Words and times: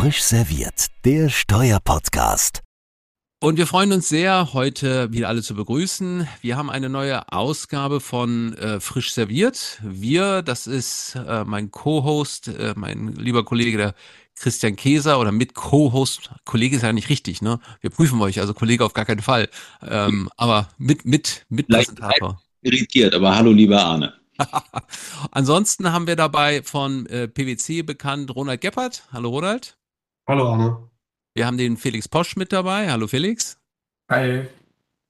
Frisch 0.00 0.22
serviert, 0.22 0.86
der 1.04 1.28
Steuerpodcast. 1.28 2.62
Und 3.38 3.58
wir 3.58 3.66
freuen 3.66 3.92
uns 3.92 4.08
sehr, 4.08 4.54
heute 4.54 5.12
wieder 5.12 5.28
alle 5.28 5.42
zu 5.42 5.54
begrüßen. 5.54 6.26
Wir 6.40 6.56
haben 6.56 6.70
eine 6.70 6.88
neue 6.88 7.30
Ausgabe 7.30 8.00
von 8.00 8.54
äh, 8.54 8.80
Frisch 8.80 9.12
serviert. 9.12 9.78
Wir, 9.82 10.40
das 10.40 10.66
ist 10.66 11.16
äh, 11.16 11.44
mein 11.44 11.70
Co-Host, 11.70 12.48
äh, 12.48 12.72
mein 12.76 13.08
lieber 13.08 13.44
Kollege, 13.44 13.76
der 13.76 13.94
Christian 14.36 14.74
Käser 14.74 15.20
oder 15.20 15.32
mit 15.32 15.52
Co-Host. 15.52 16.30
Kollege 16.46 16.76
ist 16.76 16.82
ja 16.82 16.94
nicht 16.94 17.10
richtig, 17.10 17.42
ne? 17.42 17.60
Wir 17.82 17.90
prüfen 17.90 18.22
euch, 18.22 18.40
also 18.40 18.54
Kollege 18.54 18.86
auf 18.86 18.94
gar 18.94 19.04
keinen 19.04 19.20
Fall. 19.20 19.50
Ähm, 19.86 20.30
aber 20.38 20.70
mit, 20.78 21.04
mit, 21.04 21.44
mit 21.50 21.68
Präsentator. 21.68 22.40
Irritiert, 22.62 23.14
aber 23.14 23.36
hallo, 23.36 23.52
lieber 23.52 23.84
Arne. 23.84 24.14
Ansonsten 25.30 25.92
haben 25.92 26.06
wir 26.06 26.16
dabei 26.16 26.62
von 26.62 27.04
äh, 27.04 27.28
PwC 27.28 27.82
bekannt 27.82 28.34
Ronald 28.34 28.62
Geppert. 28.62 29.04
Hallo 29.12 29.28
Ronald. 29.28 29.76
Hallo 30.26 30.48
Arne. 30.48 30.90
Wir 31.34 31.46
haben 31.46 31.58
den 31.58 31.76
Felix 31.76 32.08
Posch 32.08 32.36
mit 32.36 32.52
dabei. 32.52 32.90
Hallo 32.90 33.06
Felix. 33.06 33.58
Hi. 34.10 34.46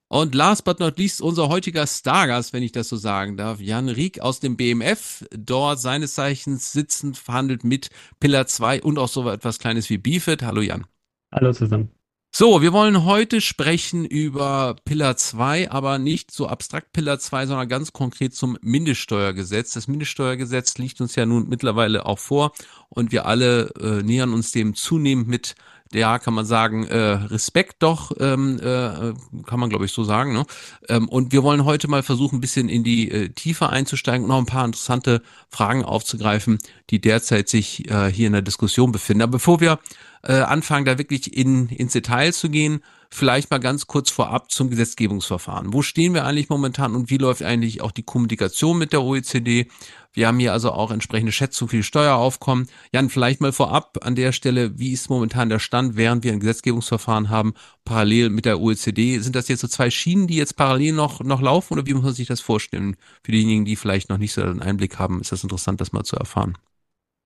Und 0.07 0.35
last 0.35 0.65
but 0.65 0.79
not 0.79 0.97
least 0.97 1.21
unser 1.21 1.47
heutiger 1.47 1.87
Stargast, 1.87 2.51
wenn 2.51 2.63
ich 2.63 2.73
das 2.73 2.89
so 2.89 2.97
sagen 2.97 3.37
darf, 3.37 3.61
Jan 3.61 3.87
Rieck 3.87 4.19
aus 4.19 4.41
dem 4.41 4.57
BMF, 4.57 5.25
dort 5.31 5.79
seines 5.79 6.15
Zeichens 6.15 6.73
sitzend 6.73 7.17
verhandelt 7.17 7.63
mit 7.63 7.89
Pillar 8.19 8.45
2 8.45 8.81
und 8.83 8.99
auch 8.99 9.07
so 9.07 9.29
etwas 9.29 9.57
Kleines 9.57 9.89
wie 9.89 9.97
Beefit. 9.97 10.43
Hallo 10.43 10.61
Jan. 10.61 10.85
Hallo 11.33 11.53
zusammen. 11.53 11.91
So, 12.33 12.61
wir 12.61 12.71
wollen 12.71 13.03
heute 13.03 13.41
sprechen 13.41 14.05
über 14.05 14.77
Pillar 14.85 15.17
2, 15.17 15.69
aber 15.69 15.99
nicht 15.99 16.31
so 16.31 16.47
abstrakt 16.47 16.93
Pillar 16.93 17.19
2, 17.19 17.47
sondern 17.47 17.67
ganz 17.67 17.91
konkret 17.91 18.33
zum 18.33 18.57
Mindeststeuergesetz. 18.61 19.73
Das 19.73 19.89
Mindeststeuergesetz 19.89 20.77
liegt 20.77 21.01
uns 21.01 21.17
ja 21.17 21.25
nun 21.25 21.49
mittlerweile 21.49 22.05
auch 22.05 22.19
vor 22.19 22.53
und 22.87 23.11
wir 23.11 23.25
alle 23.25 23.71
äh, 23.81 24.01
nähern 24.01 24.31
uns 24.31 24.53
dem 24.53 24.75
zunehmend 24.75 25.27
mit 25.27 25.55
ja, 25.93 26.19
kann 26.19 26.33
man 26.33 26.45
sagen, 26.45 26.85
äh, 26.87 26.97
Respekt 26.97 27.77
doch, 27.79 28.11
ähm, 28.19 28.59
äh, 28.59 29.13
kann 29.45 29.59
man 29.59 29.69
glaube 29.69 29.85
ich 29.85 29.91
so 29.91 30.03
sagen. 30.03 30.33
Ne? 30.33 30.45
Ähm, 30.89 31.09
und 31.09 31.31
wir 31.31 31.43
wollen 31.43 31.65
heute 31.65 31.87
mal 31.87 32.03
versuchen, 32.03 32.37
ein 32.37 32.41
bisschen 32.41 32.69
in 32.69 32.83
die 32.83 33.11
äh, 33.11 33.29
Tiefe 33.29 33.69
einzusteigen 33.69 34.23
und 34.23 34.29
noch 34.29 34.37
ein 34.37 34.45
paar 34.45 34.65
interessante 34.65 35.21
Fragen 35.49 35.83
aufzugreifen, 35.83 36.59
die 36.89 37.01
derzeit 37.01 37.49
sich 37.49 37.89
äh, 37.89 38.11
hier 38.11 38.27
in 38.27 38.33
der 38.33 38.41
Diskussion 38.41 38.91
befinden. 38.91 39.23
Aber 39.23 39.33
bevor 39.33 39.59
wir 39.59 39.79
äh, 40.23 40.33
anfangen, 40.33 40.85
da 40.85 40.97
wirklich 40.97 41.35
in, 41.35 41.69
ins 41.69 41.93
Detail 41.93 42.33
zu 42.33 42.49
gehen, 42.49 42.81
vielleicht 43.13 43.51
mal 43.51 43.59
ganz 43.59 43.87
kurz 43.87 44.09
vorab 44.09 44.51
zum 44.51 44.69
Gesetzgebungsverfahren. 44.69 45.73
Wo 45.73 45.81
stehen 45.81 46.13
wir 46.13 46.25
eigentlich 46.25 46.49
momentan 46.49 46.95
und 46.95 47.09
wie 47.09 47.17
läuft 47.17 47.43
eigentlich 47.43 47.81
auch 47.81 47.91
die 47.91 48.03
Kommunikation 48.03 48.77
mit 48.77 48.93
der 48.93 49.03
OECD? 49.03 49.67
Wir 50.13 50.27
haben 50.27 50.39
hier 50.39 50.53
also 50.53 50.71
auch 50.71 50.91
entsprechende 50.91 51.31
Schätzungen 51.31 51.69
für 51.69 51.77
die 51.77 51.83
Steueraufkommen. 51.83 52.67
Jan, 52.93 53.09
vielleicht 53.09 53.41
mal 53.41 53.51
vorab 53.51 53.99
an 54.01 54.15
der 54.15 54.31
Stelle, 54.31 54.77
wie 54.77 54.91
ist 54.91 55.09
momentan 55.09 55.49
der 55.49 55.59
Stand, 55.59 55.95
während 55.95 56.23
wir 56.23 56.33
ein 56.33 56.39
Gesetzgebungsverfahren 56.39 57.29
haben, 57.29 57.53
parallel 57.85 58.29
mit 58.29 58.45
der 58.45 58.59
OECD? 58.59 59.19
Sind 59.19 59.35
das 59.35 59.47
jetzt 59.47 59.61
so 59.61 59.67
zwei 59.67 59.89
Schienen, 59.89 60.27
die 60.27 60.35
jetzt 60.35 60.55
parallel 60.55 60.93
noch, 60.93 61.21
noch 61.21 61.41
laufen 61.41 61.73
oder 61.73 61.85
wie 61.85 61.93
muss 61.93 62.03
man 62.03 62.13
sich 62.13 62.27
das 62.27 62.41
vorstellen? 62.41 62.95
Für 63.23 63.31
diejenigen, 63.31 63.65
die 63.65 63.75
vielleicht 63.75 64.09
noch 64.09 64.17
nicht 64.17 64.33
so 64.33 64.41
einen 64.41 64.61
Einblick 64.61 64.99
haben, 64.99 65.21
ist 65.21 65.31
das 65.31 65.43
interessant, 65.43 65.79
das 65.81 65.93
mal 65.93 66.03
zu 66.03 66.15
erfahren. 66.15 66.57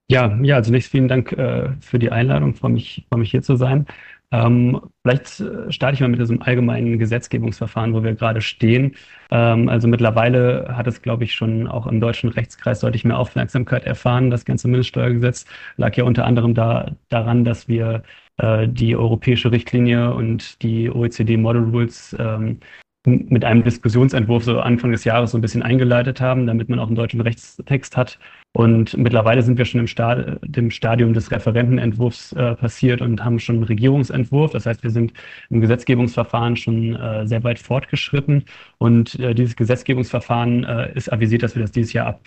Ja, 0.08 0.38
ja, 0.44 0.62
zunächst 0.62 0.92
vielen 0.92 1.08
Dank 1.08 1.32
äh, 1.32 1.70
für 1.80 1.98
die 1.98 2.12
Einladung. 2.12 2.54
Freue 2.54 2.72
mich, 2.72 3.06
freue 3.10 3.22
mich 3.22 3.32
hier 3.32 3.42
zu 3.42 3.56
sein. 3.56 3.88
Ähm, 4.32 4.82
vielleicht 5.04 5.40
äh, 5.40 5.72
starte 5.72 5.96
ich 5.96 6.02
mal 6.02 6.10
mit 6.10 6.20
diesem 6.20 6.42
allgemeinen 6.42 7.00
Gesetzgebungsverfahren, 7.00 7.94
wo 7.94 8.04
wir 8.04 8.16
gerade 8.16 8.42
stehen. 8.42 8.96
Ähm, 9.32 9.70
also 9.70 9.88
mittlerweile 9.88 10.76
hat 10.76 10.88
es, 10.88 11.02
glaube 11.02 11.24
ich, 11.24 11.34
schon 11.34 11.68
auch 11.68 11.88
im 11.88 12.00
deutschen 12.00 12.30
Rechtskreis 12.30 12.80
deutlich 12.80 13.06
mehr 13.06 13.18
Aufmerksamkeit 13.20 13.86
erfahren. 13.86 14.30
Das 14.32 14.46
ganze 14.46 14.68
Mindeststeuergesetz 14.68 15.46
lag 15.78 15.96
ja 15.96 16.04
unter 16.04 16.26
anderem 16.26 16.54
da, 16.54 16.96
daran, 17.10 17.46
dass 17.46 17.68
wir 17.68 18.04
äh, 18.38 18.68
die 18.68 18.96
europäische 18.96 19.52
Richtlinie 19.52 20.14
und 20.14 20.62
die 20.64 20.90
OECD 20.90 21.38
Model 21.38 21.64
Rules 21.64 22.16
ähm, 22.20 22.60
mit 23.06 23.46
einem 23.46 23.64
Diskussionsentwurf 23.64 24.44
so 24.44 24.60
Anfang 24.60 24.92
des 24.92 25.04
Jahres 25.04 25.32
so 25.32 25.38
ein 25.38 25.42
bisschen 25.42 25.62
eingeleitet 25.64 26.22
haben, 26.22 26.48
damit 26.48 26.70
man 26.70 26.80
auch 26.80 26.88
einen 26.88 26.96
deutschen 26.96 27.22
Rechtstext 27.22 27.96
hat. 27.96 28.20
Und 28.56 28.96
mittlerweile 28.96 29.42
sind 29.42 29.58
wir 29.58 29.66
schon 29.66 29.82
im, 29.82 29.88
Stad 29.88 30.40
dem 30.42 30.72
Stadium 30.72 31.14
des 31.14 31.30
Referentenentwurfs 31.30 32.32
äh, 32.32 32.56
passiert 32.56 33.02
und 33.02 33.22
haben 33.22 33.38
schon 33.38 33.58
einen 33.58 33.66
Regierungsentwurf. 33.66 34.52
Das 34.52 34.66
heißt, 34.66 34.82
wir 34.82 34.92
sind 34.92 35.12
im 35.50 35.60
Gesetzgebungsverfahren 35.60 36.56
schon 36.56 36.96
äh, 36.96 37.28
sehr 37.28 37.44
weit 37.44 37.60
fortgeschritten. 37.60 38.46
Und 38.78 39.20
äh, 39.20 39.36
dieses 39.36 39.58
Gesetzgebungsverfahren 39.58 40.64
äh, 40.64 40.94
ist 40.94 41.12
avisiert, 41.12 41.44
dass 41.44 41.56
wir 41.56 41.64
das 41.64 41.74
dieses 41.74 41.92
Jahr 41.92 42.08
ab 42.08 42.22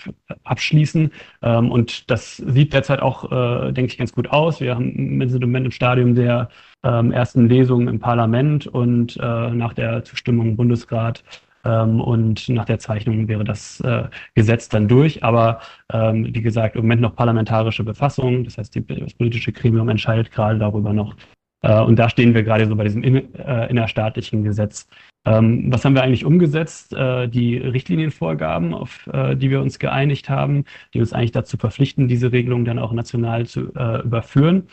abschließen. 0.44 1.10
Ähm, 1.40 1.70
und 1.70 2.10
das 2.10 2.36
sieht 2.36 2.74
derzeit 2.74 3.00
auch, 3.00 3.32
äh, 3.32 3.72
denke 3.72 3.92
ich, 3.92 3.96
ganz 3.96 4.12
gut 4.12 4.28
aus. 4.28 4.60
Wir 4.60 4.74
haben, 4.74 5.26
sind 5.30 5.42
im 5.42 5.48
Moment 5.48 5.64
im 5.64 5.72
Stadium 5.72 6.14
der 6.14 6.50
ähm, 6.84 7.10
ersten 7.10 7.48
Lesung 7.48 7.88
im 7.88 8.00
Parlament 8.00 8.66
und 8.66 9.16
äh, 9.16 9.50
nach 9.50 9.72
der 9.72 10.04
Zustimmung 10.04 10.48
im 10.48 10.56
Bundesrat 10.56 11.24
ähm, 11.64 12.00
und 12.00 12.48
nach 12.48 12.64
der 12.64 12.78
Zeichnung 12.78 13.28
wäre 13.28 13.44
das 13.44 13.80
äh, 13.80 14.04
Gesetz 14.34 14.68
dann 14.68 14.88
durch. 14.88 15.22
Aber 15.24 15.60
ähm, 15.92 16.34
wie 16.34 16.42
gesagt, 16.42 16.76
im 16.76 16.82
Moment 16.82 17.02
noch 17.02 17.16
parlamentarische 17.16 17.84
Befassung. 17.84 18.44
Das 18.44 18.58
heißt, 18.58 18.74
die, 18.74 18.86
das 18.86 19.14
politische 19.14 19.52
Gremium 19.52 19.88
entscheidet 19.88 20.30
gerade 20.30 20.58
darüber 20.58 20.92
noch. 20.92 21.14
Äh, 21.62 21.80
und 21.80 21.96
da 21.98 22.08
stehen 22.08 22.34
wir 22.34 22.42
gerade 22.42 22.66
so 22.66 22.76
bei 22.76 22.84
diesem 22.84 23.02
äh, 23.02 23.66
innerstaatlichen 23.68 24.44
Gesetz. 24.44 24.88
Ähm, 25.26 25.72
was 25.72 25.84
haben 25.84 25.94
wir 25.94 26.02
eigentlich 26.02 26.24
umgesetzt? 26.24 26.94
Äh, 26.94 27.28
die 27.28 27.56
Richtlinienvorgaben, 27.56 28.74
auf 28.74 29.08
die 29.34 29.50
wir 29.50 29.60
uns 29.60 29.78
geeinigt 29.78 30.28
haben, 30.28 30.64
die 30.94 31.00
uns 31.00 31.12
eigentlich 31.12 31.32
dazu 31.32 31.56
verpflichten, 31.56 32.08
diese 32.08 32.32
Regelung 32.32 32.64
dann 32.64 32.78
auch 32.78 32.92
national 32.92 33.46
zu 33.46 33.68
überführen. 33.68 34.68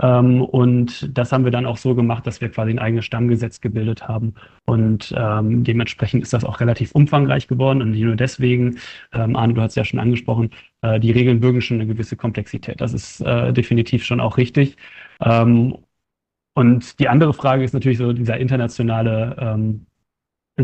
Ähm, 0.00 0.42
und 0.42 1.16
das 1.16 1.32
haben 1.32 1.44
wir 1.44 1.50
dann 1.50 1.66
auch 1.66 1.76
so 1.76 1.94
gemacht, 1.94 2.26
dass 2.26 2.40
wir 2.40 2.50
quasi 2.50 2.70
ein 2.70 2.78
eigenes 2.78 3.04
Stammgesetz 3.04 3.60
gebildet 3.60 4.06
haben. 4.06 4.34
Und 4.64 5.12
ähm, 5.16 5.64
dementsprechend 5.64 6.22
ist 6.22 6.32
das 6.32 6.44
auch 6.44 6.60
relativ 6.60 6.92
umfangreich 6.92 7.48
geworden. 7.48 7.82
Und 7.82 7.90
nicht 7.92 8.02
nur 8.02 8.16
deswegen, 8.16 8.78
ähm, 9.12 9.36
Arne, 9.36 9.54
du 9.54 9.60
hast 9.62 9.76
ja 9.76 9.84
schon 9.84 10.00
angesprochen, 10.00 10.50
äh, 10.82 11.00
die 11.00 11.10
Regeln 11.10 11.40
bürgen 11.40 11.60
schon 11.60 11.80
eine 11.80 11.86
gewisse 11.92 12.16
Komplexität. 12.16 12.80
Das 12.80 12.92
ist 12.92 13.20
äh, 13.20 13.52
definitiv 13.52 14.04
schon 14.04 14.20
auch 14.20 14.36
richtig. 14.36 14.76
Ähm, 15.20 15.78
und 16.54 16.98
die 17.00 17.08
andere 17.08 17.34
Frage 17.34 17.64
ist 17.64 17.72
natürlich 17.72 17.98
so 17.98 18.12
dieser 18.12 18.38
internationale 18.38 19.36
ähm, 19.38 19.86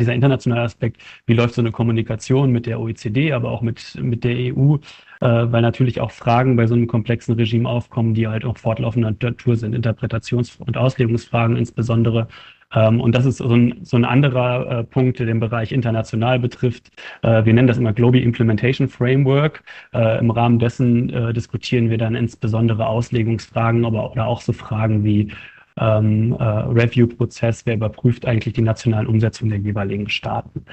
dieser 0.00 0.14
internationale 0.14 0.62
Aspekt, 0.62 1.02
wie 1.26 1.34
läuft 1.34 1.54
so 1.54 1.62
eine 1.62 1.72
Kommunikation 1.72 2.50
mit 2.52 2.66
der 2.66 2.80
OECD, 2.80 3.32
aber 3.32 3.50
auch 3.50 3.62
mit, 3.62 3.96
mit 4.00 4.24
der 4.24 4.54
EU, 4.54 4.76
äh, 5.20 5.28
weil 5.52 5.62
natürlich 5.62 6.00
auch 6.00 6.10
Fragen 6.10 6.56
bei 6.56 6.66
so 6.66 6.74
einem 6.74 6.86
komplexen 6.86 7.34
Regime 7.34 7.68
aufkommen, 7.68 8.14
die 8.14 8.28
halt 8.28 8.44
auch 8.44 8.58
fortlaufender 8.58 9.10
Natur 9.20 9.56
sind, 9.56 9.74
Interpretations- 9.74 10.58
und 10.60 10.76
Auslegungsfragen 10.76 11.56
insbesondere. 11.56 12.28
Ähm, 12.74 13.00
und 13.00 13.14
das 13.14 13.24
ist 13.24 13.38
so 13.38 13.54
ein, 13.54 13.78
so 13.82 13.96
ein 13.96 14.04
anderer 14.04 14.80
äh, 14.80 14.84
Punkt, 14.84 15.18
der 15.18 15.26
den 15.26 15.40
Bereich 15.40 15.72
international 15.72 16.38
betrifft. 16.38 16.90
Äh, 17.22 17.44
wir 17.44 17.54
nennen 17.54 17.68
das 17.68 17.78
immer 17.78 17.92
Global 17.92 18.20
Implementation 18.20 18.88
Framework. 18.88 19.62
Äh, 19.92 20.18
Im 20.18 20.30
Rahmen 20.30 20.58
dessen 20.58 21.10
äh, 21.10 21.32
diskutieren 21.32 21.90
wir 21.90 21.98
dann 21.98 22.14
insbesondere 22.14 22.86
Auslegungsfragen, 22.86 23.84
aber 23.84 24.10
oder 24.10 24.26
auch 24.26 24.40
so 24.40 24.52
Fragen 24.52 25.04
wie 25.04 25.32
ähm, 25.78 26.32
äh, 26.38 26.44
Review-Prozess, 26.44 27.66
wer 27.66 27.74
überprüft 27.74 28.26
eigentlich 28.26 28.54
die 28.54 28.62
nationalen 28.62 29.06
Umsetzungen 29.06 29.50
der 29.50 29.60
jeweiligen 29.60 30.08
Staaten. 30.08 30.64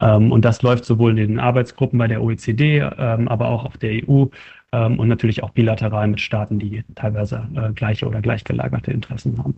Ähm, 0.00 0.32
und 0.32 0.44
das 0.44 0.62
läuft 0.62 0.84
sowohl 0.84 1.12
in 1.12 1.28
den 1.28 1.38
Arbeitsgruppen 1.38 1.98
bei 1.98 2.08
der 2.08 2.22
OECD, 2.22 2.78
ähm, 2.78 3.28
aber 3.28 3.48
auch 3.48 3.64
auf 3.64 3.76
der 3.78 3.90
EU 4.08 4.26
ähm, 4.72 4.98
und 4.98 5.08
natürlich 5.08 5.42
auch 5.42 5.50
bilateral 5.50 6.08
mit 6.08 6.20
Staaten, 6.20 6.58
die 6.58 6.84
teilweise 6.94 7.48
äh, 7.54 7.72
gleiche 7.72 8.06
oder 8.06 8.20
gleichgelagerte 8.20 8.92
Interessen 8.92 9.38
haben. 9.38 9.54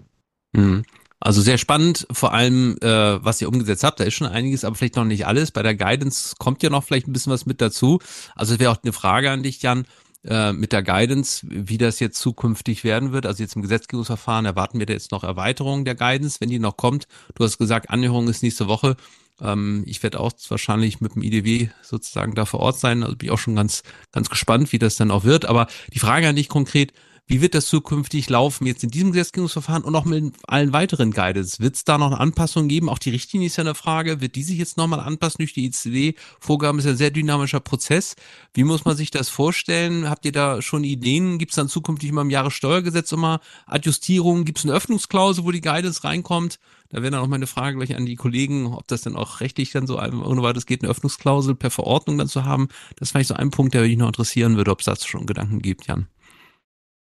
Mhm. 0.52 0.84
Also 1.24 1.40
sehr 1.40 1.56
spannend, 1.56 2.04
vor 2.10 2.34
allem, 2.34 2.76
äh, 2.82 2.88
was 3.24 3.40
ihr 3.40 3.48
umgesetzt 3.48 3.84
habt. 3.84 4.00
Da 4.00 4.04
ist 4.04 4.14
schon 4.14 4.26
einiges, 4.26 4.64
aber 4.64 4.74
vielleicht 4.74 4.96
noch 4.96 5.04
nicht 5.04 5.24
alles. 5.24 5.52
Bei 5.52 5.62
der 5.62 5.76
Guidance 5.76 6.34
kommt 6.36 6.64
ja 6.64 6.70
noch 6.70 6.82
vielleicht 6.82 7.06
ein 7.06 7.12
bisschen 7.12 7.32
was 7.32 7.46
mit 7.46 7.60
dazu. 7.60 8.00
Also 8.34 8.54
es 8.54 8.60
wäre 8.60 8.72
auch 8.72 8.82
eine 8.82 8.92
Frage 8.92 9.30
an 9.30 9.44
dich, 9.44 9.62
Jan 9.62 9.84
äh, 10.24 10.52
mit 10.52 10.72
der 10.72 10.82
Guidance, 10.82 11.44
wie 11.48 11.78
das 11.78 12.00
jetzt 12.00 12.20
zukünftig 12.20 12.84
werden 12.84 13.12
wird. 13.12 13.26
Also 13.26 13.42
jetzt 13.42 13.56
im 13.56 13.62
Gesetzgebungsverfahren 13.62 14.46
erwarten 14.46 14.78
wir 14.78 14.86
da 14.86 14.92
jetzt 14.92 15.12
noch 15.12 15.24
Erweiterungen 15.24 15.84
der 15.84 15.94
Guidance, 15.94 16.40
wenn 16.40 16.48
die 16.48 16.58
noch 16.58 16.76
kommt. 16.76 17.06
Du 17.34 17.44
hast 17.44 17.58
gesagt, 17.58 17.90
Anhörung 17.90 18.28
ist 18.28 18.42
nächste 18.42 18.68
Woche. 18.68 18.96
Ähm, 19.40 19.82
ich 19.86 20.02
werde 20.02 20.20
auch 20.20 20.32
wahrscheinlich 20.48 21.00
mit 21.00 21.14
dem 21.14 21.22
IDW 21.22 21.68
sozusagen 21.82 22.34
da 22.34 22.44
vor 22.44 22.60
Ort 22.60 22.78
sein. 22.78 23.02
Also 23.02 23.16
bin 23.16 23.26
ich 23.26 23.32
auch 23.32 23.38
schon 23.38 23.56
ganz, 23.56 23.82
ganz 24.12 24.30
gespannt, 24.30 24.72
wie 24.72 24.78
das 24.78 24.96
dann 24.96 25.10
auch 25.10 25.24
wird. 25.24 25.44
Aber 25.44 25.66
die 25.92 25.98
Frage 25.98 26.28
an 26.28 26.36
dich 26.36 26.48
konkret, 26.48 26.92
wie 27.32 27.40
wird 27.40 27.54
das 27.54 27.64
zukünftig 27.64 28.28
laufen 28.28 28.66
jetzt 28.66 28.84
in 28.84 28.90
diesem 28.90 29.12
Gesetzgebungsverfahren 29.12 29.84
und 29.84 29.96
auch 29.96 30.04
mit 30.04 30.34
allen 30.46 30.74
weiteren 30.74 31.12
Guidance? 31.12 31.60
Wird 31.60 31.76
es 31.76 31.84
da 31.84 31.96
noch 31.96 32.08
eine 32.08 32.20
Anpassung 32.20 32.68
geben? 32.68 32.90
Auch 32.90 32.98
die 32.98 33.08
Richtlinie 33.08 33.46
ist 33.46 33.56
ja 33.56 33.62
eine 33.62 33.74
Frage. 33.74 34.20
Wird 34.20 34.34
die 34.34 34.42
sich 34.42 34.58
jetzt 34.58 34.76
nochmal 34.76 35.00
anpassen 35.00 35.38
durch 35.38 35.54
die 35.54 35.64
ICD-Vorgaben? 35.64 36.78
Ist 36.78 36.84
ja 36.84 36.90
ein 36.90 36.98
sehr 36.98 37.10
dynamischer 37.10 37.60
Prozess. 37.60 38.16
Wie 38.52 38.64
muss 38.64 38.84
man 38.84 38.98
sich 38.98 39.10
das 39.10 39.30
vorstellen? 39.30 40.10
Habt 40.10 40.26
ihr 40.26 40.32
da 40.32 40.60
schon 40.60 40.84
Ideen? 40.84 41.38
Gibt 41.38 41.52
es 41.52 41.56
dann 41.56 41.70
zukünftig 41.70 42.10
immer 42.10 42.20
im 42.20 42.28
Jahressteuergesetz 42.28 43.12
immer 43.12 43.40
Adjustierungen? 43.64 44.44
Gibt 44.44 44.58
es 44.58 44.66
eine 44.66 44.74
Öffnungsklausel, 44.74 45.46
wo 45.46 45.52
die 45.52 45.62
Guidance 45.62 46.04
reinkommt? 46.04 46.58
Da 46.90 47.00
wäre 47.00 47.12
dann 47.12 47.20
auch 47.20 47.28
meine 47.28 47.46
Frage 47.46 47.78
gleich 47.78 47.96
an 47.96 48.04
die 48.04 48.16
Kollegen, 48.16 48.66
ob 48.74 48.86
das 48.88 49.00
dann 49.00 49.16
auch 49.16 49.40
rechtlich 49.40 49.70
dann 49.70 49.86
so 49.86 49.98
ohne 49.98 50.42
weiteres 50.42 50.66
geht, 50.66 50.82
eine 50.82 50.90
Öffnungsklausel 50.90 51.54
per 51.54 51.70
Verordnung 51.70 52.18
dann 52.18 52.28
zu 52.28 52.44
haben. 52.44 52.68
Das 52.96 53.08
ist 53.08 53.12
vielleicht 53.12 53.28
so 53.28 53.34
ein 53.36 53.50
Punkt, 53.50 53.72
der 53.72 53.80
mich 53.80 53.96
noch 53.96 54.08
interessieren 54.08 54.58
würde, 54.58 54.70
ob 54.70 54.80
es 54.80 54.84
dazu 54.84 55.08
schon 55.08 55.24
Gedanken 55.24 55.62
gibt, 55.62 55.86
Jan. 55.86 56.08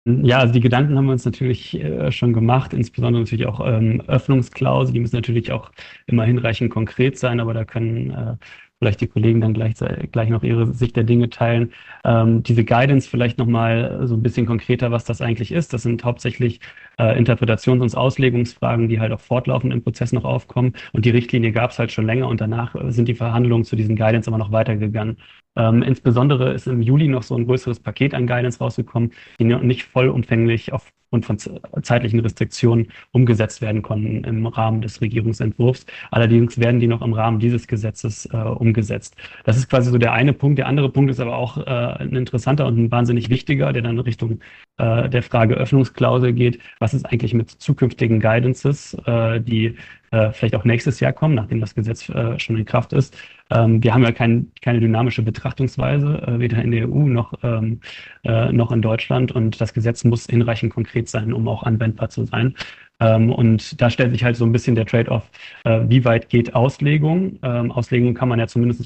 Ja, 0.06 0.40
also 0.40 0.54
die 0.54 0.60
Gedanken 0.62 0.98
haben 0.98 1.06
wir 1.06 1.12
uns 1.12 1.26
natürlich 1.26 1.76
äh, 1.76 2.12
schon 2.12 2.34
gemacht, 2.34 2.74
insbesondere 2.74 3.22
natürlich 3.22 3.46
auch 3.46 3.60
ähm, 3.66 4.02
Öffnungsklausel, 4.08 4.94
die 4.94 5.00
müssen 5.02 5.16
natürlich 5.16 5.52
auch 5.52 5.72
immer 6.08 6.24
hinreichend 6.24 6.72
konkret 6.72 7.20
sein, 7.20 7.40
aber 7.40 7.54
da 7.54 7.64
können 7.66 8.10
äh, 8.12 8.36
vielleicht 8.80 9.02
die 9.02 9.08
Kollegen 9.08 9.42
dann 9.42 9.54
gleich, 9.54 9.76
gleich 10.12 10.30
noch 10.30 10.42
ihre 10.42 10.74
Sicht 10.74 10.96
der 10.96 11.04
Dinge 11.04 11.30
teilen. 11.30 11.74
Ähm, 12.06 12.42
diese 12.44 12.64
Guidance 12.64 13.10
vielleicht 13.10 13.38
nochmal 13.38 14.08
so 14.08 14.16
ein 14.16 14.24
bisschen 14.24 14.46
konkreter, 14.46 14.90
was 14.90 15.04
das 15.04 15.22
eigentlich 15.22 15.52
ist. 15.52 15.74
Das 15.74 15.84
sind 15.84 16.04
hauptsächlich 16.06 16.62
äh, 16.98 17.20
Interpretations- 17.22 17.82
und 17.82 17.96
Auslegungsfragen, 17.96 18.88
die 18.88 19.00
halt 19.02 19.12
auch 19.12 19.20
fortlaufend 19.20 19.74
im 19.74 19.84
Prozess 19.84 20.14
noch 20.14 20.24
aufkommen. 20.24 20.74
Und 20.94 21.04
die 21.06 21.10
Richtlinie 21.10 21.52
gab 21.52 21.72
es 21.72 21.78
halt 21.80 21.92
schon 21.92 22.06
länger 22.06 22.30
und 22.30 22.40
danach 22.42 22.74
sind 22.88 23.08
die 23.10 23.16
Verhandlungen 23.16 23.66
zu 23.66 23.76
diesen 23.76 23.96
Guidance 23.98 24.30
aber 24.30 24.38
noch 24.38 24.52
weitergegangen. 24.54 25.18
Ähm, 25.60 25.84
insbesondere 25.84 26.54
ist 26.54 26.68
im 26.68 26.82
Juli 26.82 27.10
noch 27.10 27.24
so 27.24 27.36
ein 27.36 27.46
größeres 27.46 27.82
Paket 27.82 28.14
an 28.14 28.28
Guidance 28.28 28.60
rausgekommen, 28.60 29.12
die 29.40 29.44
nicht 29.44 29.84
vollumfänglich 29.84 30.72
auf 30.72 30.90
und 31.12 31.26
von 31.26 31.38
zeitlichen 31.82 32.20
Restriktionen 32.20 32.92
umgesetzt 33.12 33.62
werden 33.62 33.82
konnten 33.82 34.24
im 34.26 34.46
Rahmen 34.46 34.82
des 34.82 35.02
Regierungsentwurfs. 35.02 35.86
Allerdings 36.12 36.60
werden 36.60 36.80
die 36.80 36.88
noch 36.88 37.02
im 37.02 37.14
Rahmen 37.14 37.40
dieses 37.40 37.68
Gesetzes 37.68 38.28
äh, 38.32 38.38
umgesetzt. 38.38 39.16
Das 39.44 39.58
ist 39.58 39.70
quasi 39.70 39.90
so 39.90 39.98
der 39.98 40.14
eine 40.14 40.34
Punkt. 40.34 40.60
Der 40.60 40.68
andere 40.68 40.90
Punkt 40.90 41.10
ist 41.10 41.20
aber 41.20 41.36
auch 41.36 41.58
äh, 41.58 41.64
ein 41.64 42.16
interessanter 42.16 42.68
und 42.68 42.78
ein 42.78 42.92
wahnsinnig 42.92 43.30
wichtiger, 43.30 43.74
der 43.74 43.82
dann 43.82 44.00
Richtung 44.00 44.40
äh, 44.80 45.10
der 45.10 45.24
Frage 45.24 45.56
Öffnungsklausel 45.56 46.34
geht. 46.34 46.60
Was 46.80 46.94
ist 46.94 47.06
eigentlich 47.06 47.34
mit 47.34 47.50
zukünftigen 47.50 48.20
Guidances, 48.20 48.96
äh, 49.06 49.40
die 49.40 49.76
äh, 50.12 50.32
vielleicht 50.32 50.56
auch 50.56 50.64
nächstes 50.64 51.00
Jahr 51.00 51.14
kommen, 51.14 51.36
nachdem 51.36 51.60
das 51.60 51.76
Gesetz 51.76 52.10
äh, 52.10 52.40
schon 52.40 52.58
in 52.58 52.66
Kraft 52.66 52.94
ist. 52.94 53.16
Ähm, 53.52 53.84
wir 53.84 53.94
haben 53.94 54.04
ja 54.04 54.12
kein, 54.12 54.52
keine 54.62 54.80
dynamische 54.80 55.22
Betrachtungsweise, 55.22 56.22
äh, 56.26 56.40
weder 56.40 56.62
in 56.62 56.72
der 56.72 56.90
EU 56.90 57.08
noch, 57.08 57.34
ähm, 57.44 57.82
äh, 58.24 58.52
noch 58.52 58.72
in 58.72 58.82
Deutschland. 58.82 59.32
Und 59.32 59.62
das 59.62 59.74
Gesetz 59.74 60.04
muss 60.04 60.26
hinreichend 60.26 60.74
konkret 60.74 61.10
sein, 61.10 61.34
um 61.34 61.48
auch 61.48 61.64
anwendbar 61.64 62.10
zu 62.10 62.26
sein. 62.26 62.56
Ähm, 63.00 63.32
und 63.32 63.82
da 63.82 63.90
stellt 63.90 64.12
sich 64.12 64.24
halt 64.24 64.36
so 64.36 64.46
ein 64.46 64.52
bisschen 64.52 64.76
der 64.76 64.86
Trade-off, 64.86 65.30
äh, 65.64 65.82
wie 65.88 66.04
weit 66.06 66.30
geht 66.30 66.54
Auslegung? 66.54 67.40
Ähm, 67.44 67.72
Auslegung 67.72 68.14
kann 68.14 68.30
man 68.30 68.40
ja 68.40 68.48
zumindest 68.48 68.86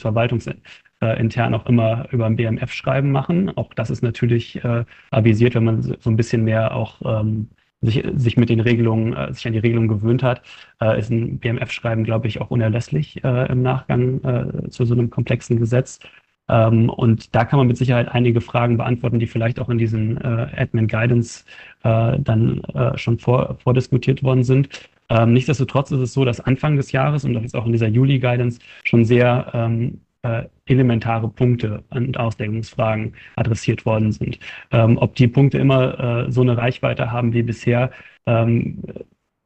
verwaltungsintern 1.04 1.54
auch 1.54 1.66
immer 1.66 2.08
über 2.12 2.26
ein 2.26 2.36
BMF-Schreiben 2.36 3.12
machen. 3.12 3.56
Auch 3.58 3.74
das 3.74 3.90
ist 3.90 4.04
natürlich 4.04 4.64
äh, 4.64 4.86
avisiert, 5.12 5.56
wenn 5.56 5.64
man 5.64 5.82
so 5.82 6.10
ein 6.10 6.16
bisschen 6.16 6.44
mehr 6.44 6.76
auch 6.76 7.02
ähm, 7.06 7.50
sich, 7.82 8.04
sich 8.16 8.38
mit 8.38 8.50
den 8.50 8.60
Regelungen, 8.60 9.14
äh, 9.14 9.34
sich 9.34 9.46
an 9.46 9.54
die 9.54 9.60
Regelungen 9.60 9.90
gewöhnt 9.90 10.24
hat, 10.24 10.42
äh, 10.82 10.98
ist 11.00 11.10
ein 11.12 11.40
BMF-Schreiben, 11.40 12.04
glaube 12.04 12.28
ich, 12.28 12.42
auch 12.42 12.52
unerlässlich 12.52 13.24
äh, 13.24 13.52
im 13.52 13.62
Nachgang 13.62 14.24
äh, 14.24 14.70
zu 14.70 14.86
so 14.86 14.94
einem 14.94 15.10
komplexen 15.10 15.60
Gesetz. 15.60 16.00
Ähm, 16.50 16.90
und 16.90 17.36
da 17.36 17.46
kann 17.46 17.58
man 17.58 17.68
mit 17.68 17.78
Sicherheit 17.78 18.10
einige 18.10 18.42
Fragen 18.42 18.78
beantworten, 18.78 19.20
die 19.20 19.28
vielleicht 19.28 19.60
auch 19.60 19.70
in 19.70 19.78
diesen 19.78 20.18
äh, 20.18 20.48
Admin 20.58 20.88
Guidance 20.88 21.46
äh, 21.84 22.20
dann 22.20 22.62
äh, 22.74 22.98
schon 22.98 23.18
vor, 23.20 23.58
vordiskutiert 23.64 24.24
worden 24.24 24.44
sind. 24.44 24.70
Ähm, 25.10 25.34
nichtsdestotrotz 25.34 25.92
ist 25.92 26.00
es 26.00 26.14
so, 26.14 26.26
dass 26.26 26.40
Anfang 26.40 26.76
des 26.76 26.92
Jahres 26.92 27.24
und 27.26 27.34
das 27.34 27.44
ist 27.44 27.56
auch 27.56 27.66
in 27.66 27.72
dieser 27.72 27.88
Juli 27.88 28.20
Guidance 28.20 28.60
schon 28.84 29.06
sehr 29.06 29.52
ähm, 29.54 30.02
äh, 30.24 30.44
elementare 30.66 31.30
Punkte 31.30 31.84
und 31.90 32.18
Auslegungsfragen 32.18 33.16
adressiert 33.36 33.86
worden 33.86 34.12
sind. 34.12 34.40
Ähm, 34.72 34.98
ob 34.98 35.16
die 35.16 35.28
Punkte 35.28 35.58
immer 35.60 36.26
äh, 36.28 36.32
so 36.32 36.42
eine 36.42 36.58
Reichweite 36.58 37.12
haben 37.12 37.34
wie 37.34 37.44
bisher, 37.44 37.92
ähm, 38.26 38.82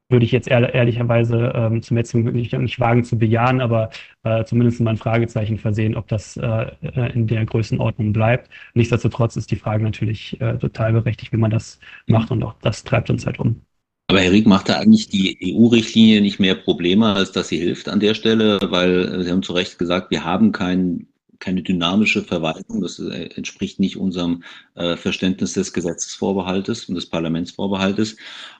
würde 0.09 0.25
ich 0.25 0.31
jetzt 0.31 0.47
ehr 0.47 0.74
ehrlicherweise 0.74 1.51
ähm, 1.56 1.81
zum 1.81 1.97
letzten 1.97 2.24
nicht, 2.31 2.53
nicht 2.53 2.79
wagen 2.79 3.03
zu 3.03 3.18
bejahen, 3.18 3.59
aber 3.62 3.89
äh, 4.24 4.44
zumindest 4.45 4.79
mal 4.81 4.91
ein 4.91 4.97
Fragezeichen 4.97 5.57
versehen, 5.57 5.95
ob 5.95 6.07
das 6.07 6.38
äh, 6.38 6.71
äh, 6.81 7.12
in 7.13 7.27
der 7.27 7.45
Größenordnung 7.45 8.13
bleibt. 8.13 8.50
Nichtsdestotrotz 8.73 9.35
ist 9.35 9.51
die 9.51 9.57
Frage 9.57 9.83
natürlich 9.83 10.39
äh, 10.41 10.57
total 10.57 10.94
berechtigt, 10.94 11.33
wie 11.33 11.38
man 11.38 11.51
das 11.51 11.80
macht 12.07 12.31
und 12.31 12.44
auch 12.44 12.53
das 12.62 12.83
treibt 12.83 13.09
uns 13.09 13.25
halt 13.25 13.39
um. 13.39 13.62
Aber 14.09 14.21
Herr 14.21 14.31
Rieck, 14.31 14.48
macht 14.48 14.69
da 14.69 14.80
eigentlich 14.80 15.09
die 15.09 15.38
EU-Richtlinie 15.54 16.21
nicht 16.21 16.39
mehr 16.39 16.56
Probleme, 16.56 17.13
als 17.13 17.33
dass 17.33 17.50
sie 17.50 17.57
hilft 17.57 17.89
an 17.89 18.00
der 18.00 18.13
Stelle? 18.13 18.57
Weil 18.62 19.21
Sie 19.21 19.30
haben 19.30 19.44
zu 19.44 19.51
Recht 19.51 19.77
gesagt, 19.77 20.12
wir 20.12 20.24
haben 20.24 20.54
kein, 20.54 21.07
keine 21.39 21.62
dynamische 21.62 22.24
Verwaltung. 22.24 22.80
Das 22.81 23.00
äh, 23.00 23.30
entspricht 23.36 23.81
nicht 23.81 23.98
unserem 23.98 24.44
äh, 24.75 24.95
Verständnis 24.95 25.54
des 25.54 25.74
Gesetzesvorbehaltes 25.74 26.86
und 26.86 26.95
des 26.95 27.07
Parlamentsvorbehaltes. 27.07 28.15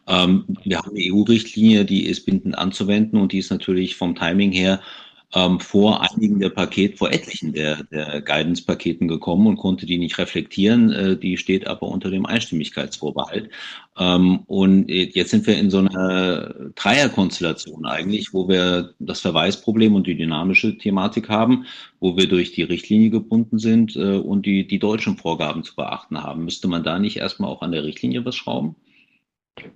Ähm, 0.06 0.44
wir 0.66 0.80
haben 0.80 0.90
eine 0.90 1.14
EU-Richtlinie, 1.14 1.86
die 1.86 2.08
ist 2.08 2.26
bindend 2.26 2.58
anzuwenden 2.58 3.18
und 3.18 3.32
die 3.32 3.40
ist 3.40 3.50
natürlich 3.50 3.96
vom 3.96 4.16
Timing 4.16 4.52
her 4.52 4.82
ähm, 5.34 5.60
vor 5.60 6.02
einigen 6.02 6.40
der 6.40 6.50
Paket, 6.50 6.98
vor 6.98 7.12
etlichen 7.12 7.52
der, 7.52 7.84
der 7.84 8.22
Guidance-Paketen 8.22 9.08
gekommen 9.08 9.48
und 9.48 9.58
konnte 9.58 9.86
die 9.86 9.98
nicht 9.98 10.18
reflektieren. 10.18 10.92
Äh, 10.92 11.18
die 11.18 11.38
steht 11.38 11.68
aber 11.68 11.88
unter 11.90 12.10
dem 12.10 12.26
Einstimmigkeitsvorbehalt. 12.26 13.50
Ähm, 13.98 14.40
und 14.48 14.90
jetzt 14.90 15.32
sind 15.32 15.46
wir 15.46 15.58
in 15.58 15.70
so 15.70 15.80
einer 15.80 16.54
Dreierkonstellation 16.76 17.86
eigentlich, 17.86 18.34
wo 18.34 18.48
wir 18.48 18.94
das 19.00 19.20
Verweisproblem 19.20 19.96
und 19.96 20.08
die 20.08 20.16
dynamische 20.18 20.78
Thematik 20.78 21.28
haben, 21.28 21.66
wo 22.00 22.16
wir 22.16 22.30
durch 22.30 22.54
die 22.54 22.64
Richtlinie 22.64 23.10
gebunden 23.10 23.60
sind 23.60 23.98
äh, 23.98 24.18
und 24.18 24.46
die, 24.46 24.66
die 24.66 24.80
deutschen 24.80 25.18
Vorgaben 25.18 25.64
zu 25.64 25.76
beachten 25.76 26.24
haben. 26.24 26.46
Müsste 26.46 26.70
man 26.70 26.84
da 26.84 27.00
nicht 27.00 27.18
erstmal 27.18 27.50
auch 27.50 27.62
an 27.62 27.74
der 27.74 27.84
Richtlinie 27.84 28.24
was 28.24 28.36
schrauben? 28.36 28.76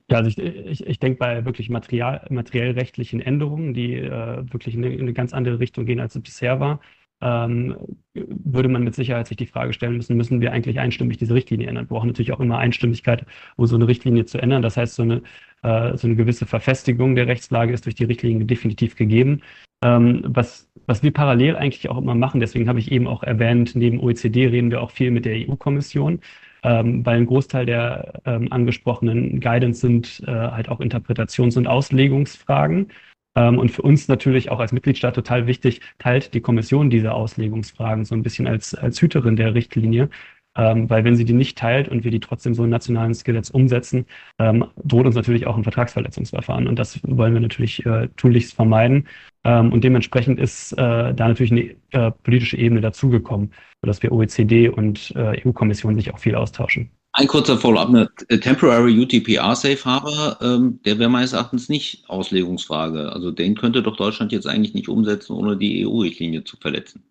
Ja, 0.09 0.17
also 0.17 0.29
ich, 0.29 0.37
ich, 0.37 0.85
ich 0.85 0.99
denke 0.99 1.19
bei 1.19 1.45
wirklich 1.45 1.69
material, 1.69 2.25
materiell 2.29 2.71
rechtlichen 2.71 3.19
Änderungen, 3.21 3.73
die 3.73 3.95
äh, 3.95 4.43
wirklich 4.51 4.75
in 4.75 4.83
eine, 4.83 4.93
in 4.93 5.01
eine, 5.01 5.13
ganz 5.13 5.33
andere 5.33 5.59
Richtung 5.59 5.85
gehen, 5.85 5.99
als 5.99 6.15
es 6.15 6.21
bisher 6.21 6.59
war, 6.59 6.79
ähm, 7.21 7.77
würde 8.13 8.69
man 8.69 8.83
mit 8.83 8.95
Sicherheit 8.95 9.27
sich 9.27 9.37
die 9.37 9.45
Frage 9.45 9.73
stellen 9.73 9.95
müssen, 9.97 10.17
müssen 10.17 10.41
wir 10.41 10.51
eigentlich 10.51 10.79
einstimmig 10.79 11.17
diese 11.17 11.33
Richtlinie 11.33 11.67
ändern? 11.67 11.85
Wir 11.85 11.95
brauchen 11.95 12.07
natürlich 12.07 12.33
auch 12.33 12.39
immer 12.39 12.57
Einstimmigkeit, 12.57 13.25
um 13.57 13.67
so 13.67 13.75
eine 13.75 13.87
Richtlinie 13.87 14.25
zu 14.25 14.39
ändern. 14.39 14.61
Das 14.61 14.77
heißt, 14.77 14.95
so 14.95 15.03
eine, 15.03 15.21
äh, 15.61 15.95
so 15.97 16.07
eine 16.07 16.15
gewisse 16.15 16.45
Verfestigung 16.45 17.15
der 17.15 17.27
Rechtslage 17.27 17.73
ist 17.73 17.85
durch 17.85 17.95
die 17.95 18.05
Richtlinie 18.05 18.45
definitiv 18.45 18.95
gegeben. 18.95 19.41
Ähm, 19.83 20.23
was, 20.27 20.69
was 20.87 21.03
wir 21.03 21.11
parallel 21.11 21.55
eigentlich 21.55 21.89
auch 21.89 21.97
immer 21.97 22.15
machen, 22.15 22.39
deswegen 22.39 22.67
habe 22.67 22.79
ich 22.79 22.91
eben 22.91 23.07
auch 23.07 23.23
erwähnt, 23.23 23.75
neben 23.75 23.99
OECD 23.99 24.47
reden 24.47 24.71
wir 24.71 24.81
auch 24.81 24.91
viel 24.91 25.11
mit 25.11 25.25
der 25.25 25.35
EU-Kommission 25.47 26.19
ähm, 26.63 27.05
weil 27.05 27.17
ein 27.17 27.25
Großteil 27.25 27.65
der 27.65 28.21
ähm, 28.25 28.51
angesprochenen 28.51 29.39
Guidance 29.39 29.81
sind 29.81 30.23
äh, 30.27 30.31
halt 30.31 30.69
auch 30.69 30.79
Interpretations- 30.79 31.57
und 31.57 31.67
Auslegungsfragen. 31.67 32.91
Ähm, 33.35 33.59
und 33.59 33.71
für 33.71 33.81
uns 33.81 34.07
natürlich 34.07 34.51
auch 34.51 34.59
als 34.59 34.73
Mitgliedstaat 34.73 35.15
total 35.15 35.47
wichtig, 35.47 35.81
teilt 35.99 36.33
die 36.33 36.41
Kommission 36.41 36.89
diese 36.89 37.13
Auslegungsfragen 37.13 38.05
so 38.05 38.15
ein 38.15 38.23
bisschen 38.23 38.47
als, 38.47 38.75
als 38.75 39.01
Hüterin 39.01 39.35
der 39.35 39.53
Richtlinie. 39.55 40.09
Ähm, 40.55 40.89
weil 40.89 41.03
wenn 41.05 41.15
sie 41.15 41.25
die 41.25 41.33
nicht 41.33 41.57
teilt 41.57 41.87
und 41.87 42.03
wir 42.03 42.11
die 42.11 42.19
trotzdem 42.19 42.53
so 42.53 42.63
ein 42.63 42.69
nationales 42.69 43.23
Gesetz 43.23 43.49
umsetzen, 43.49 44.05
ähm, 44.37 44.65
droht 44.83 45.05
uns 45.05 45.15
natürlich 45.15 45.47
auch 45.47 45.55
ein 45.55 45.63
Vertragsverletzungsverfahren. 45.63 46.67
Und 46.67 46.77
das 46.77 46.99
wollen 47.03 47.33
wir 47.33 47.41
natürlich 47.41 47.85
äh, 47.85 48.09
tunlichst 48.17 48.53
vermeiden. 48.53 49.07
Ähm, 49.43 49.71
und 49.71 49.83
dementsprechend 49.83 50.39
ist 50.39 50.73
äh, 50.73 51.13
da 51.13 51.27
natürlich 51.27 51.51
eine 51.51 51.75
äh, 51.91 52.11
politische 52.23 52.57
Ebene 52.57 52.81
dazugekommen, 52.81 53.53
sodass 53.81 54.03
wir 54.03 54.11
OECD 54.11 54.69
und 54.69 55.13
äh, 55.15 55.41
EU-Kommission 55.45 55.95
sich 55.95 56.13
auch 56.13 56.19
viel 56.19 56.35
austauschen. 56.35 56.91
Ein 57.13 57.27
kurzer 57.27 57.57
Follow-up. 57.57 57.89
Eine 57.89 58.09
Temporary 58.39 58.97
UTPR 58.97 59.55
Safe 59.55 59.83
Harbor, 59.83 60.37
ähm, 60.41 60.79
der 60.85 60.97
wäre 60.97 61.09
meines 61.09 61.33
Erachtens 61.33 61.67
nicht 61.67 62.09
Auslegungsfrage. 62.09 63.11
Also 63.11 63.31
den 63.31 63.55
könnte 63.55 63.83
doch 63.83 63.97
Deutschland 63.97 64.31
jetzt 64.31 64.47
eigentlich 64.47 64.73
nicht 64.73 64.87
umsetzen, 64.87 65.33
ohne 65.33 65.57
die 65.57 65.85
EU-Richtlinie 65.85 66.45
zu 66.45 66.55
verletzen. 66.57 67.03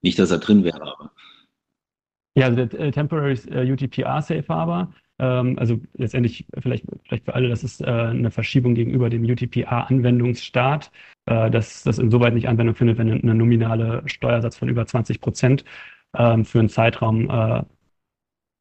Nicht, 0.00 0.18
dass 0.18 0.30
er 0.30 0.38
drin 0.38 0.64
wäre, 0.64 0.82
aber. 0.82 1.12
Ja, 2.36 2.46
also 2.46 2.64
der 2.64 2.80
äh, 2.80 2.90
Temporary 2.90 3.38
äh, 3.50 3.70
UTPR 3.70 4.20
Safe 4.20 4.44
Harbor, 4.48 4.92
ähm, 5.20 5.56
also 5.58 5.80
letztendlich 5.96 6.46
vielleicht, 6.60 6.84
vielleicht 7.04 7.24
für 7.24 7.34
alle, 7.34 7.48
das 7.48 7.62
ist 7.62 7.80
äh, 7.80 7.84
eine 7.86 8.30
Verschiebung 8.30 8.74
gegenüber 8.74 9.08
dem 9.08 9.24
UTPR-Anwendungsstaat, 9.24 10.90
äh, 11.26 11.50
dass 11.50 11.84
das 11.84 11.98
insoweit 11.98 12.34
nicht 12.34 12.48
Anwendung 12.48 12.74
findet, 12.74 12.98
wenn 12.98 13.10
eine 13.12 13.34
nominale 13.34 14.02
Steuersatz 14.06 14.56
von 14.56 14.68
über 14.68 14.84
20 14.86 15.20
Prozent 15.20 15.64
ähm, 16.16 16.44
für 16.44 16.58
einen 16.58 16.68
Zeitraum 16.68 17.30
äh, 17.30 17.62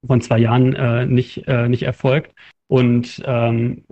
von 0.05 0.21
zwei 0.21 0.37
Jahren 0.37 0.75
äh, 0.75 1.05
nicht, 1.05 1.47
äh, 1.47 1.67
nicht 1.69 1.83
erfolgt. 1.83 2.35
Und 2.67 3.21
ähm, 3.25 3.85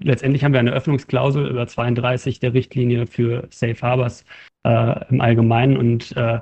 letztendlich 0.00 0.44
haben 0.44 0.52
wir 0.52 0.60
eine 0.60 0.72
Öffnungsklausel 0.72 1.46
über 1.48 1.66
32 1.66 2.40
der 2.40 2.54
Richtlinie 2.54 3.06
für 3.06 3.46
Safe 3.50 3.80
Harbors 3.80 4.24
äh, 4.64 5.08
im 5.08 5.20
Allgemeinen 5.20 5.76
und 5.76 6.16
äh, 6.16 6.40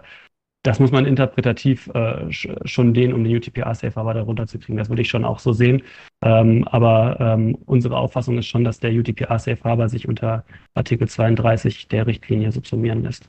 das 0.62 0.78
muss 0.78 0.92
man 0.92 1.06
interpretativ 1.06 1.88
äh, 1.88 2.30
schon 2.30 2.94
den, 2.94 3.12
um 3.12 3.24
den 3.24 3.36
UTPA-Safe 3.36 3.94
Harbor 3.94 4.14
darunter 4.14 4.46
zu 4.46 4.58
kriegen. 4.58 4.78
Das 4.78 4.88
würde 4.88 5.02
ich 5.02 5.08
schon 5.08 5.24
auch 5.24 5.40
so 5.40 5.52
sehen. 5.52 5.82
Ähm, 6.22 6.66
aber 6.68 7.16
ähm, 7.18 7.58
unsere 7.66 7.96
Auffassung 7.96 8.38
ist 8.38 8.46
schon, 8.46 8.62
dass 8.62 8.78
der 8.78 8.92
UTPA-Safe 8.92 9.58
Harbor 9.64 9.88
sich 9.88 10.06
unter 10.06 10.44
Artikel 10.74 11.08
32 11.08 11.88
der 11.88 12.06
Richtlinie 12.06 12.52
subsumieren 12.52 13.02
lässt. 13.02 13.28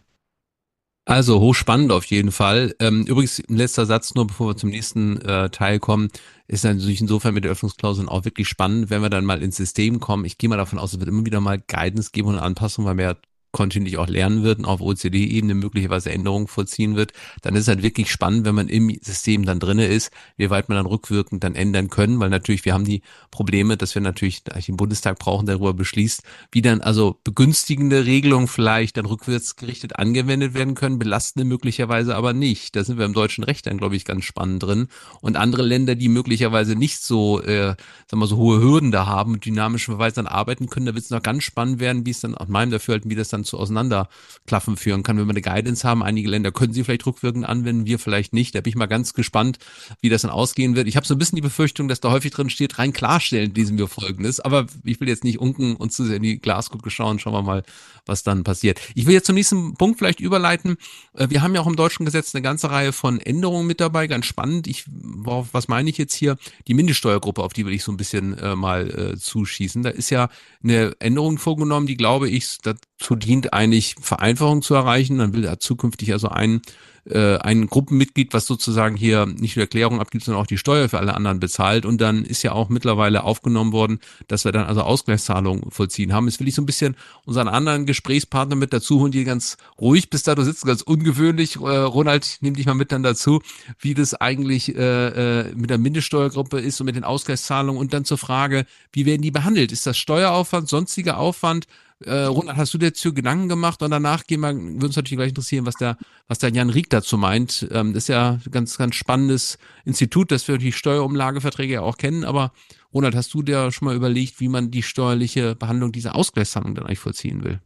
Also 1.06 1.42
hochspannend 1.42 1.92
auf 1.92 2.06
jeden 2.06 2.32
Fall. 2.32 2.76
Ähm, 2.80 3.06
übrigens, 3.06 3.40
ein 3.50 3.58
letzter 3.58 3.86
Satz 3.86 4.16
nur, 4.16 4.28
bevor 4.28 4.50
wir 4.50 4.56
zum 4.56 4.70
nächsten 4.70 5.20
äh, 5.22 5.50
Teil 5.50 5.80
kommen, 5.80 6.10
ist 6.48 6.64
natürlich 6.64 7.02
insofern 7.02 7.34
mit 7.34 7.44
der 7.44 7.52
Öffnungsklauseln 7.52 8.08
auch 8.08 8.24
wirklich 8.24 8.48
spannend, 8.48 8.90
wenn 8.90 9.02
wir 9.02 9.10
dann 9.10 9.26
mal 9.26 9.42
ins 9.42 9.58
System 9.58 10.00
kommen. 10.00 10.24
Ich 10.24 10.38
gehe 10.38 10.50
mal 10.50 10.56
davon 10.56 10.80
aus, 10.80 10.94
es 10.94 11.00
wird 11.00 11.10
immer 11.10 11.26
wieder 11.26 11.42
mal 11.42 11.60
Guidance 11.60 12.12
geben 12.14 12.30
und 12.30 12.38
Anpassungen, 12.38 12.88
weil 12.88 12.98
wir 12.98 13.06
ja 13.06 13.16
kontinuierlich 13.54 14.00
auch 14.00 14.10
lernen 14.10 14.44
wird 14.44 14.60
und 14.60 14.66
auf 14.66 14.82
OECD-Ebene 14.82 15.54
möglicherweise 15.54 16.12
Änderungen 16.12 16.48
vollziehen 16.48 16.96
wird, 16.96 17.14
dann 17.44 17.56
ist 17.56 17.68
halt 17.68 17.84
wirklich 17.84 18.12
spannend, 18.12 18.46
wenn 18.46 18.56
man 18.56 18.68
im 18.68 18.98
System 19.02 19.46
dann 19.46 19.60
drinne 19.60 19.86
ist, 19.86 20.12
wie 20.38 20.50
weit 20.50 20.70
man 20.70 20.78
dann 20.78 20.88
rückwirkend 20.88 21.44
dann 21.44 21.56
ändern 21.56 21.90
können, 21.90 22.20
weil 22.20 22.32
natürlich 22.32 22.66
wir 22.66 22.74
haben 22.74 22.84
die 22.84 23.04
Probleme, 23.30 23.78
dass 23.78 23.94
wir 23.94 24.02
natürlich 24.02 24.44
den 24.44 24.76
Bundestag 24.76 25.20
brauchen, 25.20 25.46
darüber 25.46 25.74
beschließt, 25.74 26.24
wie 26.52 26.64
dann 26.64 26.82
also 26.82 27.20
begünstigende 27.24 28.06
Regelungen 28.06 28.48
vielleicht 28.48 28.98
dann 28.98 29.06
rückwärts 29.06 29.56
gerichtet 29.56 29.98
angewendet 29.98 30.56
werden 30.56 30.74
können, 30.74 30.98
belastende 30.98 31.46
möglicherweise 31.46 32.16
aber 32.16 32.34
nicht. 32.34 32.76
Da 32.76 32.84
sind 32.84 32.98
wir 32.98 33.06
im 33.06 33.14
deutschen 33.14 33.44
Recht 33.44 33.68
dann, 33.68 33.78
glaube 33.78 33.96
ich, 33.96 34.04
ganz 34.04 34.26
spannend 34.26 34.64
drin. 34.64 34.88
Und 35.22 35.38
andere 35.38 35.62
Länder, 35.62 35.94
die 35.94 36.10
möglicherweise 36.10 36.76
nicht 36.76 37.04
so, 37.04 37.40
äh, 37.42 37.76
sagen 38.08 38.20
wir 38.20 38.28
so 38.28 38.38
hohe 38.38 38.60
Hürden 38.60 38.92
da 38.92 39.06
haben, 39.06 39.40
dynamischen 39.40 39.94
Verweis 39.94 40.16
dann 40.16 40.26
arbeiten 40.26 40.70
können, 40.70 40.88
da 40.88 40.96
wird 40.96 41.06
es 41.06 41.12
noch 41.12 41.22
ganz 41.22 41.44
spannend 41.44 41.80
werden, 41.80 42.08
wie 42.08 42.12
es 42.12 42.22
dann 42.22 42.34
aus 42.34 42.48
meinem 42.48 42.72
Dafürhalten, 42.72 43.12
wie 43.12 43.16
das 43.16 43.30
dann 43.30 43.43
zu 43.46 43.58
Auseinanderklaffen 43.58 44.78
führen 44.78 45.04
kann, 45.04 45.18
wenn 45.18 45.26
wir 45.26 45.32
eine 45.32 45.42
Guidance 45.42 45.88
haben. 45.88 46.04
Einige 46.04 46.30
Länder 46.30 46.52
können 46.52 46.74
sie 46.74 46.84
vielleicht 46.84 47.06
rückwirkend 47.06 47.46
anwenden, 47.46 47.86
wir 47.86 48.00
vielleicht 48.00 48.34
nicht. 48.34 48.56
Da 48.56 48.62
bin 48.62 48.70
ich 48.70 48.76
mal 48.76 48.86
ganz 48.88 49.14
gespannt, 49.14 49.60
wie 50.02 50.10
das 50.10 50.24
dann 50.24 50.32
ausgehen 50.32 50.76
wird. 50.76 50.88
Ich 50.88 50.96
habe 50.96 51.06
so 51.06 51.16
ein 51.16 51.18
bisschen 51.18 51.36
die 51.36 51.42
Befürchtung, 51.42 51.88
dass 51.88 52.00
da 52.00 52.12
häufig 52.12 52.32
drin 52.32 52.50
steht, 52.50 52.80
rein 52.80 52.94
klarstellen, 52.94 53.54
diesem 53.54 53.78
wir 53.78 53.88
folgendes. 53.88 54.40
Aber 54.40 54.68
ich 54.84 55.00
will 55.00 55.08
jetzt 55.08 55.24
nicht 55.24 55.40
unken 55.40 55.76
und 55.76 55.94
zu 55.94 56.06
sehr 56.06 56.18
in 56.18 56.24
die 56.24 56.40
Glaskugel 56.40 56.92
schauen. 56.92 57.20
Schauen 57.20 57.34
wir 57.34 57.42
mal, 57.42 57.64
was 58.06 58.24
dann 58.24 58.44
passiert. 58.44 58.80
Ich 58.96 59.06
will 59.06 59.14
jetzt 59.14 59.28
zum 59.28 59.36
nächsten 59.36 59.76
Punkt 59.76 60.00
vielleicht 60.00 60.20
überleiten. 60.20 60.78
Äh, 61.14 61.30
wir 61.30 61.42
haben 61.42 61.56
ja 61.56 61.62
auch 61.62 61.68
im 61.68 61.76
deutschen 61.76 62.06
Gesetz 62.06 62.34
eine 62.34 62.42
ganze 62.42 62.70
Reihe 62.72 62.94
von 62.94 63.20
Änderungen 63.20 63.68
mit 63.68 63.80
dabei. 63.80 64.08
Ganz 64.08 64.26
spannend. 64.26 64.68
Ich, 64.68 64.86
was 64.88 65.68
meine 65.68 65.90
ich 65.90 65.98
jetzt 65.98 66.14
hier? 66.14 66.38
Die 66.68 66.74
Mindeststeuergruppe, 66.74 67.42
auf 67.42 67.54
die 67.54 67.66
will 67.66 67.74
ich 67.74 67.84
so 67.84 67.92
ein 67.92 67.98
bisschen 67.98 68.38
äh, 68.38 68.56
mal 68.56 69.14
äh, 69.14 69.18
zuschießen. 69.18 69.84
Da 69.84 69.90
ist 69.90 70.10
ja 70.10 70.30
eine 70.64 70.96
Änderung 71.00 71.38
vorgenommen, 71.38 71.88
die 71.88 71.98
glaube 71.98 72.30
ich 72.30 72.58
dazu 73.04 73.16
dient, 73.16 73.54
eigentlich 73.54 73.96
Vereinfachung 74.00 74.62
zu 74.62 74.74
erreichen. 74.74 75.18
Man 75.18 75.34
will 75.34 75.42
da 75.42 75.60
zukünftig 75.60 76.14
also 76.14 76.30
einen 76.30 76.62
äh, 77.06 77.38
ein 77.38 77.68
Gruppenmitglied, 77.68 78.34
was 78.34 78.48
sozusagen 78.48 78.96
hier 78.96 79.26
nicht 79.26 79.58
nur 79.58 79.64
Erklärung 79.64 80.00
abgibt, 80.00 80.24
sondern 80.24 80.42
auch 80.42 80.48
die 80.48 80.58
Steuer 80.58 80.88
für 80.88 81.00
alle 81.00 81.16
anderen 81.16 81.42
bezahlt. 81.42 81.86
Und 81.86 82.00
dann 82.00 82.24
ist 82.24 82.44
ja 82.44 82.54
auch 82.54 82.70
mittlerweile 82.70 83.26
aufgenommen 83.26 83.74
worden, 83.74 84.00
dass 84.30 84.46
wir 84.46 84.54
dann 84.54 84.66
also 84.66 84.84
Ausgleichszahlungen 84.84 85.70
vollziehen 85.70 86.14
haben. 86.14 86.28
Jetzt 86.28 86.40
will 86.40 86.48
ich 86.48 86.56
so 86.56 86.62
ein 86.62 86.66
bisschen 86.66 86.96
unseren 87.26 87.50
anderen 87.50 87.86
Gesprächspartner 87.86 88.56
mit 88.56 88.72
dazu 88.72 89.02
holen, 89.02 89.12
die 89.12 89.26
ganz 89.26 89.58
ruhig 89.80 90.10
bis 90.10 90.24
dato 90.24 90.44
sitzen, 90.44 90.66
ganz 90.66 90.82
ungewöhnlich. 90.82 91.58
Äh, 91.58 91.60
Ronald, 91.60 92.38
nimm 92.40 92.56
dich 92.56 92.68
mal 92.68 92.74
mit 92.74 92.94
dann 92.94 93.04
dazu, 93.04 93.42
wie 93.80 93.94
das 93.94 94.14
eigentlich 94.14 94.74
äh, 94.74 95.42
äh, 95.42 95.54
mit 95.56 95.70
der 95.70 95.80
Mindeststeuergruppe 95.80 96.62
ist 96.62 96.80
und 96.80 96.86
mit 96.86 96.96
den 96.96 97.04
Ausgleichszahlungen 97.04 97.82
und 97.82 97.94
dann 97.94 98.06
zur 98.06 98.18
Frage, 98.18 98.66
wie 98.94 99.06
werden 99.06 99.22
die 99.22 99.32
behandelt? 99.32 99.74
Ist 99.74 99.86
das 99.86 99.98
Steueraufwand, 99.98 100.70
sonstiger 100.70 101.18
Aufwand? 101.18 101.68
Äh, 102.06 102.26
Ronald, 102.26 102.58
hast 102.58 102.74
du 102.74 102.78
dir 102.78 102.92
dazu 102.92 103.14
Gedanken 103.14 103.50
gemacht? 103.50 103.82
Und 103.82 103.92
danach 103.92 104.26
gehen 104.26 104.42
wir, 104.42 104.54
würde 104.56 104.88
uns 104.88 104.96
natürlich 104.96 105.18
gleich 105.18 105.30
interessieren, 105.30 105.66
was 105.66 105.76
der, 105.76 105.98
was 106.28 106.40
der 106.40 106.52
Jan 106.52 106.70
Rieck 106.70 106.90
dazu 106.90 107.18
meint. 107.18 107.68
Ähm, 107.72 107.94
das 107.94 108.04
ist 108.04 108.08
ja 108.10 108.40
ein 108.46 108.52
ganz, 108.52 108.78
ganz 108.78 108.96
spannendes 108.96 109.58
Institut, 109.86 110.32
das 110.32 110.48
wir 110.48 110.58
die 110.58 110.72
Steuerumlageverträge 110.72 111.74
ja 111.74 111.82
auch 111.82 111.98
kennen. 111.98 112.24
Aber 112.24 112.52
Ronald, 112.94 113.16
hast 113.16 113.34
du 113.34 113.42
dir 113.42 113.72
schon 113.72 113.88
mal 113.88 113.96
überlegt, 113.96 114.40
wie 114.40 114.50
man 114.50 114.72
die 114.72 114.84
steuerliche 114.84 115.56
Behandlung 115.56 115.92
dieser 115.92 116.16
Ausgleichszahlung 116.16 116.76
dann 116.76 116.86
eigentlich 116.86 117.00
vollziehen 117.00 117.44
will? 117.44 117.60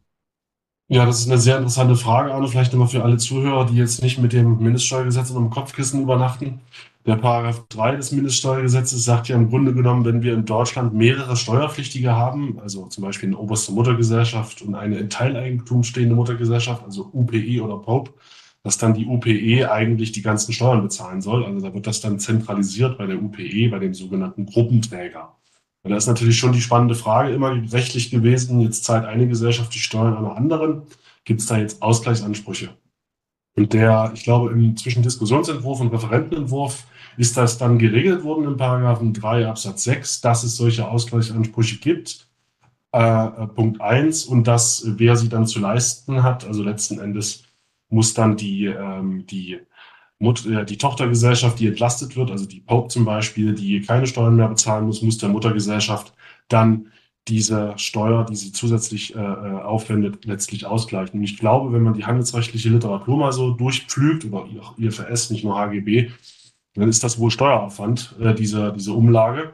Ja, 0.90 1.04
das 1.04 1.20
ist 1.20 1.26
eine 1.28 1.38
sehr 1.38 1.58
interessante 1.58 1.96
Frage, 1.96 2.32
Arne. 2.32 2.48
Vielleicht 2.48 2.72
nochmal 2.72 2.88
für 2.88 3.02
alle 3.04 3.18
Zuhörer, 3.18 3.66
die 3.66 3.76
jetzt 3.76 4.02
nicht 4.02 4.18
mit 4.18 4.32
dem 4.32 4.58
Mindeststeuergesetz 4.58 5.30
und 5.30 5.36
dem 5.44 5.50
Kopfkissen 5.50 6.00
übernachten. 6.00 6.60
Der 7.04 7.16
Paragraph 7.16 7.66
3 7.68 7.96
des 7.96 8.12
Mindeststeuergesetzes 8.12 9.04
sagt 9.04 9.28
ja 9.28 9.36
im 9.36 9.50
Grunde 9.50 9.74
genommen, 9.74 10.06
wenn 10.06 10.22
wir 10.22 10.32
in 10.32 10.46
Deutschland 10.46 10.94
mehrere 10.94 11.36
Steuerpflichtige 11.36 12.12
haben, 12.16 12.58
also 12.60 12.86
zum 12.86 13.04
Beispiel 13.04 13.28
eine 13.28 13.36
oberste 13.38 13.72
Muttergesellschaft 13.72 14.62
und 14.62 14.74
eine 14.74 14.98
in 14.98 15.10
Teileigentum 15.10 15.84
stehende 15.84 16.14
Muttergesellschaft, 16.14 16.82
also 16.84 17.10
UPE 17.12 17.62
oder 17.62 17.78
POPE, 17.78 18.14
dass 18.62 18.78
dann 18.78 18.94
die 18.94 19.06
UPE 19.06 19.70
eigentlich 19.70 20.12
die 20.12 20.22
ganzen 20.22 20.54
Steuern 20.54 20.82
bezahlen 20.82 21.20
soll. 21.20 21.44
Also 21.44 21.60
da 21.60 21.74
wird 21.74 21.86
das 21.86 22.00
dann 22.00 22.18
zentralisiert 22.18 22.96
bei 22.96 23.06
der 23.06 23.22
UPE, 23.22 23.68
bei 23.70 23.78
dem 23.78 23.92
sogenannten 23.92 24.46
Gruppenträger. 24.46 25.37
Und 25.88 25.92
da 25.92 25.96
ist 25.96 26.06
natürlich 26.06 26.36
schon 26.38 26.52
die 26.52 26.60
spannende 26.60 26.94
Frage 26.94 27.32
immer 27.32 27.50
rechtlich 27.72 28.10
gewesen, 28.10 28.60
jetzt 28.60 28.84
zahlt 28.84 29.06
eine 29.06 29.26
Gesellschaft 29.26 29.72
die 29.72 29.78
Steuern 29.78 30.18
einer 30.18 30.36
anderen, 30.36 30.82
gibt 31.24 31.40
es 31.40 31.46
da 31.46 31.56
jetzt 31.56 31.80
Ausgleichsansprüche? 31.80 32.68
Und 33.56 33.72
der, 33.72 34.12
ich 34.14 34.22
glaube, 34.22 34.50
im 34.50 34.76
Zwischendiskussionsentwurf 34.76 35.80
und 35.80 35.88
Referentenentwurf 35.88 36.84
ist 37.16 37.38
das 37.38 37.56
dann 37.56 37.78
geregelt 37.78 38.22
worden 38.22 38.44
im 38.44 38.58
Paragraphen 38.58 39.14
3 39.14 39.48
Absatz 39.48 39.84
6, 39.84 40.20
dass 40.20 40.44
es 40.44 40.56
solche 40.56 40.86
Ausgleichsansprüche 40.86 41.78
gibt. 41.78 42.28
Äh, 42.92 42.98
äh 43.00 43.46
Punkt 43.46 43.80
1 43.80 44.26
und 44.26 44.46
dass, 44.46 44.84
wer 44.84 45.16
sie 45.16 45.30
dann 45.30 45.46
zu 45.46 45.58
leisten 45.58 46.22
hat, 46.22 46.46
also 46.46 46.62
letzten 46.62 46.98
Endes 46.98 47.44
muss 47.88 48.12
dann 48.12 48.36
die, 48.36 48.66
ähm, 48.66 49.24
die, 49.24 49.60
Mut 50.18 50.46
äh, 50.46 50.64
die 50.64 50.78
Tochtergesellschaft, 50.78 51.60
die 51.60 51.68
entlastet 51.68 52.16
wird, 52.16 52.30
also 52.30 52.46
die 52.46 52.60
Pope 52.60 52.88
zum 52.88 53.04
Beispiel, 53.04 53.54
die 53.54 53.80
keine 53.80 54.06
Steuern 54.06 54.36
mehr 54.36 54.48
bezahlen 54.48 54.86
muss, 54.86 55.02
muss 55.02 55.18
der 55.18 55.28
Muttergesellschaft 55.28 56.12
dann 56.48 56.90
diese 57.28 57.74
Steuer, 57.76 58.24
die 58.24 58.36
sie 58.36 58.52
zusätzlich 58.52 59.14
äh, 59.14 59.18
äh, 59.18 59.22
aufwendet, 59.22 60.24
letztlich 60.24 60.66
ausgleichen. 60.66 61.20
Und 61.20 61.24
ich 61.24 61.38
glaube, 61.38 61.72
wenn 61.72 61.82
man 61.82 61.94
die 61.94 62.06
handelsrechtliche 62.06 62.70
Literatur 62.70 63.18
mal 63.18 63.32
so 63.32 63.50
durchpflügt, 63.50 64.24
oder 64.24 64.46
auch 64.60 64.78
IFRS, 64.78 65.30
nicht 65.30 65.44
nur 65.44 65.58
HGB, 65.58 66.10
dann 66.74 66.88
ist 66.88 67.04
das 67.04 67.18
wohl 67.18 67.30
Steueraufwand, 67.30 68.16
äh, 68.20 68.34
diese, 68.34 68.72
diese 68.72 68.92
Umlage, 68.92 69.52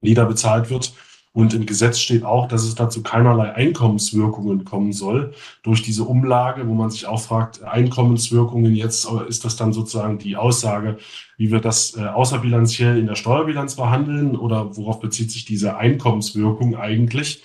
die 0.00 0.14
da 0.14 0.24
bezahlt 0.24 0.70
wird. 0.70 0.94
Und 1.34 1.54
im 1.54 1.64
Gesetz 1.64 1.98
steht 1.98 2.24
auch, 2.24 2.46
dass 2.46 2.62
es 2.62 2.74
dazu 2.74 3.02
keinerlei 3.02 3.54
Einkommenswirkungen 3.54 4.66
kommen 4.66 4.92
soll 4.92 5.32
durch 5.62 5.82
diese 5.82 6.04
Umlage, 6.04 6.68
wo 6.68 6.74
man 6.74 6.90
sich 6.90 7.06
auch 7.06 7.20
fragt, 7.20 7.62
Einkommenswirkungen, 7.62 8.74
jetzt 8.74 9.08
ist 9.28 9.44
das 9.46 9.56
dann 9.56 9.72
sozusagen 9.72 10.18
die 10.18 10.36
Aussage, 10.36 10.98
wie 11.38 11.50
wir 11.50 11.60
das 11.60 11.96
äh, 11.96 12.04
außerbilanziell 12.04 12.98
in 12.98 13.06
der 13.06 13.14
Steuerbilanz 13.14 13.76
behandeln 13.76 14.36
oder 14.36 14.76
worauf 14.76 15.00
bezieht 15.00 15.30
sich 15.30 15.46
diese 15.46 15.76
Einkommenswirkung 15.78 16.76
eigentlich? 16.76 17.42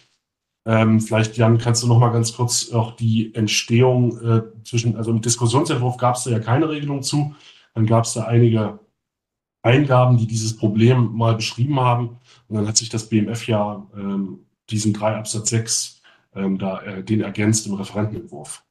Ähm, 0.66 1.00
vielleicht, 1.00 1.38
Jan, 1.38 1.58
kannst 1.58 1.82
du 1.82 1.88
noch 1.88 2.00
mal 2.00 2.12
ganz 2.12 2.34
kurz 2.34 2.74
auch 2.74 2.98
die 2.98 3.34
Entstehung 3.36 4.20
äh, 4.20 4.42
zwischen, 4.66 4.98
also 4.98 5.12
im 5.12 5.22
Diskussionsentwurf 5.22 5.96
gab 5.96 6.16
es 6.16 6.26
da 6.26 6.32
ja 6.32 6.40
keine 6.40 6.68
Regelung 6.68 7.04
zu, 7.04 7.34
dann 7.74 7.86
gab 7.86 8.04
es 8.04 8.14
da 8.14 8.24
einige 8.24 8.80
Eingaben, 9.62 10.18
die 10.18 10.28
dieses 10.28 10.56
Problem 10.56 11.14
mal 11.14 11.36
beschrieben 11.36 11.80
haben. 11.80 12.18
Und 12.48 12.56
dann 12.56 12.68
hat 12.68 12.78
sich 12.78 12.90
das 12.90 13.10
BMF 13.10 13.48
ja 13.48 13.86
ähm, 13.96 14.40
diesen 14.70 14.94
3 14.94 15.16
Absatz 15.16 15.50
6 15.50 16.02
ähm, 16.36 16.58
da, 16.58 16.82
äh, 16.82 17.04
den 17.04 17.22
ergänzt 17.22 17.68
im 17.68 17.74
Referentenentwurf. 17.74 18.64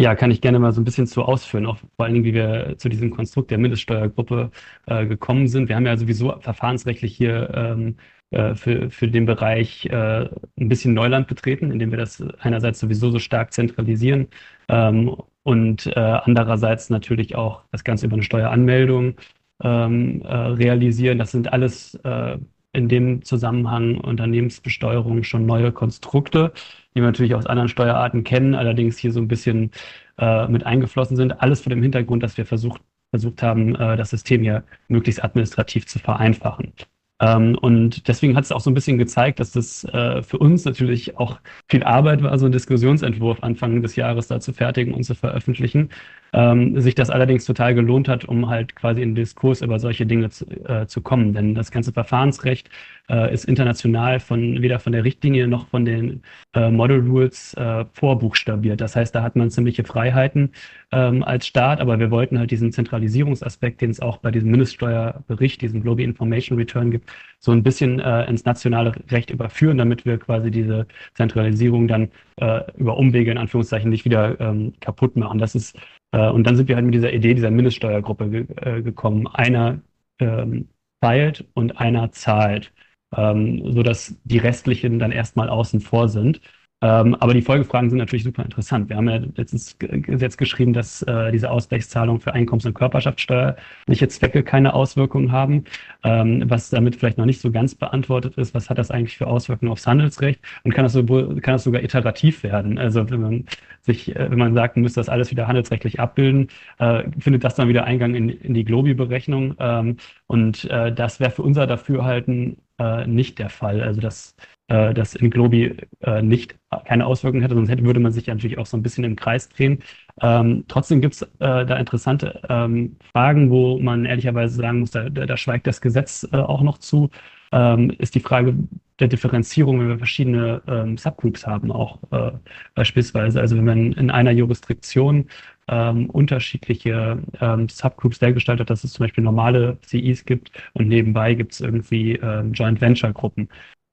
Ja, 0.00 0.14
kann 0.14 0.30
ich 0.30 0.40
gerne 0.40 0.60
mal 0.60 0.70
so 0.72 0.80
ein 0.80 0.84
bisschen 0.84 1.08
zu 1.08 1.24
ausführen, 1.24 1.66
auch 1.66 1.78
vor 1.78 2.04
allen 2.04 2.14
Dingen, 2.14 2.24
wie 2.24 2.34
wir 2.34 2.76
zu 2.78 2.88
diesem 2.88 3.10
Konstrukt 3.10 3.50
der 3.50 3.58
Mindeststeuergruppe 3.58 4.52
äh, 4.86 5.06
gekommen 5.06 5.48
sind. 5.48 5.68
Wir 5.68 5.74
haben 5.74 5.86
ja 5.86 5.96
sowieso 5.96 6.38
verfahrensrechtlich 6.40 7.16
hier 7.16 7.50
ähm, 7.52 7.96
äh, 8.30 8.54
für, 8.54 8.90
für 8.90 9.08
den 9.08 9.26
Bereich 9.26 9.86
äh, 9.86 10.28
ein 10.60 10.68
bisschen 10.68 10.94
Neuland 10.94 11.26
betreten, 11.26 11.72
indem 11.72 11.90
wir 11.90 11.98
das 11.98 12.22
einerseits 12.38 12.78
sowieso 12.78 13.10
so 13.10 13.18
stark 13.18 13.52
zentralisieren 13.52 14.28
ähm, 14.68 15.16
und 15.42 15.86
äh, 15.86 15.98
andererseits 15.98 16.90
natürlich 16.90 17.34
auch 17.34 17.64
das 17.72 17.82
Ganze 17.82 18.06
über 18.06 18.14
eine 18.14 18.22
Steueranmeldung 18.22 19.14
ähm, 19.62 20.22
äh, 20.22 20.34
realisieren. 20.34 21.18
Das 21.18 21.30
sind 21.32 21.52
alles 21.52 21.94
äh, 22.04 22.38
in 22.72 22.88
dem 22.88 23.22
Zusammenhang 23.22 23.98
Unternehmensbesteuerung 23.98 25.24
schon 25.24 25.46
neue 25.46 25.72
Konstrukte, 25.72 26.52
die 26.94 27.00
wir 27.00 27.06
natürlich 27.06 27.34
aus 27.34 27.46
anderen 27.46 27.68
Steuerarten 27.68 28.24
kennen, 28.24 28.54
allerdings 28.54 28.98
hier 28.98 29.12
so 29.12 29.20
ein 29.20 29.28
bisschen 29.28 29.70
äh, 30.18 30.46
mit 30.48 30.64
eingeflossen 30.64 31.16
sind. 31.16 31.40
Alles 31.40 31.60
vor 31.60 31.70
dem 31.70 31.82
Hintergrund, 31.82 32.22
dass 32.22 32.36
wir 32.36 32.46
versucht, 32.46 32.82
versucht 33.10 33.42
haben, 33.42 33.74
äh, 33.76 33.96
das 33.96 34.10
System 34.10 34.42
hier 34.42 34.64
möglichst 34.88 35.24
administrativ 35.24 35.86
zu 35.86 35.98
vereinfachen. 35.98 36.72
Ähm, 37.20 37.58
und 37.60 38.06
deswegen 38.06 38.36
hat 38.36 38.44
es 38.44 38.52
auch 38.52 38.60
so 38.60 38.70
ein 38.70 38.74
bisschen 38.74 38.98
gezeigt, 38.98 39.40
dass 39.40 39.50
das 39.52 39.84
äh, 39.84 40.22
für 40.22 40.38
uns 40.38 40.64
natürlich 40.64 41.16
auch 41.16 41.40
viel 41.68 41.82
Arbeit 41.82 42.22
war, 42.22 42.38
so 42.38 42.46
einen 42.46 42.52
Diskussionsentwurf 42.52 43.42
Anfang 43.42 43.82
des 43.82 43.96
Jahres 43.96 44.28
da 44.28 44.38
zu 44.40 44.52
fertigen 44.52 44.94
und 44.94 45.02
zu 45.02 45.14
veröffentlichen. 45.14 45.90
Ähm, 46.32 46.80
sich 46.80 46.94
das 46.94 47.10
allerdings 47.10 47.44
total 47.44 47.74
gelohnt 47.74 48.08
hat, 48.08 48.24
um 48.24 48.48
halt 48.48 48.74
quasi 48.76 49.02
in 49.02 49.10
den 49.10 49.14
Diskurs 49.14 49.62
über 49.62 49.78
solche 49.78 50.06
Dinge 50.06 50.30
zu, 50.30 50.44
äh, 50.68 50.86
zu 50.86 51.00
kommen. 51.00 51.32
Denn 51.32 51.54
das 51.54 51.70
ganze 51.70 51.92
Verfahrensrecht 51.92 52.68
äh, 53.08 53.32
ist 53.32 53.44
international 53.44 54.20
von 54.20 54.60
weder 54.62 54.78
von 54.78 54.92
der 54.92 55.04
Richtlinie 55.04 55.48
noch 55.48 55.68
von 55.68 55.84
den 55.84 56.22
äh, 56.54 56.70
Model 56.70 57.00
Rules 57.00 57.54
äh, 57.54 57.84
vorbuchstabiert. 57.92 58.80
Das 58.80 58.96
heißt, 58.96 59.14
da 59.14 59.22
hat 59.22 59.36
man 59.36 59.50
ziemliche 59.50 59.84
Freiheiten 59.84 60.52
ähm, 60.92 61.22
als 61.22 61.46
Staat, 61.46 61.80
aber 61.80 61.98
wir 61.98 62.10
wollten 62.10 62.38
halt 62.38 62.50
diesen 62.50 62.72
Zentralisierungsaspekt, 62.72 63.80
den 63.80 63.90
es 63.90 64.00
auch 64.00 64.18
bei 64.18 64.30
diesem 64.30 64.50
Mindeststeuerbericht, 64.50 65.60
diesem 65.62 65.82
Global 65.82 66.04
Information 66.04 66.58
Return 66.58 66.90
gibt, 66.90 67.10
so 67.38 67.52
ein 67.52 67.62
bisschen 67.62 68.00
äh, 68.00 68.24
ins 68.26 68.44
nationale 68.44 68.92
Recht 69.10 69.30
überführen, 69.30 69.78
damit 69.78 70.04
wir 70.04 70.18
quasi 70.18 70.50
diese 70.50 70.86
Zentralisierung 71.14 71.88
dann 71.88 72.10
äh, 72.36 72.60
über 72.76 72.96
Umwege 72.96 73.30
in 73.30 73.38
Anführungszeichen 73.38 73.90
nicht 73.90 74.04
wieder 74.04 74.40
ähm, 74.40 74.74
kaputt 74.80 75.16
machen. 75.16 75.38
Das 75.38 75.54
ist 75.54 75.76
und 76.12 76.44
dann 76.44 76.56
sind 76.56 76.68
wir 76.68 76.76
halt 76.76 76.86
mit 76.86 76.94
dieser 76.94 77.12
Idee 77.12 77.34
dieser 77.34 77.50
Mindeststeuergruppe 77.50 78.30
ge 78.30 78.46
äh, 78.56 78.82
gekommen. 78.82 79.26
Einer 79.26 79.80
ähm, 80.18 80.68
teilt 81.00 81.46
und 81.54 81.78
einer 81.78 82.12
zahlt, 82.12 82.72
ähm, 83.16 83.72
sodass 83.72 84.16
die 84.24 84.38
restlichen 84.38 84.98
dann 84.98 85.12
erstmal 85.12 85.48
außen 85.48 85.80
vor 85.80 86.08
sind. 86.08 86.40
Ähm, 86.80 87.16
aber 87.16 87.34
die 87.34 87.42
Folgefragen 87.42 87.90
sind 87.90 87.98
natürlich 87.98 88.22
super 88.22 88.44
interessant. 88.44 88.88
Wir 88.88 88.96
haben 88.96 89.08
ja 89.08 89.20
letztens 89.34 89.76
Gesetz 89.78 90.36
geschrieben, 90.36 90.72
dass 90.72 91.02
äh, 91.02 91.32
diese 91.32 91.50
Ausgleichszahlungen 91.50 92.20
für 92.20 92.34
Einkommens- 92.34 92.66
und 92.66 92.74
Körperschaftssteuerliche 92.74 94.06
Zwecke 94.08 94.44
keine 94.44 94.74
Auswirkungen 94.74 95.32
haben. 95.32 95.64
Ähm, 96.04 96.44
was 96.46 96.70
damit 96.70 96.94
vielleicht 96.94 97.18
noch 97.18 97.24
nicht 97.26 97.40
so 97.40 97.50
ganz 97.50 97.74
beantwortet 97.74 98.36
ist, 98.38 98.54
was 98.54 98.70
hat 98.70 98.78
das 98.78 98.92
eigentlich 98.92 99.18
für 99.18 99.26
Auswirkungen 99.26 99.72
aufs 99.72 99.88
Handelsrecht 99.88 100.40
und 100.62 100.72
kann 100.72 100.84
das, 100.84 100.92
so, 100.92 101.04
kann 101.04 101.54
das 101.54 101.64
sogar 101.64 101.82
iterativ 101.82 102.44
werden? 102.44 102.78
Also 102.78 103.10
wenn 103.10 103.20
man 103.20 103.44
sich, 103.80 104.14
äh, 104.14 104.30
wenn 104.30 104.38
man 104.38 104.54
sagt, 104.54 104.76
man 104.76 104.82
müsste 104.84 105.00
das 105.00 105.08
alles 105.08 105.32
wieder 105.32 105.48
handelsrechtlich 105.48 105.98
abbilden, 105.98 106.48
äh, 106.78 107.04
findet 107.18 107.42
das 107.42 107.56
dann 107.56 107.68
wieder 107.68 107.84
Eingang 107.84 108.14
in, 108.14 108.28
in 108.28 108.54
die 108.54 108.64
Globi-Berechnung. 108.64 109.56
Ähm, 109.58 109.96
und 110.28 110.64
äh, 110.66 110.92
das 110.94 111.20
wäre 111.20 111.30
für 111.30 111.42
unser 111.42 111.66
Dafürhalten 111.66 112.58
äh, 112.78 113.06
nicht 113.06 113.38
der 113.38 113.50
Fall. 113.50 113.82
Also 113.82 114.00
dass 114.00 114.36
äh, 114.68 114.94
das 114.94 115.14
in 115.14 115.30
Globi 115.30 115.76
äh, 116.00 116.22
nicht 116.22 116.56
keine 116.84 117.06
Auswirkungen 117.06 117.42
hätte, 117.42 117.54
sonst 117.54 117.70
hätte, 117.70 117.84
würde 117.84 118.00
man 118.00 118.12
sich 118.12 118.26
natürlich 118.26 118.58
auch 118.58 118.66
so 118.66 118.76
ein 118.76 118.82
bisschen 118.82 119.04
im 119.04 119.16
Kreis 119.16 119.48
drehen. 119.48 119.82
Ähm, 120.20 120.64
trotzdem 120.68 121.00
gibt 121.00 121.14
es 121.14 121.22
äh, 121.22 121.28
da 121.38 121.76
interessante 121.76 122.40
ähm, 122.48 122.96
Fragen, 123.12 123.50
wo 123.50 123.78
man 123.78 124.04
ehrlicherweise 124.04 124.56
sagen 124.56 124.80
muss, 124.80 124.90
da, 124.90 125.08
da, 125.08 125.26
da 125.26 125.36
schweigt 125.36 125.66
das 125.66 125.80
Gesetz 125.80 126.28
äh, 126.32 126.36
auch 126.36 126.62
noch 126.62 126.78
zu. 126.78 127.10
Ähm, 127.52 127.90
ist 127.98 128.14
die 128.14 128.20
Frage 128.20 128.54
der 129.00 129.08
Differenzierung, 129.08 129.80
wenn 129.80 129.88
wir 129.88 129.98
verschiedene 129.98 130.60
ähm, 130.66 130.98
Subgroups 130.98 131.46
haben, 131.46 131.70
auch 131.72 131.98
äh, 132.10 132.32
beispielsweise. 132.74 133.40
Also 133.40 133.56
wenn 133.56 133.64
man 133.64 133.92
in 133.92 134.10
einer 134.10 134.32
Jurisdiktion 134.32 135.26
ähm, 135.68 136.10
unterschiedliche 136.10 137.22
ähm, 137.40 137.68
Subgroups 137.68 138.18
dergestalt 138.18 138.60
hat, 138.60 138.70
dass 138.70 138.84
es 138.84 138.92
zum 138.92 139.04
Beispiel 139.04 139.24
normale 139.24 139.78
CIs 139.82 140.24
gibt 140.24 140.50
und 140.74 140.88
nebenbei 140.88 141.34
gibt 141.34 141.52
es 141.52 141.60
irgendwie 141.60 142.14
ähm, 142.16 142.52
Joint 142.52 142.80
Venture 142.80 143.12
Gruppen 143.12 143.48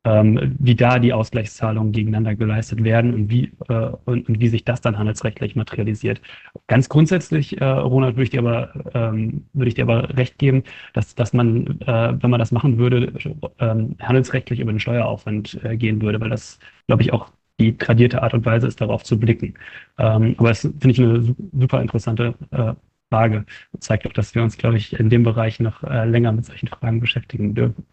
ähm, 0.06 0.56
wie 0.60 0.76
da 0.76 1.00
die 1.00 1.14
Ausgleichszahlungen 1.14 1.92
gegeneinander 1.92 2.36
geleistet 2.36 2.84
werden 2.84 3.14
und 3.14 3.30
wie, 3.30 3.52
äh, 3.70 3.90
und, 4.06 4.30
und, 4.30 4.40
wie 4.40 4.48
sich 4.48 4.64
das 4.64 4.80
dann 4.82 4.98
handelsrechtlich 4.98 5.56
materialisiert. 5.56 6.22
Ganz 6.68 6.90
grundsätzlich, 6.90 7.60
äh, 7.60 7.66
Ronald, 7.66 8.16
würde 8.16 8.24
ich 8.24 8.30
dir 8.30 8.40
aber, 8.40 8.72
ähm, 8.94 9.48
würde 9.54 9.68
ich 9.68 9.74
dir 9.74 9.84
aber 9.84 10.16
recht 10.16 10.38
geben, 10.38 10.64
dass, 10.94 11.16
dass 11.16 11.34
man, 11.34 11.82
äh, 11.82 12.14
wenn 12.22 12.30
man 12.30 12.40
das 12.40 12.52
machen 12.52 12.78
würde, 12.78 13.14
ähm, 13.60 13.96
handelsrechtlich 14.00 14.60
über 14.60 14.72
den 14.72 14.80
Steueraufwand 14.80 15.60
äh, 15.64 15.76
gehen 15.76 16.02
würde, 16.02 16.22
weil 16.22 16.30
das, 16.30 16.60
glaube 16.88 17.02
ich, 17.02 17.12
auch 17.12 17.32
die 17.60 17.78
tradierte 17.78 18.22
Art 18.22 18.34
und 18.34 18.46
Weise 18.46 18.68
ist, 18.68 18.82
darauf 18.82 19.04
zu 19.04 19.20
blicken. 19.20 19.56
Ähm, 19.98 20.36
aber 20.38 20.50
das 20.50 20.62
finde 20.62 20.90
ich 20.90 21.00
eine 21.00 21.36
super 21.54 21.82
interessante 21.82 22.36
äh, 22.52 22.74
Frage. 23.10 23.46
zeigt 23.80 24.08
auch, 24.08 24.14
dass 24.14 24.36
wir 24.36 24.44
uns, 24.44 24.58
glaube 24.58 24.78
ich, 24.78 24.94
in 24.94 25.10
dem 25.10 25.24
Bereich 25.24 25.60
noch 25.60 25.84
äh, 25.84 26.06
länger 26.06 26.32
mit 26.32 26.46
solchen 26.46 26.68
Fragen 26.68 27.00
beschäftigen 27.00 27.54
dürfen. 27.54 27.86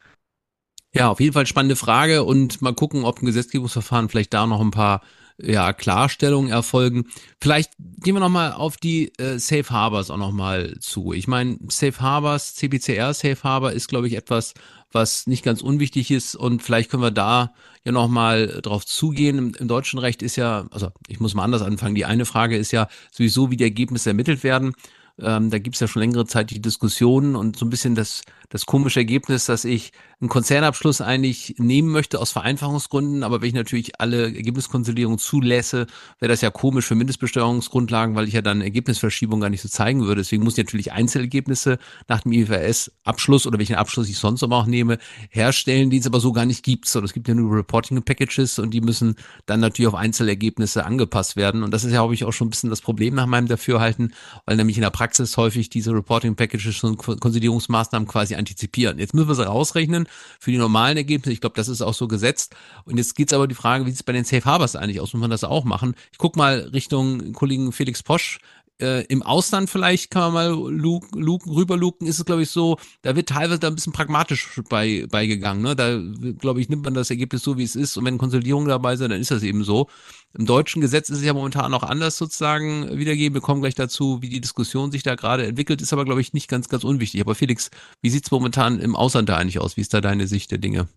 Ja, 0.94 1.08
auf 1.08 1.20
jeden 1.20 1.32
Fall 1.32 1.46
spannende 1.46 1.76
Frage 1.76 2.24
und 2.24 2.60
mal 2.60 2.74
gucken, 2.74 3.04
ob 3.04 3.22
ein 3.22 3.26
Gesetzgebungsverfahren 3.26 4.08
vielleicht 4.08 4.34
da 4.34 4.46
noch 4.46 4.60
ein 4.60 4.72
paar 4.72 5.00
ja, 5.38 5.72
Klarstellungen 5.72 6.50
erfolgen. 6.50 7.06
Vielleicht 7.40 7.72
gehen 7.78 8.14
wir 8.14 8.20
nochmal 8.20 8.52
auf 8.52 8.76
die 8.76 9.12
äh, 9.18 9.38
Safe 9.38 9.70
Harbors 9.70 10.10
auch 10.10 10.18
nochmal 10.18 10.76
zu. 10.80 11.12
Ich 11.12 11.26
meine, 11.26 11.58
Safe 11.68 11.98
Harbors, 12.00 12.54
CBCR 12.54 13.14
Safe 13.14 13.42
Harbor 13.42 13.72
ist, 13.72 13.88
glaube 13.88 14.06
ich, 14.06 14.16
etwas, 14.16 14.52
was 14.94 15.26
nicht 15.26 15.44
ganz 15.44 15.62
unwichtig 15.62 16.10
ist 16.10 16.34
und 16.34 16.62
vielleicht 16.62 16.90
können 16.90 17.02
wir 17.02 17.10
da 17.10 17.52
ja 17.84 17.92
nochmal 17.92 18.60
drauf 18.62 18.86
zugehen. 18.86 19.38
Im, 19.38 19.54
Im, 19.54 19.68
deutschen 19.68 19.98
Recht 19.98 20.22
ist 20.22 20.36
ja, 20.36 20.66
also 20.70 20.90
ich 21.08 21.20
muss 21.20 21.34
mal 21.34 21.44
anders 21.44 21.62
anfangen. 21.62 21.94
Die 21.94 22.04
eine 22.04 22.24
Frage 22.24 22.56
ist 22.56 22.72
ja 22.72 22.88
sowieso, 23.10 23.50
wie 23.50 23.56
die 23.56 23.64
Ergebnisse 23.64 24.10
ermittelt 24.10 24.44
werden. 24.44 24.74
Ähm, 25.20 25.50
da 25.50 25.58
gibt 25.58 25.76
es 25.76 25.80
ja 25.80 25.88
schon 25.88 26.00
längere 26.00 26.26
Zeit 26.26 26.50
die 26.50 26.60
Diskussionen 26.60 27.36
und 27.36 27.56
so 27.58 27.66
ein 27.66 27.70
bisschen 27.70 27.94
das, 27.94 28.22
das 28.48 28.66
komische 28.66 29.00
Ergebnis, 29.00 29.46
dass 29.46 29.64
ich 29.64 29.92
einen 30.20 30.28
Konzernabschluss 30.28 31.00
eigentlich 31.00 31.56
nehmen 31.58 31.88
möchte 31.88 32.20
aus 32.20 32.30
Vereinfachungsgründen, 32.30 33.22
aber 33.22 33.40
wenn 33.40 33.48
ich 33.48 33.54
natürlich 33.54 34.00
alle 34.00 34.34
Ergebniskonsolidierungen 34.34 35.18
zulässe, 35.18 35.86
wäre 36.20 36.30
das 36.30 36.40
ja 36.40 36.50
komisch 36.50 36.86
für 36.86 36.94
Mindestbesteuerungsgrundlagen, 36.94 38.14
weil 38.14 38.28
ich 38.28 38.34
ja 38.34 38.42
dann 38.42 38.60
Ergebnisverschiebung 38.60 39.40
gar 39.40 39.50
nicht 39.50 39.62
so 39.62 39.68
zeigen 39.68 40.02
würde. 40.02 40.20
Deswegen 40.20 40.44
muss 40.44 40.56
ich 40.56 40.64
natürlich 40.64 40.92
Einzelergebnisse 40.92 41.78
nach 42.08 42.20
dem 42.20 42.32
IFRS-Abschluss 42.32 43.46
oder 43.46 43.58
welchen 43.58 43.74
Abschluss 43.74 44.08
ich 44.08 44.18
sonst 44.18 44.42
auch 44.42 44.66
nehme, 44.66 44.98
herstellen, 45.30 45.90
die 45.90 45.98
es 45.98 46.06
aber 46.06 46.20
so 46.20 46.32
gar 46.32 46.46
nicht 46.46 46.62
gibt. 46.62 46.86
So, 46.86 47.00
es 47.02 47.12
gibt 47.12 47.28
ja 47.28 47.34
nur 47.34 47.56
Reporting-Packages 47.56 48.58
und 48.58 48.70
die 48.70 48.80
müssen 48.80 49.16
dann 49.46 49.60
natürlich 49.60 49.88
auf 49.88 49.94
Einzelergebnisse 49.94 50.84
angepasst 50.84 51.36
werden. 51.36 51.62
Und 51.62 51.72
das 51.72 51.84
ist 51.84 51.92
ja, 51.92 51.98
glaube 51.98 52.14
ich, 52.14 52.24
auch 52.24 52.32
schon 52.32 52.46
ein 52.48 52.50
bisschen 52.50 52.70
das 52.70 52.80
Problem 52.80 53.14
nach 53.14 53.26
meinem 53.26 53.48
Dafürhalten, 53.48 54.14
weil 54.46 54.56
nämlich 54.56 54.76
in 54.76 54.82
der 54.82 54.90
Praxis 54.90 55.01
häufig 55.36 55.70
diese 55.70 55.92
Reporting-Packages 55.92 56.84
und 56.84 56.96
Konsolidierungsmaßnahmen 56.98 58.08
quasi 58.08 58.34
antizipieren. 58.34 58.98
Jetzt 58.98 59.14
müssen 59.14 59.28
wir 59.28 59.34
sie 59.34 59.46
rausrechnen 59.46 60.06
für 60.38 60.50
die 60.50 60.58
normalen 60.58 60.96
Ergebnisse. 60.96 61.32
Ich 61.32 61.40
glaube, 61.40 61.56
das 61.56 61.68
ist 61.68 61.82
auch 61.82 61.94
so 61.94 62.08
gesetzt. 62.08 62.54
Und 62.84 62.98
jetzt 62.98 63.14
geht's 63.14 63.32
aber 63.32 63.46
die 63.46 63.54
Frage, 63.54 63.84
wie 63.86 63.90
sieht 63.90 64.00
es 64.00 64.02
bei 64.02 64.12
den 64.12 64.24
Safe 64.24 64.44
Harbors 64.44 64.76
eigentlich 64.76 65.00
aus? 65.00 65.12
Muss 65.12 65.20
man 65.20 65.30
das 65.30 65.44
auch 65.44 65.64
machen? 65.64 65.94
Ich 66.12 66.18
guck 66.18 66.36
mal 66.36 66.70
Richtung 66.72 67.32
Kollegen 67.32 67.72
Felix 67.72 68.02
Posch 68.02 68.38
äh, 68.80 69.04
im 69.06 69.22
Ausland 69.22 69.70
vielleicht 69.70 70.10
kann 70.10 70.32
man 70.32 70.32
mal 70.32 70.70
luken, 70.70 71.20
luken, 71.20 71.52
rüberluken, 71.52 72.06
ist 72.06 72.18
es, 72.18 72.24
glaube 72.24 72.42
ich, 72.42 72.50
so, 72.50 72.78
da 73.02 73.14
wird 73.14 73.28
teilweise 73.28 73.60
da 73.60 73.68
ein 73.68 73.74
bisschen 73.74 73.92
pragmatisch 73.92 74.60
bei, 74.68 75.06
beigegangen. 75.10 75.62
Ne? 75.62 75.76
Da, 75.76 76.00
glaube 76.38 76.60
ich, 76.60 76.68
nimmt 76.68 76.84
man 76.84 76.94
das 76.94 77.10
Ergebnis 77.10 77.42
so, 77.42 77.56
wie 77.58 77.62
es 77.62 77.76
ist. 77.76 77.96
Und 77.96 78.04
wenn 78.04 78.18
Konsolidierungen 78.18 78.68
dabei 78.68 78.96
sind, 78.96 79.10
dann 79.10 79.20
ist 79.20 79.30
das 79.30 79.42
eben 79.42 79.64
so. 79.64 79.88
Im 80.36 80.46
deutschen 80.46 80.80
Gesetz 80.80 81.10
ist 81.10 81.18
es 81.18 81.24
ja 81.24 81.34
momentan 81.34 81.70
noch 81.70 81.82
anders 81.82 82.16
sozusagen 82.16 82.98
wiedergeben. 82.98 83.34
Wir 83.34 83.42
kommen 83.42 83.60
gleich 83.60 83.74
dazu, 83.74 84.22
wie 84.22 84.28
die 84.28 84.40
Diskussion 84.40 84.90
sich 84.90 85.02
da 85.02 85.14
gerade 85.14 85.46
entwickelt, 85.46 85.82
ist 85.82 85.92
aber, 85.92 86.04
glaube 86.04 86.20
ich, 86.20 86.32
nicht 86.32 86.48
ganz, 86.48 86.68
ganz 86.68 86.84
unwichtig. 86.84 87.20
Aber 87.20 87.34
Felix, 87.34 87.70
wie 88.00 88.10
sieht's 88.10 88.30
momentan 88.30 88.80
im 88.80 88.96
Ausland 88.96 89.28
da 89.28 89.36
eigentlich 89.36 89.60
aus? 89.60 89.76
Wie 89.76 89.82
ist 89.82 89.94
da 89.94 90.00
deine 90.00 90.26
Sicht 90.26 90.50
der 90.50 90.58
Dinge? 90.58 90.88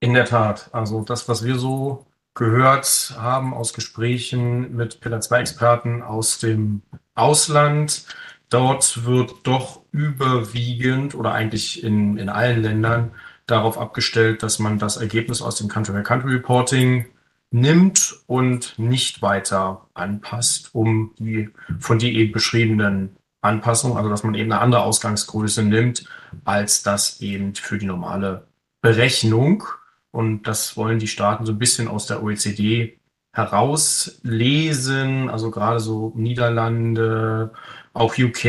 In 0.00 0.14
der 0.14 0.26
Tat. 0.26 0.70
Also 0.72 1.02
das, 1.02 1.28
was 1.28 1.44
wir 1.44 1.58
so 1.58 2.06
gehört 2.34 3.14
haben 3.18 3.54
aus 3.54 3.72
Gesprächen 3.72 4.74
mit 4.74 5.00
Pillar 5.00 5.20
2 5.20 5.40
Experten 5.40 6.02
aus 6.02 6.38
dem 6.38 6.82
Ausland. 7.14 8.04
Dort 8.48 9.04
wird 9.04 9.32
doch 9.44 9.82
überwiegend 9.92 11.14
oder 11.14 11.32
eigentlich 11.32 11.84
in, 11.84 12.16
in 12.16 12.28
allen 12.28 12.62
Ländern 12.62 13.12
darauf 13.46 13.78
abgestellt, 13.78 14.42
dass 14.42 14.58
man 14.58 14.78
das 14.78 14.96
Ergebnis 14.96 15.42
aus 15.42 15.56
dem 15.56 15.68
Country-by-Country-Reporting 15.68 17.06
nimmt 17.50 18.20
und 18.26 18.78
nicht 18.78 19.22
weiter 19.22 19.86
anpasst, 19.94 20.70
um 20.72 21.12
die 21.18 21.50
von 21.78 21.98
dir 21.98 22.12
eben 22.12 22.32
beschriebenen 22.32 23.16
Anpassungen, 23.40 23.96
also 23.96 24.08
dass 24.08 24.22
man 24.22 24.34
eben 24.34 24.52
eine 24.52 24.60
andere 24.60 24.82
Ausgangsgröße 24.82 25.64
nimmt, 25.64 26.04
als 26.44 26.82
das 26.82 27.20
eben 27.20 27.54
für 27.54 27.78
die 27.78 27.86
normale 27.86 28.46
Berechnung. 28.82 29.64
Und 30.12 30.42
das 30.44 30.76
wollen 30.76 30.98
die 30.98 31.08
Staaten 31.08 31.46
so 31.46 31.52
ein 31.52 31.58
bisschen 31.58 31.88
aus 31.88 32.06
der 32.06 32.22
OECD 32.22 32.98
herauslesen. 33.32 35.30
Also 35.30 35.50
gerade 35.50 35.80
so 35.80 36.12
Niederlande, 36.16 37.52
auch 37.92 38.18
UK, 38.18 38.42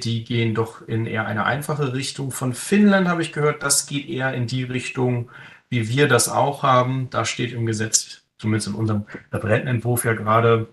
die 0.00 0.24
gehen 0.24 0.54
doch 0.54 0.86
in 0.86 1.06
eher 1.06 1.26
eine 1.26 1.44
einfache 1.44 1.92
Richtung. 1.92 2.30
Von 2.30 2.52
Finnland 2.54 3.08
habe 3.08 3.22
ich 3.22 3.32
gehört, 3.32 3.62
das 3.62 3.86
geht 3.86 4.08
eher 4.08 4.34
in 4.34 4.46
die 4.46 4.64
Richtung, 4.64 5.30
wie 5.70 5.88
wir 5.88 6.08
das 6.08 6.28
auch 6.28 6.62
haben. 6.62 7.10
Da 7.10 7.24
steht 7.24 7.52
im 7.52 7.66
Gesetz, 7.66 8.22
zumindest 8.38 8.68
in 8.68 8.74
unserem 8.74 9.06
Referentenentwurf 9.32 10.04
ja 10.04 10.14
gerade 10.14 10.68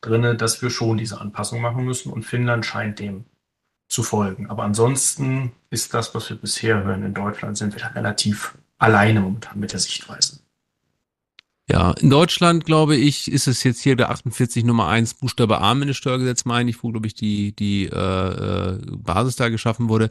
drin, 0.00 0.36
dass 0.36 0.62
wir 0.62 0.70
schon 0.70 0.98
diese 0.98 1.20
Anpassung 1.20 1.60
machen 1.60 1.84
müssen. 1.84 2.12
Und 2.12 2.24
Finnland 2.24 2.66
scheint 2.66 2.98
dem 2.98 3.24
zu 3.88 4.02
folgen. 4.02 4.50
Aber 4.50 4.64
ansonsten 4.64 5.52
ist 5.70 5.94
das, 5.94 6.14
was 6.14 6.28
wir 6.28 6.36
bisher 6.36 6.84
hören 6.84 7.02
in 7.02 7.14
Deutschland, 7.14 7.56
sind 7.56 7.74
wir 7.74 7.80
da 7.80 7.88
relativ 7.88 8.54
alleine 8.78 9.20
momentan 9.20 9.60
mit 9.60 9.72
der 9.72 9.80
Sichtweise. 9.80 10.40
Ja, 11.70 11.92
in 11.92 12.08
Deutschland, 12.08 12.64
glaube 12.64 12.96
ich, 12.96 13.30
ist 13.30 13.46
es 13.46 13.62
jetzt 13.62 13.82
hier 13.82 13.94
der 13.94 14.10
48 14.10 14.64
Nummer 14.64 14.88
1 14.88 15.14
Buchstabe 15.14 15.60
A 15.60 15.72
in 15.72 15.86
das 15.86 15.98
Steuergesetz, 15.98 16.46
meine 16.46 16.70
ich, 16.70 16.82
wo, 16.82 16.90
glaube 16.90 17.06
ich, 17.06 17.14
die, 17.14 17.54
die 17.54 17.84
äh, 17.84 17.88
äh, 17.94 18.78
Basis 18.96 19.36
da 19.36 19.50
geschaffen 19.50 19.90
wurde. 19.90 20.08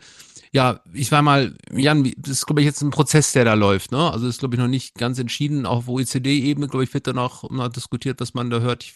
Ja, 0.52 0.82
ich 0.94 1.12
war 1.12 1.24
mal, 1.24 1.56
Jan, 1.72 2.12
das 2.18 2.32
ist, 2.32 2.46
glaube 2.46 2.62
ich, 2.62 2.66
jetzt 2.66 2.82
ein 2.82 2.92
Prozess, 2.92 3.32
der 3.32 3.44
da 3.44 3.56
läuft. 3.56 3.92
Ne? 3.92 4.12
Also 4.12 4.28
ist, 4.28 4.40
glaube 4.40 4.56
ich, 4.56 4.62
noch 4.62 4.68
nicht 4.68 4.96
ganz 4.96 5.18
entschieden. 5.18 5.66
Auch 5.66 5.80
auf 5.80 5.88
OECD-Ebene, 5.90 6.68
glaube 6.68 6.84
ich, 6.84 6.94
wird 6.94 7.08
da 7.08 7.14
noch, 7.14 7.50
noch 7.50 7.70
diskutiert, 7.70 8.22
was 8.22 8.36
man 8.36 8.52
da 8.52 8.60
hört. 8.60 8.84
Ich 8.84 8.96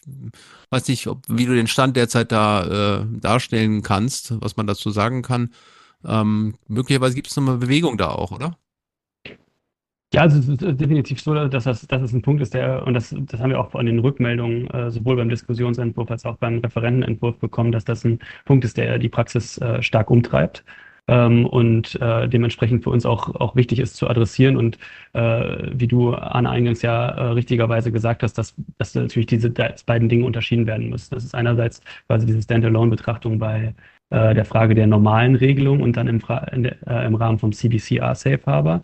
weiß 0.70 0.88
nicht, 0.88 1.08
ob, 1.08 1.24
wie 1.28 1.46
du 1.46 1.56
den 1.56 1.68
Stand 1.68 1.98
derzeit 1.98 2.32
da 2.32 3.02
äh, 3.02 3.06
darstellen 3.20 3.82
kannst, 3.82 4.40
was 4.40 4.56
man 4.56 4.68
dazu 4.68 4.92
sagen 4.92 5.24
kann. 5.24 5.50
Ähm, 6.06 6.56
möglicherweise 6.68 7.16
gibt 7.16 7.28
es 7.28 7.36
nochmal 7.36 7.58
Bewegung 7.58 7.98
da 7.98 8.10
auch, 8.10 8.32
oder? 8.32 8.58
Ja, 10.13 10.21
also 10.24 10.39
es 10.39 10.47
ist 10.50 10.62
definitiv 10.82 11.21
so, 11.21 11.34
dass 11.47 11.63
das, 11.63 11.88
dass 11.88 12.02
es 12.02 12.12
ein 12.12 12.21
Punkt 12.21 12.41
ist, 12.41 12.54
der, 12.54 12.86
und 12.86 12.93
das, 12.95 13.15
das 13.17 13.39
haben 13.39 13.50
wir 13.50 13.60
auch 13.62 13.74
an 13.76 13.86
den 13.86 14.00
Rückmeldungen 14.00 14.69
äh, 14.71 14.91
sowohl 14.91 15.15
beim 15.15 15.30
Diskussionsentwurf 15.30 16.12
als 16.12 16.26
auch 16.26 16.36
beim 16.36 16.60
Referentenentwurf 16.60 17.38
bekommen, 17.39 17.71
dass 17.71 17.86
das 17.86 18.04
ein 18.04 18.19
Punkt 18.43 18.65
ist, 18.65 18.76
der 18.76 19.00
die 19.00 19.08
Praxis 19.08 19.58
äh, 19.60 19.82
stark 19.82 20.10
umtreibt 20.12 20.65
ähm, 21.08 21.45
und 21.45 21.95
äh, 22.02 22.28
dementsprechend 22.28 22.84
für 22.84 22.89
uns 22.89 23.06
auch, 23.06 23.34
auch 23.36 23.56
wichtig 23.56 23.80
ist 23.80 23.95
zu 23.95 24.10
adressieren. 24.10 24.58
Und 24.58 24.78
äh, 25.13 25.69
wie 25.74 25.88
du, 25.88 26.13
Anne, 26.13 26.50
eingangs 26.50 26.82
ja 26.82 27.08
äh, 27.08 27.21
richtigerweise 27.32 27.91
gesagt 27.93 28.21
hast, 28.24 28.38
dass, 28.38 28.54
dass 28.78 28.93
natürlich 28.95 29.28
diese 29.28 29.50
beiden 29.50 30.10
Dinge 30.10 30.26
unterschieden 30.26 30.67
werden 30.67 30.89
müssen. 30.89 31.15
Das 31.15 31.24
ist 31.24 31.36
einerseits 31.36 31.82
quasi 32.08 32.26
diese 32.26 32.41
Standalone-Betrachtung 32.41 33.39
bei 33.39 33.74
äh, 34.10 34.34
der 34.36 34.45
Frage 34.45 34.76
der 34.76 34.88
normalen 34.88 35.36
Regelung 35.36 35.82
und 35.82 35.95
dann 35.95 36.08
im, 36.08 36.19
Fra 36.19 36.45
der, 36.54 36.76
äh, 36.86 37.06
im 37.06 37.15
Rahmen 37.15 37.39
vom 37.39 37.54
CBCR 37.54 38.13
Safe 38.15 38.41
Harbor. 38.45 38.82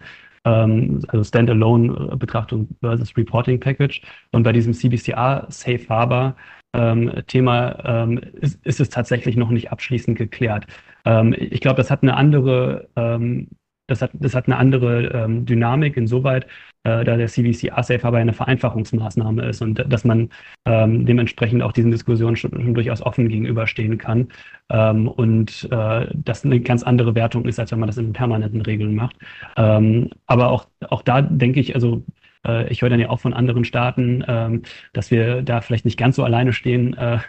Ähm, 0.48 1.04
also 1.10 1.24
Standalone-Betrachtung 1.24 2.70
versus 2.80 3.16
Reporting 3.18 3.60
Package. 3.60 4.02
Und 4.32 4.44
bei 4.44 4.54
diesem 4.54 4.74
CBCR 4.74 5.46
Safe 5.50 5.86
Harbor 5.90 6.36
ähm, 6.74 7.12
Thema 7.28 7.84
ähm, 7.86 8.18
ist, 8.34 8.66
ist, 8.66 8.80
es 8.80 8.90
tatsächlich 8.90 9.36
noch 9.36 9.50
nicht 9.50 9.72
abschließend 9.72 10.18
geklärt. 10.18 10.66
Ähm, 11.06 11.36
ich 11.38 11.62
glaube, 11.62 11.78
das 11.78 11.92
hat 11.92 12.04
eine 12.04 12.16
andere 12.16 12.88
ähm, 12.96 13.50
das 13.88 14.02
hat, 14.02 14.12
das 14.14 14.36
hat 14.36 14.48
eine 14.48 14.58
andere 14.58 15.08
ähm, 15.08 15.46
Dynamik 15.46 15.98
insoweit, 15.98 16.46
äh, 16.84 17.04
da 17.04 17.18
der 17.18 17.28
CVC 17.28 17.72
A-Safe 17.72 18.06
aber 18.06 18.18
eine 18.18 18.34
Vereinfachungsmaßnahme 18.34 19.46
ist 19.46 19.62
und 19.62 19.84
dass 19.92 20.04
man 20.04 20.30
ähm, 20.66 21.06
dementsprechend 21.06 21.64
auch 21.64 21.72
diesen 21.72 21.92
Diskussionen 21.92 22.36
schon, 22.36 22.52
schon 22.52 22.74
durchaus 22.74 23.02
offen 23.02 23.30
gegenüberstehen 23.30 23.98
kann 23.98 24.28
ähm, 24.70 25.08
und 25.08 25.68
äh, 25.72 26.08
das 26.14 26.46
eine 26.46 26.60
ganz 26.60 26.84
andere 26.84 27.16
Wertung 27.16 27.46
ist, 27.46 27.60
als 27.60 27.72
wenn 27.72 27.80
man 27.80 27.88
das 27.88 27.98
in 27.98 28.14
permanenten 28.14 28.62
Regeln 28.62 28.96
macht. 28.96 29.16
Ähm, 29.56 30.10
aber 30.28 30.50
auch, 30.52 30.68
auch 30.90 31.02
da 31.02 31.22
denke 31.22 31.60
ich, 31.60 31.74
also 31.76 32.04
äh, 32.46 32.72
ich 32.72 32.82
höre 32.82 32.90
dann 32.90 33.00
ja 33.00 33.10
auch 33.10 33.20
von 33.20 33.34
anderen 33.34 33.66
Staaten, 33.66 34.24
ähm, 34.28 34.62
dass 34.94 35.12
wir 35.12 35.42
da 35.42 35.62
vielleicht 35.62 35.86
nicht 35.86 35.98
ganz 35.98 36.16
so 36.16 36.24
alleine 36.24 36.54
stehen, 36.54 36.96
äh, 36.96 37.20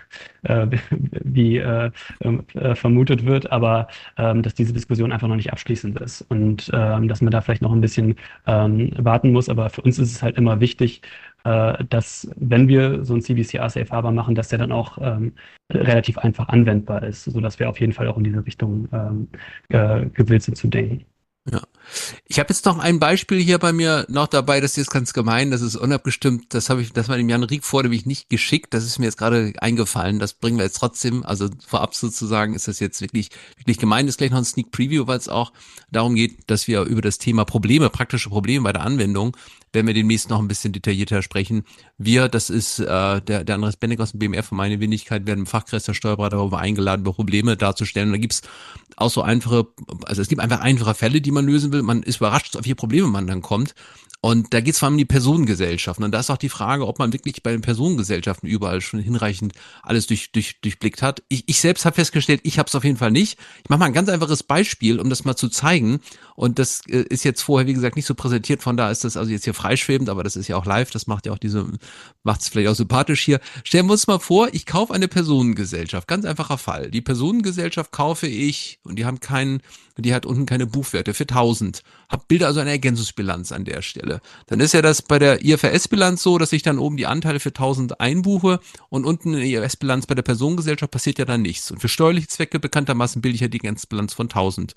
äh, 0.42 0.66
wie 0.90 1.58
ähm, 1.58 2.44
vermutet 2.74 3.24
wird, 3.26 3.50
aber 3.52 3.88
ähm, 4.16 4.42
dass 4.42 4.54
diese 4.54 4.72
Diskussion 4.72 5.12
einfach 5.12 5.28
noch 5.28 5.36
nicht 5.36 5.52
abschließend 5.52 6.00
ist 6.00 6.22
und 6.22 6.68
dass 6.68 7.20
man 7.20 7.30
da 7.30 7.40
vielleicht 7.40 7.62
noch 7.62 7.72
ein 7.72 7.80
bisschen 7.80 8.16
warten 8.44 9.32
muss. 9.32 9.48
Aber 9.48 9.70
für 9.70 9.82
uns 9.82 9.98
ist 9.98 10.12
es 10.12 10.22
halt 10.22 10.36
immer 10.36 10.60
wichtig, 10.60 11.02
dass 11.44 12.30
wenn 12.36 12.68
wir 12.68 13.04
so 13.04 13.14
ein 13.14 13.22
CBCR 13.22 13.68
Safe 13.70 13.90
Harbor 13.90 14.12
machen, 14.12 14.34
dass 14.34 14.48
der 14.48 14.58
dann 14.58 14.72
auch 14.72 14.98
ähm, 15.00 15.34
relativ 15.72 16.18
einfach 16.18 16.48
anwendbar 16.48 17.02
ist, 17.02 17.24
sodass 17.24 17.58
wir 17.58 17.68
auf 17.68 17.80
jeden 17.80 17.92
Fall 17.92 18.08
auch 18.08 18.16
in 18.16 18.24
diese 18.24 18.44
Richtung 18.44 18.88
ähm, 18.92 19.28
äh, 19.68 20.06
gewillt 20.10 20.42
sind 20.42 20.56
zu 20.56 20.68
denken. 20.68 21.04
Ich 22.26 22.38
habe 22.38 22.48
jetzt 22.50 22.64
noch 22.66 22.78
ein 22.78 22.98
Beispiel 22.98 23.40
hier 23.40 23.58
bei 23.58 23.72
mir 23.72 24.06
noch 24.08 24.26
dabei, 24.26 24.60
das 24.60 24.76
ist 24.78 24.90
ganz 24.90 25.12
gemein, 25.12 25.50
das 25.50 25.60
ist 25.60 25.76
unabgestimmt, 25.76 26.54
das 26.54 26.70
habe 26.70 26.82
ich, 26.82 26.92
das 26.92 27.08
war 27.08 27.16
dem 27.16 27.28
Jan 27.28 27.42
Rieck 27.42 27.64
vor, 27.64 27.82
nämlich 27.82 28.06
nicht 28.06 28.28
geschickt, 28.28 28.74
das 28.74 28.84
ist 28.84 28.98
mir 28.98 29.06
jetzt 29.06 29.18
gerade 29.18 29.52
eingefallen, 29.60 30.18
das 30.18 30.34
bringen 30.34 30.58
wir 30.58 30.64
jetzt 30.64 30.78
trotzdem, 30.78 31.24
also 31.24 31.48
vorab 31.66 31.94
sozusagen 31.94 32.54
ist 32.54 32.68
das 32.68 32.80
jetzt 32.80 33.00
wirklich, 33.00 33.30
wirklich 33.56 33.78
gemein, 33.78 34.06
das 34.06 34.14
ist 34.14 34.18
gleich 34.18 34.30
noch 34.30 34.38
ein 34.38 34.44
Sneak 34.44 34.70
Preview, 34.70 35.06
weil 35.06 35.18
es 35.18 35.28
auch 35.28 35.52
darum 35.90 36.14
geht, 36.14 36.50
dass 36.50 36.68
wir 36.68 36.82
über 36.82 37.02
das 37.02 37.18
Thema 37.18 37.44
Probleme, 37.44 37.90
praktische 37.90 38.28
Probleme 38.28 38.64
bei 38.64 38.72
der 38.72 38.82
Anwendung 38.82 39.36
werden 39.72 39.86
wir 39.86 39.94
demnächst 39.94 40.30
noch 40.30 40.38
ein 40.38 40.48
bisschen 40.48 40.72
detaillierter 40.72 41.22
sprechen. 41.22 41.64
Wir, 41.96 42.28
das 42.28 42.50
ist 42.50 42.78
äh, 42.78 43.20
der, 43.20 43.44
der 43.44 43.54
Andreas 43.54 43.76
Bennig 43.76 44.00
aus 44.00 44.12
dem 44.12 44.20
BMR 44.20 44.42
von 44.42 44.56
meine 44.56 44.80
Wenigkeit, 44.80 45.26
werden 45.26 45.40
im 45.40 45.46
Fachkreis 45.46 45.84
der 45.84 45.94
Steuerberater 45.94 46.36
darüber 46.36 46.58
eingeladen, 46.58 47.04
Probleme 47.04 47.56
darzustellen. 47.56 48.08
Und 48.08 48.14
da 48.14 48.18
gibt's 48.18 48.42
auch 48.96 49.10
so 49.10 49.22
einfache, 49.22 49.66
also 50.04 50.22
es 50.22 50.28
gibt 50.28 50.40
einfach 50.40 50.60
einfache 50.60 50.94
Fälle, 50.94 51.20
die 51.20 51.30
man 51.30 51.46
lösen 51.46 51.72
will. 51.72 51.82
Man 51.82 52.02
ist 52.02 52.16
überrascht, 52.16 52.56
auf 52.56 52.64
welche 52.64 52.74
Probleme 52.74 53.08
man 53.08 53.26
dann 53.26 53.42
kommt. 53.42 53.74
Und 54.20 54.52
da 54.52 54.60
geht 54.60 54.74
es 54.74 54.80
vor 54.80 54.86
allem 54.86 54.94
um 54.94 54.98
die 54.98 55.04
Personengesellschaften. 55.04 56.04
Und 56.04 56.10
da 56.10 56.18
ist 56.18 56.30
auch 56.30 56.38
die 56.38 56.48
Frage, 56.48 56.88
ob 56.88 56.98
man 56.98 57.12
wirklich 57.12 57.42
bei 57.44 57.52
den 57.52 57.60
Personengesellschaften 57.60 58.48
überall 58.48 58.80
schon 58.80 58.98
hinreichend 58.98 59.52
alles 59.82 60.08
durch, 60.08 60.32
durch, 60.32 60.60
durchblickt 60.60 61.02
hat. 61.02 61.22
Ich, 61.28 61.44
ich 61.46 61.60
selbst 61.60 61.84
habe 61.84 61.94
festgestellt, 61.94 62.40
ich 62.42 62.58
habe 62.58 62.66
es 62.66 62.74
auf 62.74 62.82
jeden 62.82 62.96
Fall 62.96 63.12
nicht. 63.12 63.38
Ich 63.62 63.70
mache 63.70 63.78
mal 63.78 63.86
ein 63.86 63.92
ganz 63.92 64.08
einfaches 64.08 64.42
Beispiel, 64.42 64.98
um 64.98 65.08
das 65.08 65.24
mal 65.24 65.36
zu 65.36 65.48
zeigen. 65.48 66.00
Und 66.34 66.58
das 66.58 66.80
äh, 66.88 67.04
ist 67.08 67.24
jetzt 67.24 67.42
vorher, 67.42 67.68
wie 67.68 67.74
gesagt, 67.74 67.94
nicht 67.94 68.06
so 68.06 68.14
präsentiert. 68.16 68.60
Von 68.60 68.76
da 68.76 68.90
ist 68.90 69.04
das 69.04 69.16
also 69.16 69.30
jetzt 69.30 69.44
hier 69.44 69.54
freischwebend, 69.58 70.08
aber 70.08 70.22
das 70.22 70.36
ist 70.36 70.48
ja 70.48 70.56
auch 70.56 70.64
live. 70.64 70.90
Das 70.90 71.06
macht 71.06 71.26
ja 71.26 71.32
auch 71.32 71.38
diese, 71.38 71.66
macht 72.22 72.40
es 72.40 72.48
vielleicht 72.48 72.68
auch 72.68 72.74
sympathisch 72.74 73.20
hier. 73.20 73.40
Stellen 73.64 73.86
wir 73.86 73.92
uns 73.92 74.06
mal 74.06 74.18
vor, 74.18 74.48
ich 74.52 74.64
kaufe 74.64 74.94
eine 74.94 75.08
Personengesellschaft. 75.08 76.08
Ganz 76.08 76.24
einfacher 76.24 76.58
Fall. 76.58 76.90
Die 76.90 77.02
Personengesellschaft 77.02 77.92
kaufe 77.92 78.26
ich 78.26 78.80
und 78.84 78.96
die 78.96 79.04
haben 79.04 79.20
keinen, 79.20 79.60
die 80.02 80.14
hat 80.14 80.26
unten 80.26 80.46
keine 80.46 80.66
Buchwerte 80.66 81.14
für 81.14 81.24
1000. 81.24 81.82
Hab 82.08 82.28
Bilder 82.28 82.46
also 82.46 82.60
eine 82.60 82.70
Ergänzungsbilanz 82.70 83.52
an 83.52 83.64
der 83.64 83.82
Stelle. 83.82 84.20
Dann 84.46 84.60
ist 84.60 84.74
ja 84.74 84.82
das 84.82 85.02
bei 85.02 85.18
der 85.18 85.44
IFRS-Bilanz 85.44 86.22
so, 86.22 86.38
dass 86.38 86.52
ich 86.52 86.62
dann 86.62 86.78
oben 86.78 86.96
die 86.96 87.06
Anteile 87.06 87.40
für 87.40 87.50
1000 87.50 88.00
einbuche 88.00 88.60
und 88.88 89.04
unten 89.04 89.34
in 89.34 89.40
der 89.40 89.48
IFRS-Bilanz 89.48 90.06
bei 90.06 90.14
der 90.14 90.22
Personengesellschaft 90.22 90.90
passiert 90.90 91.18
ja 91.18 91.24
dann 91.24 91.42
nichts. 91.42 91.70
Und 91.70 91.80
für 91.80 91.88
steuerliche 91.88 92.28
Zwecke 92.28 92.60
bekanntermaßen 92.60 93.20
bilde 93.20 93.34
ich 93.34 93.40
ja 93.40 93.48
die 93.48 93.58
ganze 93.58 93.86
Bilanz 93.86 94.14
von 94.14 94.26
1000. 94.26 94.74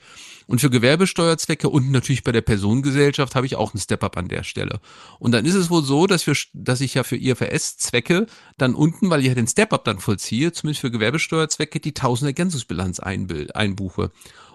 Und 0.48 0.60
für 0.60 0.70
Gewerbesteuerzwecke 0.70 1.70
und 1.70 1.92
natürlich 1.92 2.24
bei 2.24 2.32
der 2.32 2.42
Personengesellschaft 2.42 3.36
habe 3.36 3.46
ich 3.46 3.56
auch 3.56 3.74
einen 3.74 3.82
Step-up 3.82 4.18
an 4.18 4.28
der 4.28 4.44
Stelle. 4.44 4.80
Und 5.20 5.32
dann 5.32 5.46
ist 5.46 5.56
es 5.56 5.70
wohl 5.70 5.84
so, 5.84 6.08
dass, 6.08 6.28
wir, 6.28 6.36
dass 6.54 6.82
ich 6.82 6.96
ja 6.96 7.04
für 7.04 7.16
IFRS-Zwecke 7.16 8.28
dann 8.58 8.76
unten, 8.76 9.10
weil 9.10 9.22
ich 9.22 9.28
ja 9.28 9.36
den 9.36 9.48
Step-up 9.48 9.86
dann 9.86 10.00
vollziehe, 10.00 10.52
zumindest 10.52 10.82
für 10.82 10.92
Gewerbesteuerzwecke, 10.92 11.80
die 11.80 11.90
1000 11.90 12.30
Ergänzungsbilanz 12.30 13.00
einbuche. 13.00 14.12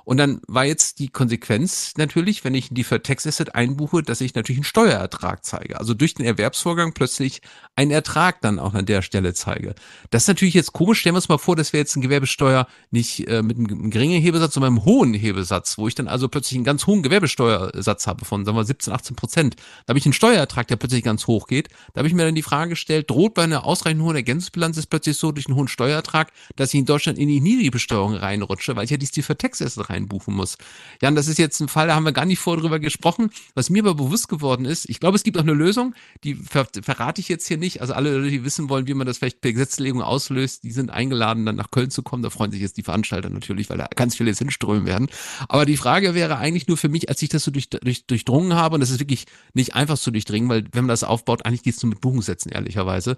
Und 0.06 0.18
dann 0.18 0.40
war 0.46 0.64
jetzt 0.64 1.00
die 1.00 1.08
Konsequenz 1.08 1.94
natürlich, 1.96 2.44
wenn 2.44 2.54
ich 2.54 2.68
die 2.70 2.84
für 2.84 3.02
Tax 3.02 3.26
Asset 3.26 3.56
einbuche, 3.56 4.04
dass 4.04 4.20
ich 4.20 4.36
natürlich 4.36 4.58
einen 4.58 4.64
Steuerertrag 4.64 5.44
zeige. 5.44 5.80
Also 5.80 5.94
durch 5.94 6.14
den 6.14 6.24
Erwerbsvorgang 6.24 6.92
plötzlich 6.92 7.42
einen 7.74 7.90
Ertrag 7.90 8.40
dann 8.40 8.60
auch 8.60 8.74
an 8.74 8.86
der 8.86 9.02
Stelle 9.02 9.34
zeige. 9.34 9.74
Das 10.10 10.22
ist 10.22 10.28
natürlich 10.28 10.54
jetzt 10.54 10.72
komisch. 10.72 11.00
Stellen 11.00 11.14
wir 11.14 11.18
uns 11.18 11.28
mal 11.28 11.38
vor, 11.38 11.56
dass 11.56 11.72
wir 11.72 11.80
jetzt 11.80 11.96
eine 11.96 12.04
Gewerbesteuer 12.04 12.68
nicht 12.92 13.26
äh, 13.26 13.42
mit 13.42 13.58
einem 13.58 13.90
geringen 13.90 14.22
Hebesatz, 14.22 14.54
sondern 14.54 14.74
einem 14.74 14.84
hohen 14.84 15.12
Hebesatz, 15.12 15.76
wo 15.76 15.88
ich 15.88 15.96
dann 15.96 16.06
also 16.06 16.28
plötzlich 16.28 16.54
einen 16.54 16.64
ganz 16.64 16.86
hohen 16.86 17.02
Gewerbesteuersatz 17.02 18.06
habe 18.06 18.24
von, 18.24 18.44
sagen 18.44 18.56
wir, 18.56 18.64
17, 18.64 18.92
18 18.92 19.16
Prozent. 19.16 19.56
Da 19.86 19.90
habe 19.90 19.98
ich 19.98 20.06
einen 20.06 20.12
Steuerertrag, 20.12 20.68
der 20.68 20.76
plötzlich 20.76 21.02
ganz 21.02 21.26
hoch 21.26 21.48
geht. 21.48 21.68
Da 21.94 21.98
habe 21.98 22.06
ich 22.06 22.14
mir 22.14 22.24
dann 22.24 22.36
die 22.36 22.42
Frage 22.42 22.70
gestellt, 22.70 23.10
droht 23.10 23.34
bei 23.34 23.42
einer 23.42 23.64
ausreichend 23.66 24.02
hohen 24.02 24.14
Ergänzungsbilanz 24.14 24.76
ist 24.76 24.86
plötzlich 24.86 25.16
so 25.16 25.32
durch 25.32 25.48
einen 25.48 25.56
hohen 25.56 25.66
Steuerertrag, 25.66 26.30
dass 26.54 26.72
ich 26.72 26.78
in 26.78 26.86
Deutschland 26.86 27.18
in 27.18 27.26
die 27.26 27.40
Niedrigbesteuerung 27.40 28.14
reinrutsche, 28.14 28.76
weil 28.76 28.84
ich 28.84 28.90
ja 28.90 28.98
dies 28.98 29.10
die 29.10 29.22
für 29.22 29.36
Tax 29.36 29.60
Asset 29.60 29.90
einbuchen 29.96 30.34
muss. 30.34 30.56
Jan, 31.02 31.14
das 31.14 31.26
ist 31.26 31.38
jetzt 31.38 31.60
ein 31.60 31.68
Fall, 31.68 31.88
da 31.88 31.94
haben 31.94 32.04
wir 32.04 32.12
gar 32.12 32.24
nicht 32.24 32.38
vorher 32.38 32.60
drüber 32.60 32.78
gesprochen. 32.78 33.30
Was 33.54 33.70
mir 33.70 33.82
aber 33.82 33.94
bewusst 33.94 34.28
geworden 34.28 34.64
ist, 34.64 34.88
ich 34.88 35.00
glaube, 35.00 35.16
es 35.16 35.24
gibt 35.24 35.36
auch 35.36 35.42
eine 35.42 35.54
Lösung, 35.54 35.94
die 36.22 36.34
ver 36.34 36.66
verrate 36.82 37.20
ich 37.20 37.28
jetzt 37.28 37.48
hier 37.48 37.58
nicht. 37.58 37.80
Also 37.80 37.94
alle, 37.94 38.28
die 38.28 38.44
wissen 38.44 38.68
wollen, 38.68 38.86
wie 38.86 38.94
man 38.94 39.06
das 39.06 39.18
vielleicht 39.18 39.40
per 39.40 39.52
Gesetzlegung 39.52 40.02
auslöst, 40.02 40.62
die 40.62 40.70
sind 40.70 40.90
eingeladen, 40.90 41.46
dann 41.46 41.56
nach 41.56 41.70
Köln 41.70 41.90
zu 41.90 42.02
kommen. 42.02 42.22
Da 42.22 42.30
freuen 42.30 42.52
sich 42.52 42.60
jetzt 42.60 42.76
die 42.76 42.82
Veranstalter 42.82 43.30
natürlich, 43.30 43.70
weil 43.70 43.78
da 43.78 43.86
ganz 43.94 44.16
viele 44.16 44.30
jetzt 44.30 44.38
hinströmen 44.38 44.86
werden. 44.86 45.08
Aber 45.48 45.66
die 45.66 45.76
Frage 45.76 46.14
wäre 46.14 46.38
eigentlich 46.38 46.68
nur 46.68 46.76
für 46.76 46.88
mich, 46.88 47.08
als 47.08 47.22
ich 47.22 47.28
das 47.28 47.44
so 47.44 47.50
durch, 47.50 47.70
durch, 47.70 48.06
durchdrungen 48.06 48.54
habe, 48.54 48.74
und 48.74 48.80
das 48.80 48.90
ist 48.90 49.00
wirklich 49.00 49.26
nicht 49.54 49.74
einfach 49.74 49.98
zu 49.98 50.10
durchdringen, 50.10 50.48
weil 50.48 50.64
wenn 50.72 50.84
man 50.84 50.88
das 50.88 51.04
aufbaut, 51.04 51.44
eigentlich 51.46 51.62
geht 51.62 51.76
es 51.76 51.82
nur 51.82 51.90
mit 51.90 52.00
Buchungssätzen, 52.00 52.52
ehrlicherweise. 52.52 53.16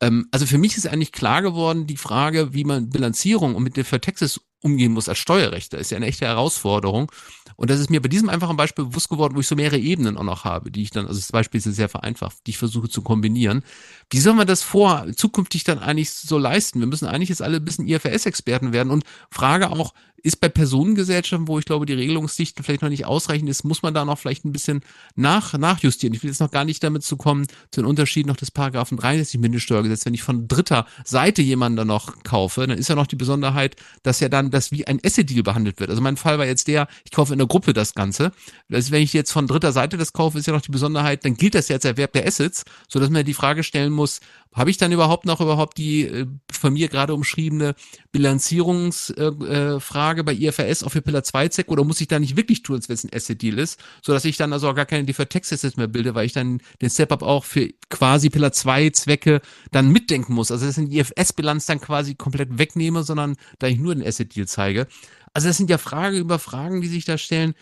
Ähm, 0.00 0.26
also 0.30 0.46
für 0.46 0.58
mich 0.58 0.76
ist 0.76 0.86
eigentlich 0.86 1.12
klar 1.12 1.42
geworden, 1.42 1.86
die 1.86 1.96
Frage, 1.96 2.52
wie 2.52 2.64
man 2.64 2.90
Bilanzierung 2.90 3.54
und 3.54 3.62
mit 3.62 3.76
der 3.76 3.84
Vertextes 3.84 4.40
umgehen 4.62 4.92
muss 4.92 5.08
als 5.08 5.18
Steuerrechter, 5.18 5.78
ist 5.78 5.90
ja 5.90 5.96
eine 5.96 6.06
echte 6.06 6.26
Herausforderung. 6.26 7.10
Und 7.56 7.70
das 7.70 7.80
ist 7.80 7.90
mir 7.90 8.00
bei 8.00 8.08
diesem 8.08 8.28
einfachen 8.28 8.56
Beispiel 8.56 8.86
bewusst 8.86 9.08
geworden, 9.08 9.36
wo 9.36 9.40
ich 9.40 9.46
so 9.46 9.56
mehrere 9.56 9.78
Ebenen 9.78 10.16
auch 10.16 10.24
noch 10.24 10.44
habe, 10.44 10.70
die 10.70 10.82
ich 10.82 10.90
dann, 10.90 11.06
also 11.06 11.18
das 11.20 11.32
Beispiel 11.32 11.58
ist 11.58 11.64
sehr 11.64 11.88
vereinfacht, 11.88 12.38
die 12.46 12.52
ich 12.52 12.58
versuche 12.58 12.88
zu 12.88 13.02
kombinieren. 13.02 13.62
Wie 14.10 14.20
soll 14.20 14.34
man 14.34 14.46
das 14.46 14.62
vor 14.62 15.06
zukünftig 15.14 15.64
dann 15.64 15.78
eigentlich 15.78 16.10
so 16.12 16.38
leisten? 16.38 16.80
Wir 16.80 16.86
müssen 16.86 17.06
eigentlich 17.06 17.28
jetzt 17.28 17.42
alle 17.42 17.58
ein 17.58 17.64
bisschen 17.64 17.86
IFRS-Experten 17.86 18.72
werden 18.72 18.90
und 18.90 19.04
frage 19.30 19.70
auch, 19.70 19.92
ist 20.22 20.40
bei 20.40 20.48
Personengesellschaften, 20.48 21.48
wo 21.48 21.58
ich 21.58 21.64
glaube, 21.64 21.86
die 21.86 21.92
Regelungsdichte 21.92 22.62
vielleicht 22.62 22.82
noch 22.82 22.88
nicht 22.88 23.06
ausreichend 23.06 23.48
ist, 23.48 23.64
muss 23.64 23.82
man 23.82 23.92
da 23.94 24.04
noch 24.04 24.18
vielleicht 24.18 24.44
ein 24.44 24.52
bisschen 24.52 24.82
nach, 25.16 25.56
nachjustieren. 25.58 26.14
Ich 26.14 26.22
will 26.22 26.30
jetzt 26.30 26.40
noch 26.40 26.50
gar 26.50 26.64
nicht 26.64 26.82
damit 26.84 27.02
zu 27.02 27.16
kommen, 27.16 27.46
zu 27.70 27.80
den 27.80 27.86
Unterschieden 27.86 28.28
noch 28.28 28.36
des 28.36 28.50
Paragraphen 28.50 28.96
63 28.96 29.40
Mindeststeuergesetz. 29.40 30.06
Wenn 30.06 30.14
ich 30.14 30.22
von 30.22 30.46
dritter 30.46 30.86
Seite 31.04 31.42
jemanden 31.42 31.76
dann 31.76 31.88
noch 31.88 32.22
kaufe, 32.22 32.66
dann 32.66 32.78
ist 32.78 32.88
ja 32.88 32.94
noch 32.94 33.06
die 33.06 33.16
Besonderheit, 33.16 33.76
dass 34.02 34.20
ja 34.20 34.28
dann 34.28 34.50
das 34.50 34.70
wie 34.70 34.86
ein 34.86 35.00
Asset-Deal 35.04 35.42
behandelt 35.42 35.80
wird. 35.80 35.90
Also 35.90 36.00
mein 36.02 36.16
Fall 36.16 36.38
war 36.38 36.46
jetzt 36.46 36.68
der, 36.68 36.88
ich 37.04 37.10
kaufe 37.10 37.32
in 37.32 37.38
der 37.38 37.48
Gruppe 37.48 37.72
das 37.72 37.94
Ganze. 37.94 38.32
Also 38.70 38.92
wenn 38.92 39.02
ich 39.02 39.12
jetzt 39.12 39.32
von 39.32 39.46
dritter 39.46 39.72
Seite 39.72 39.96
das 39.96 40.12
kaufe, 40.12 40.38
ist 40.38 40.46
ja 40.46 40.52
noch 40.52 40.60
die 40.60 40.70
Besonderheit, 40.70 41.24
dann 41.24 41.34
gilt 41.34 41.54
das 41.54 41.68
ja 41.68 41.76
als 41.76 41.84
Erwerb 41.84 42.12
der 42.12 42.26
Assets, 42.26 42.64
so 42.88 43.00
dass 43.00 43.10
man 43.10 43.24
die 43.24 43.34
Frage 43.34 43.64
stellen 43.64 43.92
muss, 43.92 44.20
habe 44.54 44.70
ich 44.70 44.76
dann 44.76 44.92
überhaupt 44.92 45.26
noch 45.26 45.40
überhaupt 45.40 45.78
die 45.78 46.02
äh, 46.02 46.26
von 46.50 46.72
mir 46.72 46.88
gerade 46.88 47.14
umschriebene 47.14 47.74
Bilanzierungsfrage 48.12 50.20
äh, 50.20 50.24
bei 50.24 50.34
IFRS 50.34 50.82
auch 50.82 50.90
für 50.90 51.02
Pillar 51.02 51.22
2 51.22 51.48
Zweck 51.48 51.70
oder 51.70 51.84
muss 51.84 52.00
ich 52.00 52.08
da 52.08 52.18
nicht 52.18 52.36
wirklich 52.36 52.62
tun, 52.62 52.76
als 52.76 52.88
wenn 52.88 52.94
es 52.94 53.04
ein 53.04 53.14
Asset 53.14 53.40
Deal 53.40 53.58
ist, 53.58 53.80
so 54.02 54.12
dass 54.12 54.24
ich 54.24 54.36
dann 54.36 54.52
also 54.52 54.68
auch 54.68 54.74
gar 54.74 54.86
keine 54.86 55.04
Deferred 55.04 55.30
Tax 55.30 55.52
Assets 55.52 55.76
mehr 55.76 55.88
bilde, 55.88 56.14
weil 56.14 56.26
ich 56.26 56.32
dann 56.32 56.60
den 56.80 56.90
Step-up 56.90 57.22
auch 57.22 57.44
für 57.44 57.70
quasi 57.88 58.30
Pillar 58.30 58.52
2 58.52 58.90
Zwecke 58.90 59.40
dann 59.70 59.90
mitdenken 59.90 60.34
muss. 60.34 60.50
Also 60.50 60.66
dass 60.66 60.78
ich 60.78 60.88
die 60.88 60.98
IFS-Bilanz 60.98 61.66
dann 61.66 61.80
quasi 61.80 62.14
komplett 62.14 62.58
wegnehme, 62.58 63.02
sondern 63.02 63.36
da 63.58 63.66
ich 63.66 63.78
nur 63.78 63.94
den 63.94 64.06
Asset 64.06 64.34
Deal 64.34 64.46
zeige. 64.46 64.86
Also 65.34 65.48
das 65.48 65.56
sind 65.56 65.70
ja 65.70 65.78
Fragen 65.78 66.16
über 66.16 66.38
Fragen, 66.38 66.82
die 66.82 66.88
sich 66.88 67.04
da 67.04 67.16
stellen. 67.16 67.54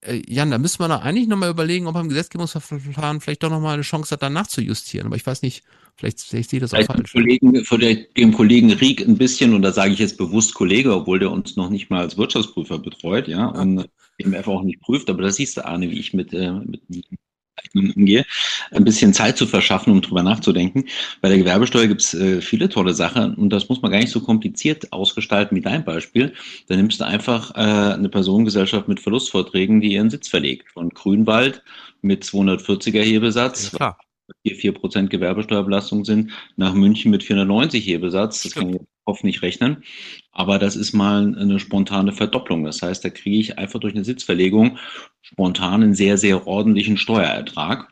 Äh, 0.00 0.22
Jan, 0.26 0.50
da 0.50 0.58
müssen 0.58 0.80
wir 0.80 0.88
doch 0.88 1.02
eigentlich 1.02 1.28
nochmal 1.28 1.50
überlegen, 1.50 1.86
ob 1.86 1.94
man 1.94 2.04
im 2.04 2.08
Gesetzgebungsverfahren 2.08 3.20
vielleicht 3.20 3.42
doch 3.42 3.50
nochmal 3.50 3.74
eine 3.74 3.82
Chance 3.82 4.12
hat, 4.12 4.22
da 4.22 4.30
nachzujustieren. 4.30 5.06
Aber 5.06 5.16
ich 5.16 5.26
weiß 5.26 5.42
nicht, 5.42 5.62
vielleicht, 5.98 6.20
vielleicht 6.20 6.50
sehe 6.50 6.58
ich 6.58 6.62
das 6.62 6.74
auch 6.74 6.84
falsch. 6.84 7.12
Kollegen, 7.12 7.64
für 7.64 7.78
dem 7.78 8.32
Kollegen 8.32 8.72
Rieck 8.72 9.06
ein 9.06 9.18
bisschen, 9.18 9.54
und 9.54 9.62
da 9.62 9.72
sage 9.72 9.92
ich 9.92 9.98
jetzt 9.98 10.16
bewusst 10.16 10.54
Kollege, 10.54 10.94
obwohl 10.94 11.18
der 11.18 11.30
uns 11.30 11.56
noch 11.56 11.70
nicht 11.70 11.90
mal 11.90 12.00
als 12.00 12.16
Wirtschaftsprüfer 12.16 12.78
betreut, 12.78 13.28
ja, 13.28 13.46
und 13.46 13.88
BMF 14.16 14.48
auch 14.48 14.62
nicht 14.62 14.80
prüft, 14.80 15.10
aber 15.10 15.22
da 15.22 15.30
siehst 15.30 15.56
du, 15.56 15.64
Arne, 15.64 15.90
wie 15.90 15.98
ich 15.98 16.14
mit, 16.14 16.32
äh, 16.32 16.52
mit 16.52 16.82
umgehe, 17.74 18.24
ein 18.70 18.84
bisschen 18.84 19.12
Zeit 19.12 19.36
zu 19.36 19.46
verschaffen, 19.46 19.92
um 19.92 20.00
drüber 20.00 20.22
nachzudenken. 20.22 20.84
Bei 21.20 21.28
der 21.28 21.38
Gewerbesteuer 21.38 21.86
gibt 21.86 22.02
es 22.02 22.14
äh, 22.14 22.40
viele 22.40 22.68
tolle 22.68 22.94
Sachen 22.94 23.34
und 23.34 23.50
das 23.50 23.68
muss 23.68 23.82
man 23.82 23.90
gar 23.90 23.98
nicht 23.98 24.12
so 24.12 24.20
kompliziert 24.20 24.92
ausgestalten 24.92 25.56
wie 25.56 25.60
dein 25.60 25.84
Beispiel. 25.84 26.34
Da 26.68 26.76
nimmst 26.76 27.00
du 27.00 27.04
einfach 27.04 27.54
äh, 27.54 27.94
eine 27.94 28.08
Personengesellschaft 28.08 28.88
mit 28.88 29.00
Verlustvorträgen, 29.00 29.80
die 29.80 29.92
ihren 29.94 30.10
Sitz 30.10 30.28
verlegt. 30.28 30.70
Von 30.70 30.90
Grünwald 30.90 31.62
mit 32.00 32.24
240er 32.24 33.02
Hebesatz, 33.02 33.72
ja, 33.78 33.96
hier 34.44 34.56
vier 34.56 34.72
Prozent 34.72 35.10
Gewerbesteuerbelastung 35.10 36.04
sind, 36.04 36.32
nach 36.56 36.74
München 36.74 37.10
mit 37.10 37.22
490 37.22 37.86
Hebesatz. 37.86 38.42
Das 38.42 38.54
kann 38.54 38.74
ich 38.74 38.80
hoffentlich 39.06 39.42
rechnen. 39.42 39.84
Aber 40.32 40.58
das 40.58 40.76
ist 40.76 40.92
mal 40.92 41.34
eine 41.36 41.58
spontane 41.58 42.12
Verdopplung. 42.12 42.64
Das 42.64 42.82
heißt, 42.82 43.04
da 43.04 43.10
kriege 43.10 43.38
ich 43.38 43.58
einfach 43.58 43.80
durch 43.80 43.94
eine 43.94 44.04
Sitzverlegung 44.04 44.78
spontan 45.22 45.82
einen 45.82 45.94
sehr, 45.94 46.18
sehr 46.18 46.46
ordentlichen 46.46 46.96
Steuerertrag. 46.96 47.88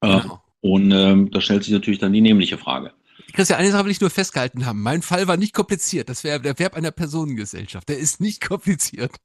Äh, 0.00 0.20
genau. 0.20 0.42
Und 0.60 0.92
ähm, 0.92 1.30
da 1.30 1.40
stellt 1.40 1.64
sich 1.64 1.72
natürlich 1.72 1.98
dann 1.98 2.12
die 2.12 2.20
nämliche 2.20 2.56
Frage. 2.56 2.92
Christian, 3.32 3.58
eine 3.58 3.70
Sache 3.70 3.84
will 3.84 3.92
ich 3.92 4.00
nur 4.00 4.10
festgehalten 4.10 4.66
haben. 4.66 4.82
Mein 4.82 5.02
Fall 5.02 5.26
war 5.26 5.36
nicht 5.36 5.54
kompliziert. 5.54 6.08
Das 6.08 6.22
wäre 6.22 6.40
der 6.40 6.58
Verb 6.58 6.74
einer 6.74 6.90
Personengesellschaft. 6.90 7.88
Der 7.88 7.98
ist 7.98 8.20
nicht 8.20 8.40
kompliziert. 8.46 9.16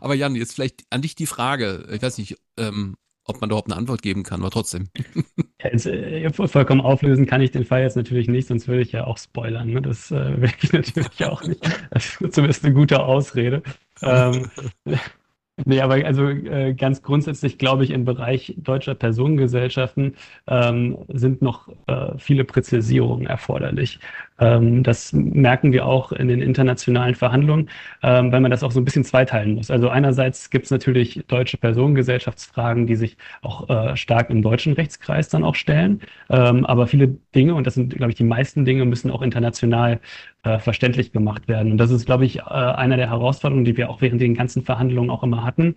Aber 0.00 0.14
Jan, 0.14 0.34
jetzt 0.34 0.54
vielleicht 0.54 0.84
an 0.90 1.02
dich 1.02 1.14
die 1.14 1.26
Frage. 1.26 1.88
Ich 1.92 2.02
weiß 2.02 2.18
nicht, 2.18 2.36
ähm, 2.56 2.96
ob 3.30 3.40
man 3.40 3.50
überhaupt 3.50 3.70
eine 3.70 3.78
Antwort 3.78 4.02
geben 4.02 4.22
kann, 4.22 4.40
aber 4.40 4.50
trotzdem. 4.50 4.88
Äh, 5.58 6.30
vollkommen 6.32 6.80
auflösen 6.80 7.26
kann 7.26 7.40
ich 7.42 7.50
den 7.50 7.64
Fall 7.64 7.82
jetzt 7.82 7.96
natürlich 7.96 8.28
nicht, 8.28 8.48
sonst 8.48 8.66
würde 8.66 8.82
ich 8.82 8.92
ja 8.92 9.06
auch 9.06 9.18
spoilern. 9.18 9.68
Ne? 9.68 9.82
Das 9.82 10.10
äh, 10.10 10.40
will 10.40 10.50
ich 10.62 10.72
natürlich 10.72 11.24
auch 11.24 11.42
nicht. 11.42 11.60
Das 11.90 12.20
ist 12.20 12.34
zumindest 12.34 12.64
eine 12.64 12.74
gute 12.74 13.02
Ausrede. 13.02 13.62
ähm, 14.02 14.50
Nee, 15.66 15.80
aber 15.80 15.94
also 16.06 16.28
äh, 16.28 16.74
ganz 16.74 17.02
grundsätzlich 17.02 17.58
glaube 17.58 17.84
ich, 17.84 17.90
im 17.90 18.04
Bereich 18.04 18.54
deutscher 18.56 18.94
Personengesellschaften 18.94 20.16
ähm, 20.46 20.98
sind 21.08 21.42
noch 21.42 21.68
äh, 21.86 22.16
viele 22.18 22.44
Präzisierungen 22.44 23.26
erforderlich. 23.26 24.00
Ähm, 24.40 24.82
das 24.82 25.12
merken 25.12 25.72
wir 25.72 25.86
auch 25.86 26.12
in 26.12 26.28
den 26.28 26.40
internationalen 26.40 27.14
Verhandlungen, 27.14 27.68
ähm, 28.02 28.32
weil 28.32 28.40
man 28.40 28.50
das 28.50 28.62
auch 28.62 28.72
so 28.72 28.80
ein 28.80 28.84
bisschen 28.84 29.04
zweiteilen 29.04 29.54
muss. 29.54 29.70
Also 29.70 29.88
einerseits 29.90 30.50
gibt 30.50 30.64
es 30.64 30.70
natürlich 30.70 31.22
deutsche 31.28 31.58
Personengesellschaftsfragen, 31.58 32.86
die 32.86 32.96
sich 32.96 33.16
auch 33.42 33.68
äh, 33.68 33.96
stark 33.96 34.30
im 34.30 34.42
deutschen 34.42 34.72
Rechtskreis 34.72 35.28
dann 35.28 35.44
auch 35.44 35.54
stellen. 35.54 36.00
Ähm, 36.30 36.64
aber 36.66 36.86
viele 36.86 37.08
Dinge, 37.34 37.54
und 37.54 37.66
das 37.66 37.74
sind, 37.74 37.94
glaube 37.94 38.10
ich, 38.10 38.16
die 38.16 38.24
meisten 38.24 38.64
Dinge, 38.64 38.84
müssen 38.86 39.10
auch 39.10 39.22
international 39.22 40.00
äh, 40.42 40.58
verständlich 40.58 41.12
gemacht 41.12 41.48
werden. 41.48 41.72
Und 41.72 41.78
das 41.78 41.90
ist, 41.90 42.06
glaube 42.06 42.24
ich, 42.24 42.38
äh, 42.38 42.42
einer 42.42 42.96
der 42.96 43.10
Herausforderungen, 43.10 43.66
die 43.66 43.76
wir 43.76 43.90
auch 43.90 44.00
während 44.00 44.20
den 44.22 44.34
ganzen 44.34 44.62
Verhandlungen 44.62 45.10
auch 45.10 45.22
immer 45.22 45.44
hatten, 45.44 45.74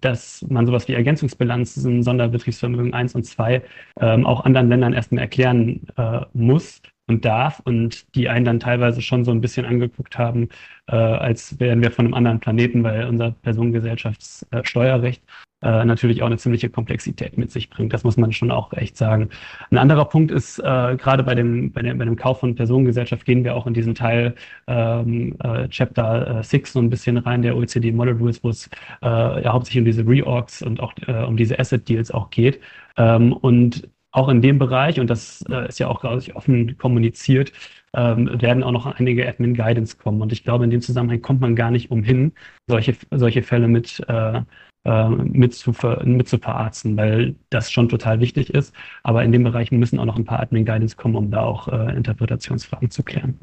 dass 0.00 0.44
man 0.48 0.66
sowas 0.66 0.88
wie 0.88 0.94
Ergänzungsbilanzen, 0.94 2.02
Sonderbetriebsvermögen 2.02 2.94
1 2.94 3.14
und 3.14 3.24
2 3.24 3.62
ähm, 4.00 4.26
auch 4.26 4.44
anderen 4.44 4.68
Ländern 4.68 4.92
erstmal 4.92 5.22
erklären 5.22 5.86
muss 6.32 6.82
und 7.08 7.24
darf 7.24 7.60
und 7.64 8.14
die 8.14 8.28
einen 8.28 8.44
dann 8.44 8.60
teilweise 8.60 9.00
schon 9.02 9.24
so 9.24 9.30
ein 9.30 9.40
bisschen 9.40 9.64
angeguckt 9.64 10.18
haben, 10.18 10.48
äh, 10.88 10.96
als 10.96 11.58
wären 11.60 11.82
wir 11.82 11.90
von 11.90 12.06
einem 12.06 12.14
anderen 12.14 12.40
Planeten, 12.40 12.82
weil 12.82 13.06
unser 13.06 13.32
Personengesellschaftssteuerrecht 13.42 15.22
äh, 15.62 15.84
natürlich 15.84 16.22
auch 16.22 16.26
eine 16.26 16.36
ziemliche 16.36 16.68
Komplexität 16.68 17.38
mit 17.38 17.50
sich 17.50 17.70
bringt. 17.70 17.92
Das 17.92 18.04
muss 18.04 18.16
man 18.16 18.32
schon 18.32 18.50
auch 18.50 18.72
echt 18.72 18.96
sagen. 18.96 19.30
Ein 19.70 19.78
anderer 19.78 20.04
Punkt 20.04 20.30
ist, 20.30 20.58
äh, 20.58 20.62
gerade 20.96 21.22
bei 21.22 21.34
dem, 21.34 21.72
bei, 21.72 21.82
dem, 21.82 21.98
bei 21.98 22.04
dem 22.04 22.16
Kauf 22.16 22.40
von 22.40 22.54
Personengesellschaft 22.54 23.24
gehen 23.24 23.42
wir 23.42 23.54
auch 23.56 23.66
in 23.66 23.74
diesen 23.74 23.94
Teil 23.94 24.34
ähm, 24.66 25.36
äh, 25.42 25.68
Chapter 25.68 26.42
6 26.42 26.70
äh, 26.70 26.72
so 26.72 26.78
ein 26.80 26.90
bisschen 26.90 27.16
rein, 27.18 27.42
der 27.42 27.56
OECD 27.56 27.90
Model 27.92 28.14
Rules, 28.14 28.44
wo 28.44 28.50
es 28.50 28.68
äh, 29.02 29.42
ja 29.42 29.52
hauptsächlich 29.52 29.80
um 29.80 29.84
diese 29.86 30.06
Reorgs 30.06 30.62
und 30.62 30.80
auch 30.80 30.92
äh, 31.06 31.24
um 31.24 31.36
diese 31.36 31.58
Asset 31.58 31.88
Deals 31.88 32.10
auch 32.10 32.30
geht. 32.30 32.60
Ähm, 32.96 33.32
und 33.32 33.88
auch 34.16 34.28
in 34.28 34.40
dem 34.40 34.58
Bereich, 34.58 34.98
und 34.98 35.10
das 35.10 35.44
äh, 35.50 35.68
ist 35.68 35.78
ja 35.78 35.88
auch, 35.88 36.00
glaube 36.00 36.22
offen 36.34 36.78
kommuniziert, 36.78 37.52
ähm, 37.94 38.40
werden 38.40 38.62
auch 38.62 38.72
noch 38.72 38.86
einige 38.86 39.28
Admin 39.28 39.54
Guidance 39.54 39.96
kommen. 39.98 40.22
Und 40.22 40.32
ich 40.32 40.42
glaube, 40.42 40.64
in 40.64 40.70
dem 40.70 40.80
Zusammenhang 40.80 41.20
kommt 41.20 41.42
man 41.42 41.54
gar 41.54 41.70
nicht 41.70 41.90
umhin, 41.90 42.32
solche, 42.66 42.96
solche 43.10 43.42
Fälle 43.42 43.68
mit, 43.68 44.02
äh, 44.08 44.40
äh, 44.84 45.08
mit, 45.10 45.54
zu 45.54 45.74
ver, 45.74 46.02
mit 46.06 46.28
zu 46.28 46.38
verarzten, 46.38 46.96
weil 46.96 47.34
das 47.50 47.70
schon 47.70 47.90
total 47.90 48.20
wichtig 48.20 48.50
ist. 48.50 48.74
Aber 49.02 49.22
in 49.22 49.32
dem 49.32 49.44
Bereich 49.44 49.70
müssen 49.70 49.98
auch 49.98 50.06
noch 50.06 50.16
ein 50.16 50.24
paar 50.24 50.40
Admin-Guidance 50.40 50.96
kommen, 50.96 51.16
um 51.16 51.30
da 51.30 51.42
auch 51.42 51.68
äh, 51.68 51.94
Interpretationsfragen 51.94 52.90
zu 52.90 53.02
klären. 53.02 53.38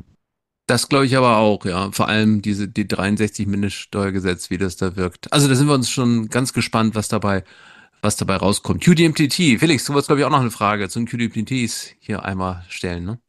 Das 0.65 0.89
glaube 0.89 1.05
ich 1.05 1.15
aber 1.15 1.37
auch, 1.37 1.65
ja. 1.65 1.91
Vor 1.91 2.07
allem 2.07 2.41
diese, 2.41 2.67
die 2.67 2.87
63 2.87 3.45
Mindeststeuergesetz, 3.45 4.49
wie 4.49 4.57
das 4.57 4.77
da 4.77 4.95
wirkt. 4.95 5.31
Also 5.31 5.47
da 5.47 5.53
sind 5.53 5.67
wir 5.67 5.75
uns 5.75 5.91
schon 5.91 6.29
ganz 6.29 6.53
gespannt, 6.53 6.95
was 6.95 7.09
dabei, 7.09 7.43
was 8.03 8.17
dabei 8.17 8.35
rauskommt. 8.35 8.83
QDMTT. 8.83 9.59
Felix, 9.59 9.85
du 9.85 9.93
wolltest, 9.93 10.09
glaube 10.09 10.19
ich, 10.19 10.25
auch 10.25 10.31
noch 10.31 10.41
eine 10.41 10.51
Frage 10.51 10.89
zu 10.89 10.99
den 10.99 11.07
QDMTTs 11.07 11.95
hier 11.99 12.23
einmal 12.23 12.63
stellen, 12.67 13.05
ne? 13.05 13.19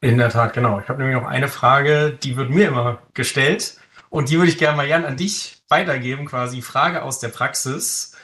In 0.00 0.18
der 0.18 0.28
Tat, 0.28 0.52
genau. 0.52 0.80
Ich 0.80 0.88
habe 0.88 0.98
nämlich 0.98 1.18
noch 1.18 1.28
eine 1.28 1.48
Frage, 1.48 2.18
die 2.22 2.36
wird 2.36 2.50
mir 2.50 2.68
immer 2.68 2.98
gestellt. 3.14 3.78
Und 4.10 4.28
die 4.28 4.36
würde 4.36 4.50
ich 4.50 4.58
gerne 4.58 4.76
mal, 4.76 4.86
Jan, 4.86 5.04
an 5.04 5.16
dich 5.16 5.62
weitergeben, 5.68 6.26
quasi 6.26 6.62
Frage 6.62 7.02
aus 7.02 7.20
der 7.20 7.28
Praxis, 7.28 8.14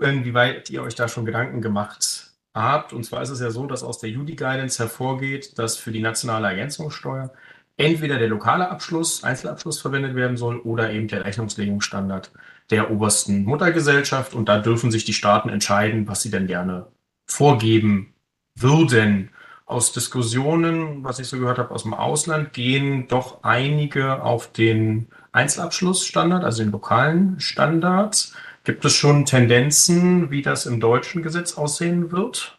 inwieweit 0.00 0.68
ihr 0.70 0.82
euch 0.82 0.94
da 0.94 1.08
schon 1.08 1.24
Gedanken 1.24 1.60
gemacht 1.60 2.32
habt. 2.54 2.92
Und 2.92 3.04
zwar 3.04 3.22
ist 3.22 3.30
es 3.30 3.40
ja 3.40 3.50
so, 3.50 3.66
dass 3.66 3.82
aus 3.82 3.98
der 3.98 4.10
Judy 4.10 4.34
Guidance 4.34 4.78
hervorgeht, 4.78 5.58
dass 5.58 5.76
für 5.76 5.92
die 5.92 6.00
nationale 6.00 6.48
Ergänzungssteuer 6.48 7.32
entweder 7.76 8.18
der 8.18 8.28
lokale 8.28 8.68
Abschluss, 8.68 9.24
Einzelabschluss 9.24 9.80
verwendet 9.80 10.14
werden 10.14 10.36
soll 10.36 10.58
oder 10.58 10.90
eben 10.90 11.08
der 11.08 11.24
Rechnungslegungsstandard 11.24 12.32
der 12.70 12.90
obersten 12.90 13.44
Muttergesellschaft. 13.44 14.34
Und 14.34 14.48
da 14.48 14.58
dürfen 14.58 14.90
sich 14.90 15.04
die 15.04 15.12
Staaten 15.12 15.48
entscheiden, 15.48 16.06
was 16.08 16.22
sie 16.22 16.30
denn 16.30 16.46
gerne 16.46 16.86
vorgeben 17.26 18.14
würden. 18.54 19.30
Aus 19.66 19.92
Diskussionen, 19.92 21.04
was 21.04 21.18
ich 21.18 21.28
so 21.28 21.38
gehört 21.38 21.58
habe 21.58 21.74
aus 21.74 21.82
dem 21.82 21.92
Ausland, 21.92 22.54
gehen 22.54 23.06
doch 23.06 23.44
einige 23.44 24.22
auf 24.22 24.50
den 24.50 25.08
Einzelabschlussstandard, 25.32 26.42
also 26.42 26.62
den 26.62 26.72
lokalen 26.72 27.38
Standard. 27.38 28.32
Gibt 28.64 28.84
es 28.86 28.94
schon 28.94 29.26
Tendenzen, 29.26 30.30
wie 30.30 30.40
das 30.40 30.64
im 30.64 30.80
deutschen 30.80 31.22
Gesetz 31.22 31.58
aussehen 31.58 32.12
wird? 32.12 32.57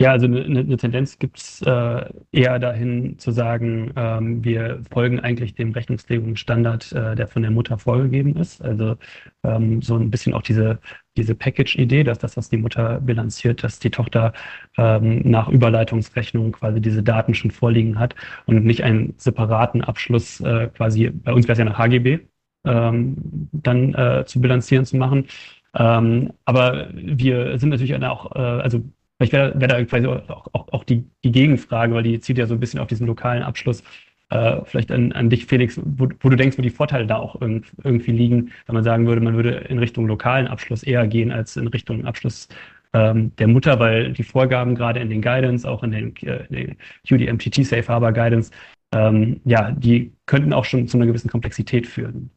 Ja, 0.00 0.12
also 0.12 0.24
eine, 0.24 0.40
eine 0.40 0.76
Tendenz 0.78 1.18
gibt 1.18 1.36
es 1.36 1.60
äh, 1.60 2.10
eher 2.32 2.58
dahin 2.58 3.18
zu 3.18 3.32
sagen, 3.32 3.92
ähm, 3.96 4.42
wir 4.42 4.82
folgen 4.90 5.20
eigentlich 5.20 5.54
dem 5.54 5.72
Rechnungslegungsstandard, 5.72 6.92
äh, 6.92 7.14
der 7.16 7.28
von 7.28 7.42
der 7.42 7.50
Mutter 7.50 7.76
vorgegeben 7.76 8.34
ist. 8.36 8.62
Also 8.62 8.96
ähm, 9.44 9.82
so 9.82 9.96
ein 9.96 10.10
bisschen 10.10 10.32
auch 10.32 10.40
diese, 10.40 10.78
diese 11.18 11.34
Package-Idee, 11.34 12.02
dass 12.04 12.18
das, 12.18 12.38
was 12.38 12.48
die 12.48 12.56
Mutter 12.56 12.98
bilanziert, 13.00 13.62
dass 13.62 13.78
die 13.78 13.90
Tochter 13.90 14.32
ähm, 14.78 15.20
nach 15.30 15.48
Überleitungsrechnung 15.48 16.52
quasi 16.52 16.80
diese 16.80 17.02
Daten 17.02 17.34
schon 17.34 17.50
vorliegen 17.50 17.98
hat 17.98 18.14
und 18.46 18.64
nicht 18.64 18.82
einen 18.82 19.12
separaten 19.18 19.84
Abschluss 19.84 20.40
äh, 20.40 20.68
quasi, 20.68 21.10
bei 21.10 21.34
uns 21.34 21.44
wäre 21.46 21.52
es 21.52 21.58
ja 21.58 21.66
nach 21.66 21.78
HGB, 21.78 22.20
ähm, 22.64 23.16
dann 23.52 23.92
äh, 23.94 24.24
zu 24.24 24.40
bilanzieren 24.40 24.86
zu 24.86 24.96
machen. 24.96 25.26
Ähm, 25.74 26.32
aber 26.46 26.88
wir 26.94 27.58
sind 27.58 27.68
natürlich 27.68 27.94
auch, 28.02 28.34
äh, 28.34 28.38
also 28.38 28.82
Vielleicht 29.20 29.34
wäre 29.34 29.60
wär 29.60 29.68
da 29.68 29.84
quasi 29.84 30.06
auch, 30.06 30.48
auch, 30.54 30.68
auch 30.72 30.84
die, 30.84 31.04
die 31.24 31.30
Gegenfrage, 31.30 31.94
weil 31.94 32.02
die 32.02 32.18
zieht 32.20 32.38
ja 32.38 32.46
so 32.46 32.54
ein 32.54 32.60
bisschen 32.60 32.80
auf 32.80 32.86
diesen 32.88 33.06
lokalen 33.06 33.42
Abschluss. 33.42 33.84
Äh, 34.30 34.64
vielleicht 34.64 34.90
an, 34.90 35.12
an 35.12 35.28
dich, 35.28 35.44
Felix, 35.44 35.78
wo, 35.84 36.08
wo, 36.20 36.30
du 36.30 36.36
denkst, 36.36 36.56
wo 36.56 36.62
die 36.62 36.70
Vorteile 36.70 37.06
da 37.06 37.16
auch 37.16 37.38
irgendwie 37.38 38.12
liegen, 38.12 38.52
wenn 38.64 38.74
man 38.74 38.82
sagen 38.84 39.06
würde, 39.06 39.20
man 39.20 39.34
würde 39.34 39.50
in 39.68 39.78
Richtung 39.78 40.06
lokalen 40.06 40.46
Abschluss 40.46 40.82
eher 40.82 41.06
gehen 41.06 41.32
als 41.32 41.58
in 41.58 41.66
Richtung 41.66 42.06
Abschluss 42.06 42.48
ähm, 42.94 43.36
der 43.36 43.48
Mutter, 43.48 43.78
weil 43.78 44.14
die 44.14 44.22
Vorgaben 44.22 44.74
gerade 44.74 45.00
in 45.00 45.10
den 45.10 45.20
Guidance, 45.20 45.68
auch 45.68 45.82
in 45.82 45.90
den, 45.90 46.16
äh, 46.22 46.46
den 46.48 46.76
QDMTT 47.06 47.66
Safe 47.66 47.88
Harbor 47.88 48.12
Guidance, 48.12 48.50
ähm, 48.92 49.42
ja, 49.44 49.70
die 49.72 50.14
könnten 50.24 50.54
auch 50.54 50.64
schon 50.64 50.88
zu 50.88 50.96
einer 50.96 51.06
gewissen 51.06 51.28
Komplexität 51.28 51.86
führen. 51.86 52.30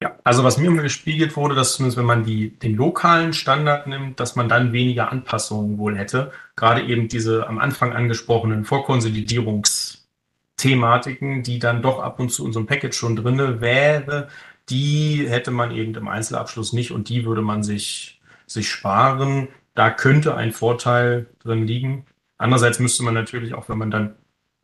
Ja, 0.00 0.16
also 0.22 0.44
was 0.44 0.58
mir 0.58 0.68
immer 0.68 0.82
gespiegelt 0.82 1.36
wurde, 1.36 1.56
dass 1.56 1.74
zumindest 1.74 1.98
wenn 1.98 2.06
man 2.06 2.24
die, 2.24 2.50
den 2.50 2.76
lokalen 2.76 3.32
Standard 3.32 3.88
nimmt, 3.88 4.20
dass 4.20 4.36
man 4.36 4.48
dann 4.48 4.72
weniger 4.72 5.10
Anpassungen 5.10 5.76
wohl 5.76 5.98
hätte. 5.98 6.30
Gerade 6.54 6.82
eben 6.82 7.08
diese 7.08 7.48
am 7.48 7.58
Anfang 7.58 7.92
angesprochenen 7.92 8.64
Vorkonsolidierungsthematiken, 8.64 11.42
die 11.42 11.58
dann 11.58 11.82
doch 11.82 11.98
ab 11.98 12.20
und 12.20 12.30
zu 12.30 12.46
in 12.46 12.52
so 12.52 12.60
einem 12.60 12.68
Package 12.68 12.96
schon 12.96 13.16
drinne 13.16 13.60
wäre, 13.60 14.28
die 14.68 15.26
hätte 15.28 15.50
man 15.50 15.72
eben 15.72 15.96
im 15.96 16.06
Einzelabschluss 16.06 16.72
nicht 16.72 16.92
und 16.92 17.08
die 17.08 17.24
würde 17.24 17.42
man 17.42 17.64
sich, 17.64 18.20
sich 18.46 18.70
sparen. 18.70 19.48
Da 19.74 19.90
könnte 19.90 20.36
ein 20.36 20.52
Vorteil 20.52 21.26
drin 21.40 21.66
liegen. 21.66 22.06
Andererseits 22.36 22.78
müsste 22.78 23.02
man 23.02 23.14
natürlich 23.14 23.54
auch, 23.54 23.68
wenn 23.68 23.78
man 23.78 23.90
dann 23.90 24.14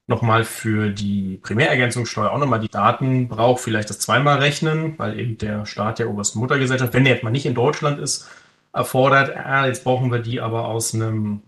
nochmal 0.07 0.45
für 0.45 0.91
die 0.91 1.39
Primärergänzungssteuer 1.43 2.31
auch 2.31 2.39
nochmal 2.39 2.61
die 2.61 2.69
Daten 2.69 3.29
braucht, 3.29 3.63
vielleicht 3.63 3.91
das 3.91 3.99
zweimal 3.99 4.39
rechnen, 4.39 4.99
weil 4.99 5.19
eben 5.19 5.39
der 5.39 5.65
Staat 5.67 5.99
der 5.99 6.11
obersten 6.11 6.41
Muttergesellschaft, 6.41 6.93
wenn 6.93 7.05
der 7.05 7.15
jetzt 7.15 7.25
mal 7.25 7.31
nicht 7.31 7.47
in 7.47 7.55
Deutschland 7.55 7.99
ist, 7.99 8.29
erfordert, 8.73 9.31
äh, 9.35 9.67
jetzt 9.67 9.85
brauchen 9.85 10.13
wir 10.13 10.19
die 10.19 10.41
aber 10.41 10.67
aus 10.69 10.95
einem, 10.95 11.43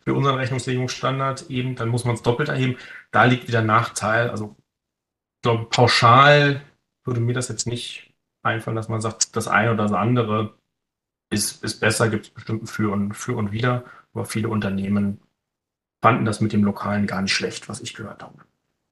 für 0.00 0.14
unseren 0.14 0.36
Rechnungslegungsstandard 0.36 1.48
eben, 1.50 1.76
dann 1.76 1.88
muss 1.88 2.04
man 2.04 2.16
es 2.16 2.22
doppelt 2.22 2.48
erheben. 2.48 2.76
Da 3.12 3.24
liegt 3.24 3.48
wieder 3.48 3.60
ein 3.60 3.66
Nachteil. 3.66 4.30
Also, 4.30 4.56
ich 5.38 5.42
glaube, 5.42 5.66
pauschal 5.70 6.60
würde 7.04 7.20
mir 7.20 7.34
das 7.34 7.48
jetzt 7.48 7.66
nicht 7.66 8.12
einfallen, 8.42 8.76
dass 8.76 8.88
man 8.88 9.00
sagt, 9.00 9.36
das 9.36 9.48
eine 9.48 9.72
oder 9.72 9.84
das 9.84 9.92
andere 9.92 10.54
ist, 11.30 11.64
ist 11.64 11.80
besser, 11.80 12.08
gibt 12.08 12.26
es 12.26 12.30
bestimmt 12.30 12.68
für 12.68 12.92
und, 12.92 13.14
für 13.14 13.36
und 13.36 13.52
wieder, 13.52 13.84
aber 14.12 14.26
viele 14.26 14.48
Unternehmen 14.48 15.20
fanden 16.02 16.24
das 16.24 16.40
mit 16.40 16.52
dem 16.52 16.64
Lokalen 16.64 17.06
gar 17.06 17.22
nicht 17.22 17.32
schlecht, 17.32 17.68
was 17.68 17.80
ich 17.80 17.94
gehört 17.94 18.22
habe. 18.22 18.34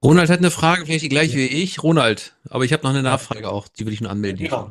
Ronald 0.03 0.31
hat 0.31 0.39
eine 0.39 0.51
Frage, 0.51 0.87
vielleicht 0.87 1.05
die 1.05 1.11
gleiche 1.11 1.37
wie 1.37 1.47
ich. 1.47 1.83
Ronald, 1.83 2.35
aber 2.49 2.65
ich 2.65 2.73
habe 2.73 2.85
noch 2.85 2.91
eine 2.91 3.03
Nachfrage 3.03 3.51
auch, 3.51 3.69
die 3.69 3.85
will 3.85 3.93
ich 3.93 4.01
nur 4.01 4.11
anmelden. 4.11 4.47
Genau. 4.47 4.71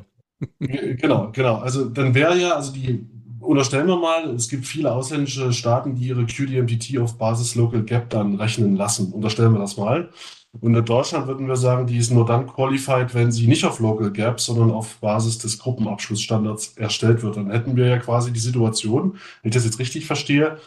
genau, 0.60 1.32
genau. 1.32 1.58
Also 1.58 1.86
dann 1.86 2.16
wäre 2.16 2.40
ja, 2.40 2.56
also 2.56 2.72
die 2.72 3.06
unterstellen 3.40 3.88
wir 3.88 3.98
mal, 3.98 4.30
es 4.32 4.50
gibt 4.50 4.66
viele 4.66 4.92
ausländische 4.92 5.54
Staaten, 5.54 5.96
die 5.96 6.08
ihre 6.08 6.26
QDMPT 6.26 6.98
auf 6.98 7.18
Basis 7.18 7.56
Local 7.56 7.84
Gap 7.84 8.10
dann 8.10 8.36
rechnen 8.36 8.76
lassen. 8.76 9.12
Unterstellen 9.12 9.54
wir 9.54 9.60
das 9.60 9.78
mal. 9.78 10.10
Und 10.62 10.76
in 10.76 10.84
Deutschland 10.84 11.28
würden 11.28 11.48
wir 11.48 11.56
sagen, 11.56 11.86
die 11.86 11.98
ist 11.98 12.12
nur 12.12 12.26
dann 12.26 12.48
qualified, 12.48 13.14
wenn 13.14 13.32
sie 13.32 13.46
nicht 13.46 13.66
auf 13.66 13.80
Local 13.80 14.12
Gap, 14.12 14.40
sondern 14.40 14.72
auf 14.72 14.98
Basis 14.98 15.38
des 15.38 15.60
Gruppenabschlussstandards 15.60 16.76
erstellt 16.76 17.22
wird. 17.22 17.38
Dann 17.38 17.52
hätten 17.52 17.76
wir 17.76 17.86
ja 17.86 17.98
quasi 17.98 18.34
die 18.34 18.40
Situation, 18.40 19.20
wenn 19.44 19.50
ich 19.50 19.54
das 19.54 19.66
jetzt 19.66 19.78
richtig 19.78 20.08
verstehe, 20.08 20.58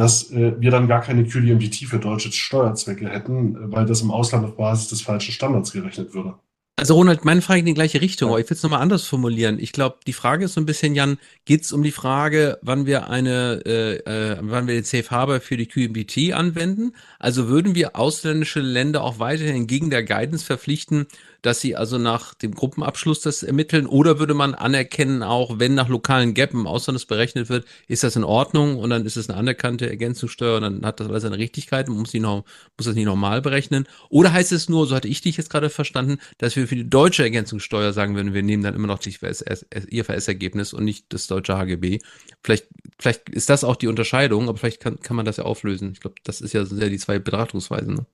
dass 0.00 0.30
äh, 0.30 0.54
wir 0.58 0.70
dann 0.70 0.88
gar 0.88 1.02
keine 1.02 1.24
QDMPT 1.24 1.84
für 1.84 1.98
deutsche 1.98 2.32
Steuerzwecke 2.32 3.06
hätten, 3.06 3.70
weil 3.70 3.84
das 3.84 4.00
im 4.00 4.10
Ausland 4.10 4.46
auf 4.46 4.56
Basis 4.56 4.88
des 4.88 5.02
falschen 5.02 5.32
Standards 5.32 5.72
gerechnet 5.72 6.14
würde. 6.14 6.36
Also 6.78 6.94
Ronald, 6.94 7.26
meine 7.26 7.42
Frage 7.42 7.60
in 7.60 7.66
die 7.66 7.74
gleiche 7.74 8.00
Richtung, 8.00 8.30
aber 8.30 8.40
ich 8.40 8.48
will 8.48 8.56
es 8.56 8.62
nochmal 8.62 8.80
anders 8.80 9.04
formulieren. 9.04 9.58
Ich 9.60 9.72
glaube, 9.72 9.98
die 10.06 10.14
Frage 10.14 10.46
ist 10.46 10.54
so 10.54 10.60
ein 10.62 10.64
bisschen, 10.64 10.94
Jan, 10.94 11.18
geht 11.44 11.64
es 11.64 11.72
um 11.74 11.82
die 11.82 11.90
Frage, 11.90 12.58
wann 12.62 12.86
wir 12.86 13.10
eine, 13.10 13.60
äh, 13.66 13.96
äh, 13.96 14.38
wann 14.40 14.66
wir 14.66 14.72
den 14.72 14.84
Safe 14.84 15.10
Harbor 15.10 15.40
für 15.40 15.58
die 15.58 15.66
QMBT 15.66 16.32
anwenden? 16.32 16.92
Also 17.18 17.48
würden 17.48 17.74
wir 17.74 17.96
ausländische 17.96 18.60
Länder 18.60 19.04
auch 19.04 19.18
weiterhin 19.18 19.54
entgegen 19.54 19.90
der 19.90 20.02
Guidance 20.02 20.46
verpflichten, 20.46 21.08
dass 21.42 21.60
sie 21.60 21.76
also 21.76 21.98
nach 21.98 22.34
dem 22.34 22.54
Gruppenabschluss 22.54 23.20
das 23.20 23.42
ermitteln? 23.42 23.86
Oder 23.86 24.18
würde 24.18 24.34
man 24.34 24.54
anerkennen, 24.54 25.22
auch 25.22 25.58
wenn 25.58 25.74
nach 25.74 25.88
lokalen 25.88 26.34
Gap 26.34 26.52
im 26.52 26.66
Ausland 26.66 26.96
das 26.96 27.06
berechnet 27.06 27.48
wird, 27.48 27.64
ist 27.88 28.02
das 28.02 28.16
in 28.16 28.24
Ordnung 28.24 28.78
und 28.78 28.90
dann 28.90 29.06
ist 29.06 29.16
es 29.16 29.28
eine 29.28 29.38
anerkannte 29.38 29.88
Ergänzungssteuer 29.88 30.56
und 30.56 30.62
dann 30.62 30.84
hat 30.84 31.00
das 31.00 31.08
alles 31.08 31.22
seine 31.22 31.38
Richtigkeit 31.38 31.88
und 31.88 31.96
muss, 31.98 32.14
noch, 32.14 32.44
muss 32.76 32.86
das 32.86 32.94
nicht 32.94 33.06
normal 33.06 33.42
berechnen? 33.42 33.86
Oder 34.08 34.32
heißt 34.32 34.52
es 34.52 34.68
nur, 34.68 34.86
so 34.86 34.94
hatte 34.94 35.08
ich 35.08 35.20
dich 35.20 35.36
jetzt 35.36 35.50
gerade 35.50 35.70
verstanden, 35.70 36.18
dass 36.38 36.56
wir 36.56 36.66
für 36.68 36.76
die 36.76 36.88
deutsche 36.88 37.22
Ergänzungssteuer 37.22 37.92
sagen 37.92 38.14
würden, 38.14 38.34
wir 38.34 38.42
nehmen 38.42 38.62
dann 38.62 38.74
immer 38.74 38.86
noch 38.86 38.98
das 38.98 39.44
IFRS-Ergebnis 39.90 40.72
und 40.72 40.84
nicht 40.84 41.06
das 41.10 41.26
deutsche 41.26 41.56
HGB? 41.56 41.98
Vielleicht, 42.42 42.68
vielleicht 42.98 43.28
ist 43.30 43.50
das 43.50 43.64
auch 43.64 43.76
die 43.76 43.88
Unterscheidung, 43.88 44.48
aber 44.48 44.58
vielleicht 44.58 44.80
kann, 44.80 45.00
kann 45.00 45.16
man 45.16 45.26
das 45.26 45.38
ja 45.38 45.44
auflösen. 45.44 45.92
Ich 45.92 46.00
glaube, 46.00 46.16
das 46.24 46.40
ist 46.40 46.52
ja 46.52 46.64
sehr 46.64 46.88
die 46.88 46.98
zwei 46.98 47.18
Betrachtungsweisen. 47.18 47.94
Ne? 47.94 48.06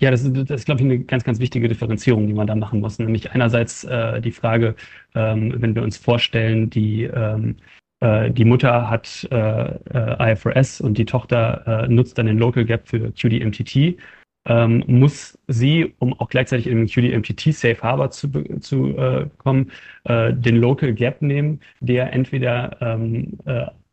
Ja, 0.00 0.10
das 0.10 0.24
ist, 0.24 0.36
das 0.50 0.60
ist, 0.60 0.66
glaube 0.66 0.82
ich, 0.82 0.84
eine 0.84 0.98
ganz, 1.00 1.24
ganz 1.24 1.38
wichtige 1.40 1.68
Differenzierung, 1.68 2.26
die 2.26 2.34
man 2.34 2.46
da 2.46 2.54
machen 2.54 2.80
muss. 2.80 2.98
Nämlich 2.98 3.30
einerseits 3.32 3.84
äh, 3.84 4.20
die 4.20 4.30
Frage, 4.32 4.74
ähm, 5.14 5.54
wenn 5.56 5.74
wir 5.74 5.82
uns 5.82 5.96
vorstellen, 5.96 6.68
die, 6.68 7.04
ähm, 7.04 7.56
äh, 8.00 8.30
die 8.30 8.44
Mutter 8.44 8.90
hat 8.90 9.26
äh, 9.30 9.36
äh 9.38 10.32
IFRS 10.32 10.82
und 10.82 10.98
die 10.98 11.06
Tochter 11.06 11.84
äh, 11.84 11.88
nutzt 11.88 12.18
dann 12.18 12.26
den 12.26 12.38
Local 12.38 12.66
Gap 12.66 12.86
für 12.88 13.10
QDMTT, 13.10 13.96
ähm, 14.44 14.84
muss 14.86 15.38
sie, 15.48 15.94
um 15.98 16.12
auch 16.20 16.28
gleichzeitig 16.28 16.66
in 16.66 16.76
den 16.76 16.88
QDMTT 16.88 17.54
Safe 17.54 17.80
Harbor 17.82 18.10
zu, 18.10 18.28
zu 18.60 18.96
äh, 18.98 19.28
kommen, 19.38 19.72
den 20.06 20.56
Local 20.56 20.92
Gap 20.94 21.22
nehmen, 21.22 21.60
der 21.80 22.12
entweder 22.12 22.76
ähm, 22.80 23.38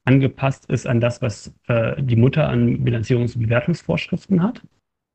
angepasst 0.05 0.69
ist 0.69 0.85
an 0.85 1.01
das, 1.01 1.21
was 1.21 1.55
die 1.97 2.15
Mutter 2.15 2.49
an 2.49 2.85
Bilanzierungs- 2.85 3.35
und 3.35 3.43
Bewertungsvorschriften 3.43 4.43
hat 4.43 4.61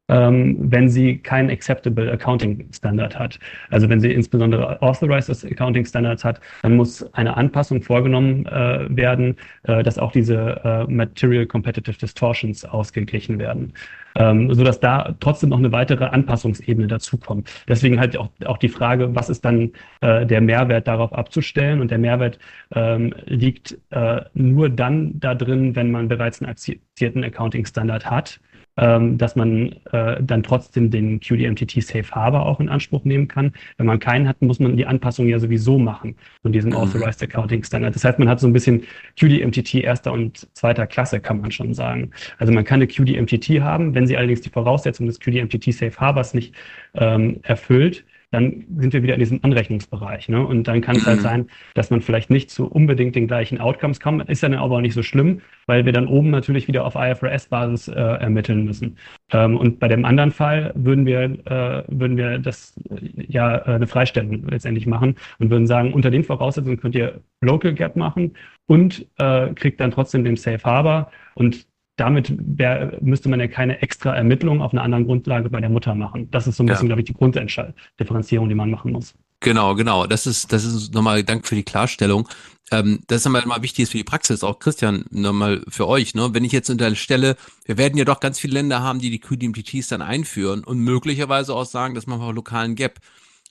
ähm, 0.08 0.56
wenn 0.58 0.88
sie 0.88 1.18
keinen 1.18 1.50
Acceptable 1.50 2.10
Accounting 2.10 2.68
Standard 2.72 3.18
hat. 3.18 3.38
Also 3.70 3.88
wenn 3.88 4.00
sie 4.00 4.12
insbesondere 4.12 4.80
Authorized 4.82 5.44
Accounting 5.44 5.84
Standards 5.84 6.24
hat, 6.24 6.40
dann 6.62 6.76
muss 6.76 7.02
eine 7.14 7.36
Anpassung 7.36 7.82
vorgenommen 7.82 8.46
äh, 8.46 8.86
werden, 8.88 9.36
äh, 9.64 9.82
dass 9.82 9.98
auch 9.98 10.12
diese 10.12 10.60
äh, 10.64 10.90
Material 10.90 11.46
Competitive 11.46 11.98
Distortions 11.98 12.64
ausgeglichen 12.64 13.38
werden. 13.38 13.72
Ähm, 14.16 14.52
so 14.52 14.64
dass 14.64 14.80
da 14.80 15.14
trotzdem 15.20 15.50
noch 15.50 15.58
eine 15.58 15.70
weitere 15.70 16.06
Anpassungsebene 16.06 16.88
dazukommt. 16.88 17.50
Deswegen 17.68 18.00
halt 18.00 18.16
auch, 18.16 18.30
auch 18.46 18.58
die 18.58 18.68
Frage, 18.68 19.14
was 19.14 19.28
ist 19.28 19.44
dann 19.44 19.72
äh, 20.00 20.26
der 20.26 20.40
Mehrwert 20.40 20.88
darauf 20.88 21.12
abzustellen? 21.12 21.80
Und 21.80 21.90
der 21.90 21.98
Mehrwert 21.98 22.38
ähm, 22.74 23.14
liegt 23.26 23.78
äh, 23.90 24.22
nur 24.34 24.70
dann 24.70 25.20
da 25.20 25.34
drin, 25.34 25.76
wenn 25.76 25.90
man 25.90 26.08
bereits 26.08 26.40
einen 26.40 26.50
akzeptierten 26.50 27.22
Accounting 27.22 27.66
Standard 27.66 28.10
hat 28.10 28.40
dass 28.78 29.34
man 29.36 29.72
äh, 29.92 30.22
dann 30.22 30.42
trotzdem 30.42 30.90
den 30.90 31.20
QDMTT 31.20 31.82
Safe 31.82 32.10
Harbor 32.12 32.46
auch 32.46 32.60
in 32.60 32.68
Anspruch 32.68 33.04
nehmen 33.04 33.26
kann. 33.26 33.52
Wenn 33.76 33.86
man 33.86 33.98
keinen 33.98 34.28
hat, 34.28 34.40
muss 34.40 34.60
man 34.60 34.76
die 34.76 34.86
Anpassung 34.86 35.26
ja 35.28 35.38
sowieso 35.38 35.78
machen 35.78 36.14
von 36.42 36.52
diesem 36.52 36.70
mhm. 36.70 36.76
Authorized 36.76 37.22
Accounting 37.22 37.64
Standard. 37.64 37.94
Das 37.94 38.04
heißt, 38.04 38.18
man 38.18 38.28
hat 38.28 38.40
so 38.40 38.46
ein 38.46 38.52
bisschen 38.52 38.84
QDMTT 39.18 39.76
erster 39.76 40.12
und 40.12 40.48
zweiter 40.54 40.86
Klasse, 40.86 41.20
kann 41.20 41.40
man 41.40 41.50
schon 41.50 41.74
sagen. 41.74 42.10
Also 42.38 42.52
man 42.52 42.64
kann 42.64 42.76
eine 42.76 42.86
QDMTT 42.86 43.60
haben, 43.60 43.94
wenn 43.94 44.06
sie 44.06 44.16
allerdings 44.16 44.42
die 44.42 44.50
Voraussetzungen 44.50 45.08
des 45.08 45.18
QDMTT 45.18 45.72
Safe 45.72 45.96
Harbors 45.96 46.34
nicht 46.34 46.54
ähm, 46.94 47.40
erfüllt, 47.42 48.04
dann 48.30 48.64
sind 48.78 48.92
wir 48.92 49.02
wieder 49.02 49.14
in 49.14 49.20
diesem 49.20 49.40
Anrechnungsbereich. 49.42 50.28
Ne? 50.28 50.44
Und 50.44 50.68
dann 50.68 50.80
kann 50.80 50.96
es 50.96 51.06
halt 51.06 51.18
mhm. 51.18 51.22
sein, 51.22 51.46
dass 51.74 51.90
man 51.90 52.02
vielleicht 52.02 52.28
nicht 52.28 52.50
zu 52.50 52.66
unbedingt 52.66 53.16
den 53.16 53.26
gleichen 53.26 53.58
Outcomes 53.58 54.00
kommt. 54.00 54.28
Ist 54.28 54.42
dann 54.42 54.54
aber 54.54 54.76
auch 54.76 54.80
nicht 54.80 54.94
so 54.94 55.02
schlimm, 55.02 55.40
weil 55.66 55.86
wir 55.86 55.92
dann 55.92 56.06
oben 56.06 56.30
natürlich 56.30 56.68
wieder 56.68 56.84
auf 56.84 56.94
IFRS-Basis 56.94 57.88
äh, 57.88 57.94
ermitteln 57.94 58.64
müssen. 58.64 58.98
Ähm, 59.32 59.56
und 59.56 59.78
bei 59.80 59.88
dem 59.88 60.04
anderen 60.04 60.30
Fall 60.30 60.72
würden 60.74 61.06
wir, 61.06 61.22
äh, 61.22 61.84
würden 61.88 62.16
wir 62.16 62.38
das 62.38 62.76
äh, 62.90 63.24
ja 63.28 63.56
äh, 63.56 63.74
eine 63.74 63.86
Freistellung 63.86 64.46
letztendlich 64.48 64.86
machen 64.86 65.16
und 65.38 65.50
würden 65.50 65.66
sagen, 65.66 65.94
unter 65.94 66.10
den 66.10 66.24
Voraussetzungen 66.24 66.78
könnt 66.78 66.94
ihr 66.94 67.20
Local 67.40 67.72
Gap 67.72 67.96
machen 67.96 68.34
und 68.66 69.06
äh, 69.18 69.48
kriegt 69.54 69.80
dann 69.80 69.90
trotzdem 69.90 70.24
den 70.24 70.36
Safe 70.36 70.62
Harbor 70.64 71.10
und 71.34 71.67
damit 71.98 72.32
wär, 72.38 72.96
müsste 73.00 73.28
man 73.28 73.40
ja 73.40 73.48
keine 73.48 73.82
extra 73.82 74.14
Ermittlung 74.14 74.62
auf 74.62 74.72
einer 74.72 74.82
anderen 74.82 75.04
Grundlage 75.04 75.50
bei 75.50 75.60
der 75.60 75.68
Mutter 75.68 75.94
machen. 75.94 76.30
Das 76.30 76.46
ist 76.46 76.56
so 76.56 76.62
ein 76.62 76.66
bisschen, 76.66 76.86
ja. 76.86 76.94
glaube 76.94 77.02
ich, 77.02 77.06
die 77.06 77.14
Grunddifferenzierung, 77.14 78.48
die 78.48 78.54
man 78.54 78.70
machen 78.70 78.92
muss. 78.92 79.14
Genau, 79.40 79.74
genau. 79.74 80.06
Das 80.06 80.26
ist, 80.26 80.52
das 80.52 80.64
ist 80.64 80.94
nochmal 80.94 81.22
Dank 81.24 81.46
für 81.46 81.54
die 81.54 81.62
Klarstellung. 81.62 82.28
Ähm, 82.70 83.00
das 83.06 83.18
ist 83.18 83.24
nochmal 83.24 83.46
mal 83.46 83.62
wichtig 83.62 83.84
ist 83.84 83.92
für 83.92 83.98
die 83.98 84.04
Praxis, 84.04 84.42
auch 84.42 84.58
Christian, 84.58 85.04
nochmal 85.10 85.62
für 85.68 85.86
euch. 85.86 86.14
Ne? 86.14 86.30
Wenn 86.32 86.44
ich 86.44 86.52
jetzt 86.52 86.70
unterstelle, 86.70 87.36
wir 87.64 87.78
werden 87.78 87.96
ja 87.96 88.04
doch 88.04 88.20
ganz 88.20 88.38
viele 88.38 88.54
Länder 88.54 88.82
haben, 88.82 88.98
die 88.98 89.10
die 89.10 89.20
QDMTTs 89.20 89.88
dann 89.88 90.02
einführen 90.02 90.64
und 90.64 90.78
möglicherweise 90.78 91.54
auch 91.54 91.66
sagen, 91.66 91.94
dass 91.94 92.06
man 92.06 92.20
auf 92.20 92.34
lokalen 92.34 92.74
Gap 92.74 93.00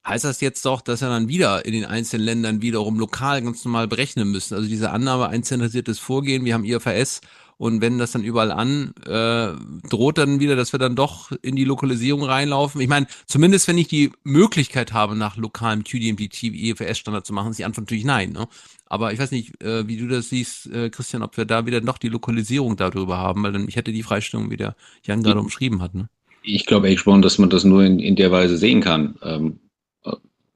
heißt 0.08 0.24
das 0.24 0.42
jetzt 0.42 0.66
doch, 0.66 0.82
dass 0.82 1.02
er 1.02 1.10
dann 1.10 1.28
wieder 1.28 1.66
in 1.66 1.74
den 1.74 1.86
einzelnen 1.86 2.26
Ländern 2.26 2.62
wiederum 2.62 2.98
lokal 2.98 3.42
ganz 3.42 3.66
normal 3.66 3.88
berechnen 3.88 4.32
müssen. 4.32 4.56
Also 4.56 4.68
diese 4.68 4.92
Annahme, 4.92 5.28
ein 5.28 5.44
zentralisiertes 5.44 6.00
Vorgehen, 6.00 6.46
wir 6.46 6.54
haben 6.54 6.64
IFRS 6.64 7.22
und 7.58 7.82
wenn 7.82 7.98
das 7.98 8.12
dann 8.12 8.24
überall 8.24 8.52
an, 8.52 8.94
äh, 9.06 9.54
droht 9.90 10.18
dann 10.20 10.40
wieder, 10.40 10.56
dass 10.56 10.74
wir 10.74 10.80
dann 10.80 10.96
doch 10.96 11.32
in 11.42 11.56
die 11.56 11.64
Lokalisierung 11.64 12.24
reinlaufen. 12.24 12.80
Ich 12.82 12.88
meine, 12.88 13.08
zumindest 13.26 13.68
wenn 13.68 13.78
ich 13.78 13.88
die 13.88 14.12
Möglichkeit 14.24 14.94
habe, 14.94 15.16
nach 15.16 15.38
lokalem 15.38 15.84
QDMDT 15.84 16.54
EFS-Standard 16.54 17.26
zu 17.26 17.34
machen, 17.34 17.50
ist 17.50 17.58
die 17.58 17.66
Antwort 17.66 17.88
natürlich 17.88 18.06
nein. 18.06 18.32
Ne? 18.32 18.48
Aber 18.86 19.12
ich 19.12 19.20
weiß 19.20 19.32
nicht, 19.32 19.62
äh, 19.64 19.88
wie 19.88 19.98
du 19.98 20.08
das 20.08 20.30
siehst, 20.30 20.68
äh, 20.68 20.90
Christian, 20.90 21.24
ob 21.24 21.36
wir 21.36 21.46
da 21.46 21.66
wieder 21.66 21.82
noch 21.82 21.98
die 21.98 22.10
Lokalisierung 22.10 22.78
darüber 22.78 23.18
haben, 23.18 23.44
weil 23.44 23.54
dann 23.54 23.68
ich 23.68 23.76
hätte 23.76 23.92
die 23.92 24.04
Freistellung, 24.04 24.52
wie 24.52 24.58
der 24.58 24.76
Jan 25.04 25.24
gerade 25.24 25.40
umschrieben 25.40 25.82
hat. 25.82 25.96
Ne? 25.96 26.10
Ich 26.44 26.66
glaube 26.66 26.88
echt 26.88 27.02
schon, 27.02 27.22
dass 27.22 27.40
man 27.40 27.50
das 27.50 27.64
nur 27.64 27.84
in, 27.84 28.00
in 28.00 28.16
der 28.16 28.32
Weise 28.32 28.58
sehen 28.58 28.82
kann. 28.82 29.16
Ähm, 29.24 29.60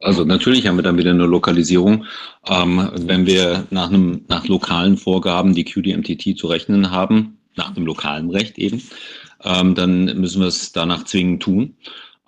also 0.02 0.26
natürlich 0.26 0.68
haben 0.68 0.78
wir 0.78 0.84
dann 0.84 0.98
wieder 0.98 1.12
eine 1.12 1.26
Lokalisierung. 1.26 2.06
Ähm, 2.48 2.90
wenn 2.96 3.26
wir 3.26 3.66
nach 3.70 3.90
einem 3.90 4.26
nach 4.28 4.48
lokalen 4.48 4.98
Vorgaben 4.98 5.54
die 5.54 5.66
QDMTT 5.66 6.38
zu 6.38 6.48
rechnen 6.48 6.92
haben, 6.92 7.38
nach 7.56 7.74
dem 7.74 7.86
lokalen 7.86 8.30
Recht 8.30 8.58
eben, 8.58 8.82
ähm, 9.44 9.76
dann 9.76 10.06
müssen 10.20 10.42
wir 10.42 10.48
es 10.48 10.72
danach 10.72 11.06
zwingend 11.06 11.44
tun. 11.44 11.76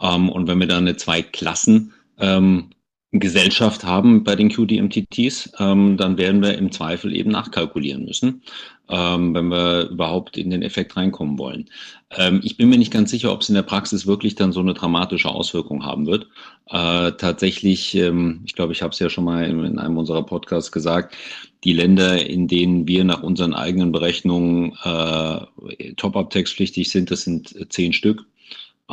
Ähm, 0.02 0.30
und 0.30 0.48
wenn 0.48 0.60
wir 0.60 0.68
dann 0.68 0.84
eine 0.84 0.98
Zweiklassen 0.98 1.94
ähm, 2.20 2.70
Gesellschaft 3.20 3.84
haben 3.84 4.24
bei 4.24 4.36
den 4.36 4.50
QDMTTs, 4.50 5.54
ähm, 5.60 5.98
dann 5.98 6.18
werden 6.18 6.42
wir 6.42 6.58
im 6.58 6.72
Zweifel 6.72 7.16
eben 7.16 7.30
nachkalkulieren 7.30 8.06
müssen, 8.06 8.42
ähm, 8.90 9.36
wenn 9.36 9.50
wir 9.50 9.90
überhaupt 9.90 10.36
in 10.36 10.50
den 10.50 10.64
Effekt 10.64 10.98
reinkommen 10.98 11.38
wollen. 11.38 11.70
Ähm, 12.10 12.42
ich 12.44 12.58
bin 12.58 12.70
mir 12.70 12.80
nicht 12.80 12.92
ganz 12.92 13.12
sicher, 13.12 13.32
ob 13.32 13.42
es 13.42 13.50
in 13.50 13.56
der 13.56 13.62
Praxis 13.62 14.08
wirklich 14.08 14.34
dann 14.34 14.52
so 14.52 14.62
eine 14.62 14.74
dramatische 14.74 15.30
Auswirkung 15.30 15.86
haben 15.86 16.08
wird. 16.08 16.28
Äh, 16.70 17.12
tatsächlich, 17.12 17.94
ähm, 17.96 18.42
ich 18.46 18.56
glaube, 18.56 18.74
ich 18.74 18.82
habe 18.82 18.94
es 18.94 19.00
ja 19.00 19.10
schon 19.10 19.26
mal 19.26 19.46
in, 19.46 19.64
in, 19.64 19.78
einem 19.78 19.98
unserer 19.98 20.26
Podcasts 20.26 20.72
gesagt, 20.72 21.16
die 21.64 21.74
Länder, 21.74 22.26
in 22.26 22.48
denen 22.48 22.88
wir 22.88 23.04
nach 23.04 23.22
unseren 23.22 23.54
eigenen 23.54 23.92
Berechnungen 23.92 24.74
äh, 24.84 25.94
Top-Up-Tax-pflichtig 25.98 26.90
sind, 26.90 27.12
das 27.12 27.24
sind 27.24 27.56
zehn 27.70 27.94
Stück. 27.94 28.26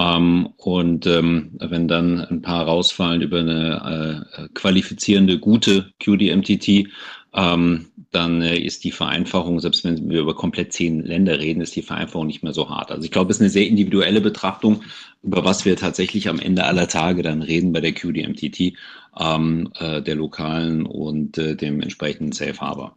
Ähm, 0.01 0.48
und 0.57 1.07
ähm, 1.07 1.51
wenn 1.61 1.86
dann 1.86 2.20
ein 2.20 2.40
paar 2.40 2.64
rausfallen 2.64 3.20
über 3.20 3.40
eine 3.40 4.24
äh, 4.34 4.48
qualifizierende, 4.55 5.38
gute 5.38 5.92
QDMTT, 6.01 6.88
ähm, 7.34 7.86
dann 8.11 8.40
äh, 8.40 8.59
ist 8.59 8.84
die 8.84 8.92
Vereinfachung, 8.92 9.61
selbst 9.61 9.84
wenn 9.84 10.09
wir 10.09 10.22
über 10.22 10.34
komplett 10.34 10.72
zehn 10.72 11.05
Länder 11.05 11.38
reden, 11.38 11.61
ist 11.61 11.76
die 11.76 11.82
Vereinfachung 11.82 12.26
nicht 12.26 12.42
mehr 12.42 12.55
so 12.55 12.70
hart. 12.70 12.90
Also 12.90 13.05
ich 13.05 13.11
glaube, 13.11 13.30
es 13.30 13.36
ist 13.36 13.42
eine 13.42 13.51
sehr 13.51 13.66
individuelle 13.66 14.22
Betrachtung, 14.22 14.84
über 15.22 15.44
was 15.44 15.66
wir 15.66 15.76
tatsächlich 15.76 16.30
am 16.30 16.38
Ende 16.38 16.64
aller 16.64 16.88
Tage 16.88 17.22
dann 17.22 17.42
reden 17.42 17.72
bei 17.72 17.80
der 17.82 17.92
QDMTT, 17.92 18.61
äh, 18.61 20.03
der 20.03 20.14
lokalen 20.14 20.86
und 20.86 21.36
dem 21.36 21.82
entsprechenden 21.82 22.32
Safe 22.32 22.59
Harbor. 22.59 22.96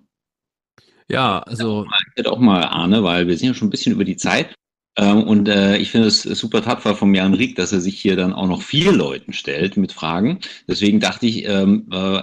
Ja, 1.09 1.39
also. 1.39 1.85
Ich 1.85 2.17
hätte 2.17 2.31
auch 2.31 2.39
mal 2.39 2.63
Arne, 2.63 3.03
weil 3.03 3.27
wir 3.27 3.37
sind 3.37 3.49
ja 3.49 3.53
schon 3.53 3.67
ein 3.67 3.71
bisschen 3.71 3.93
über 3.93 4.05
die 4.05 4.15
Zeit. 4.15 4.55
Ähm, 4.95 5.23
und 5.23 5.49
äh, 5.49 5.77
ich 5.77 5.89
finde 5.89 6.07
es 6.07 6.21
super 6.21 6.61
tapfer 6.61 6.95
vom 6.95 7.15
Jan 7.15 7.33
Rieck, 7.33 7.55
dass 7.55 7.71
er 7.71 7.81
sich 7.81 7.99
hier 7.99 8.15
dann 8.15 8.33
auch 8.33 8.47
noch 8.47 8.61
vier 8.61 8.91
Leuten 8.91 9.33
stellt 9.33 9.75
mit 9.77 9.91
Fragen. 9.91 10.39
Deswegen 10.67 10.99
dachte 10.99 11.25
ich, 11.25 11.45
ähm, 11.45 11.87
äh, 11.91 12.21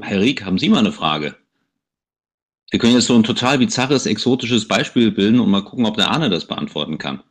Herr 0.00 0.20
Rieck, 0.20 0.44
haben 0.44 0.58
Sie 0.58 0.68
mal 0.68 0.78
eine 0.78 0.92
Frage? 0.92 1.34
Wir 2.70 2.78
können 2.78 2.94
jetzt 2.94 3.06
so 3.06 3.14
ein 3.14 3.24
total 3.24 3.58
bizarres, 3.58 4.06
exotisches 4.06 4.66
Beispiel 4.66 5.10
bilden 5.10 5.40
und 5.40 5.50
mal 5.50 5.64
gucken, 5.64 5.84
ob 5.84 5.96
der 5.96 6.10
Arne 6.10 6.30
das 6.30 6.46
beantworten 6.46 6.96
kann. 6.96 7.22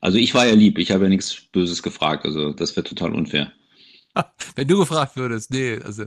Also 0.00 0.18
ich 0.18 0.34
war 0.34 0.46
ja 0.46 0.54
lieb, 0.54 0.78
ich 0.78 0.90
habe 0.90 1.04
ja 1.04 1.10
nichts 1.10 1.34
Böses 1.52 1.82
gefragt, 1.82 2.24
also 2.24 2.52
das 2.52 2.74
wäre 2.74 2.84
total 2.84 3.14
unfair. 3.14 3.52
Wenn 4.56 4.68
du 4.68 4.78
gefragt 4.78 5.16
würdest, 5.16 5.50
nee, 5.50 5.78
also 5.78 6.04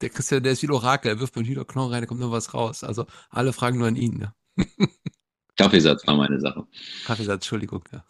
der 0.00 0.10
Christian, 0.10 0.42
der 0.42 0.52
ist 0.52 0.62
wie 0.62 0.66
ein 0.66 0.72
Orakel, 0.72 1.12
er 1.12 1.20
wirft 1.20 1.34
beim 1.34 1.44
Hühnerknochen 1.44 1.92
rein, 1.92 2.02
da 2.02 2.06
kommt 2.06 2.20
nur 2.20 2.32
was 2.32 2.54
raus. 2.54 2.84
Also 2.84 3.06
alle 3.30 3.52
fragen 3.52 3.78
nur 3.78 3.88
an 3.88 3.96
ihn. 3.96 4.18
Ne? 4.18 4.66
Kaffeesatz 5.56 6.06
war 6.06 6.16
meine 6.16 6.40
Sache. 6.40 6.66
Kaffeesatz, 7.04 7.34
Entschuldigung, 7.44 7.84
ja. 7.92 8.04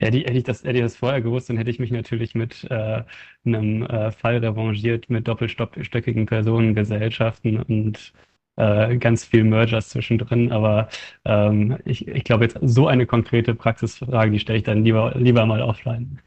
Hätte 0.00 0.18
ich, 0.18 0.24
hätte, 0.24 0.38
ich 0.38 0.44
das, 0.44 0.62
hätte 0.62 0.78
ich 0.78 0.84
das 0.84 0.96
vorher 0.96 1.20
gewusst, 1.20 1.50
dann 1.50 1.56
hätte 1.56 1.70
ich 1.70 1.80
mich 1.80 1.90
natürlich 1.90 2.34
mit 2.36 2.64
äh, 2.70 3.02
einem 3.44 3.82
äh, 3.82 4.12
Fall 4.12 4.36
revanchiert 4.36 5.10
mit 5.10 5.26
doppelstöckigen 5.26 6.26
Personengesellschaften 6.26 7.60
und 7.62 8.12
äh, 8.56 8.96
ganz 8.98 9.24
viel 9.24 9.42
Mergers 9.42 9.88
zwischendrin. 9.88 10.52
Aber 10.52 10.88
ähm, 11.24 11.78
ich, 11.84 12.06
ich 12.06 12.22
glaube 12.22 12.44
jetzt 12.44 12.58
so 12.62 12.86
eine 12.86 13.06
konkrete 13.06 13.54
Praxisfrage, 13.56 14.30
die 14.30 14.38
stelle 14.38 14.58
ich 14.58 14.64
dann 14.64 14.84
lieber, 14.84 15.14
lieber 15.16 15.46
mal 15.46 15.62
offline. 15.62 16.20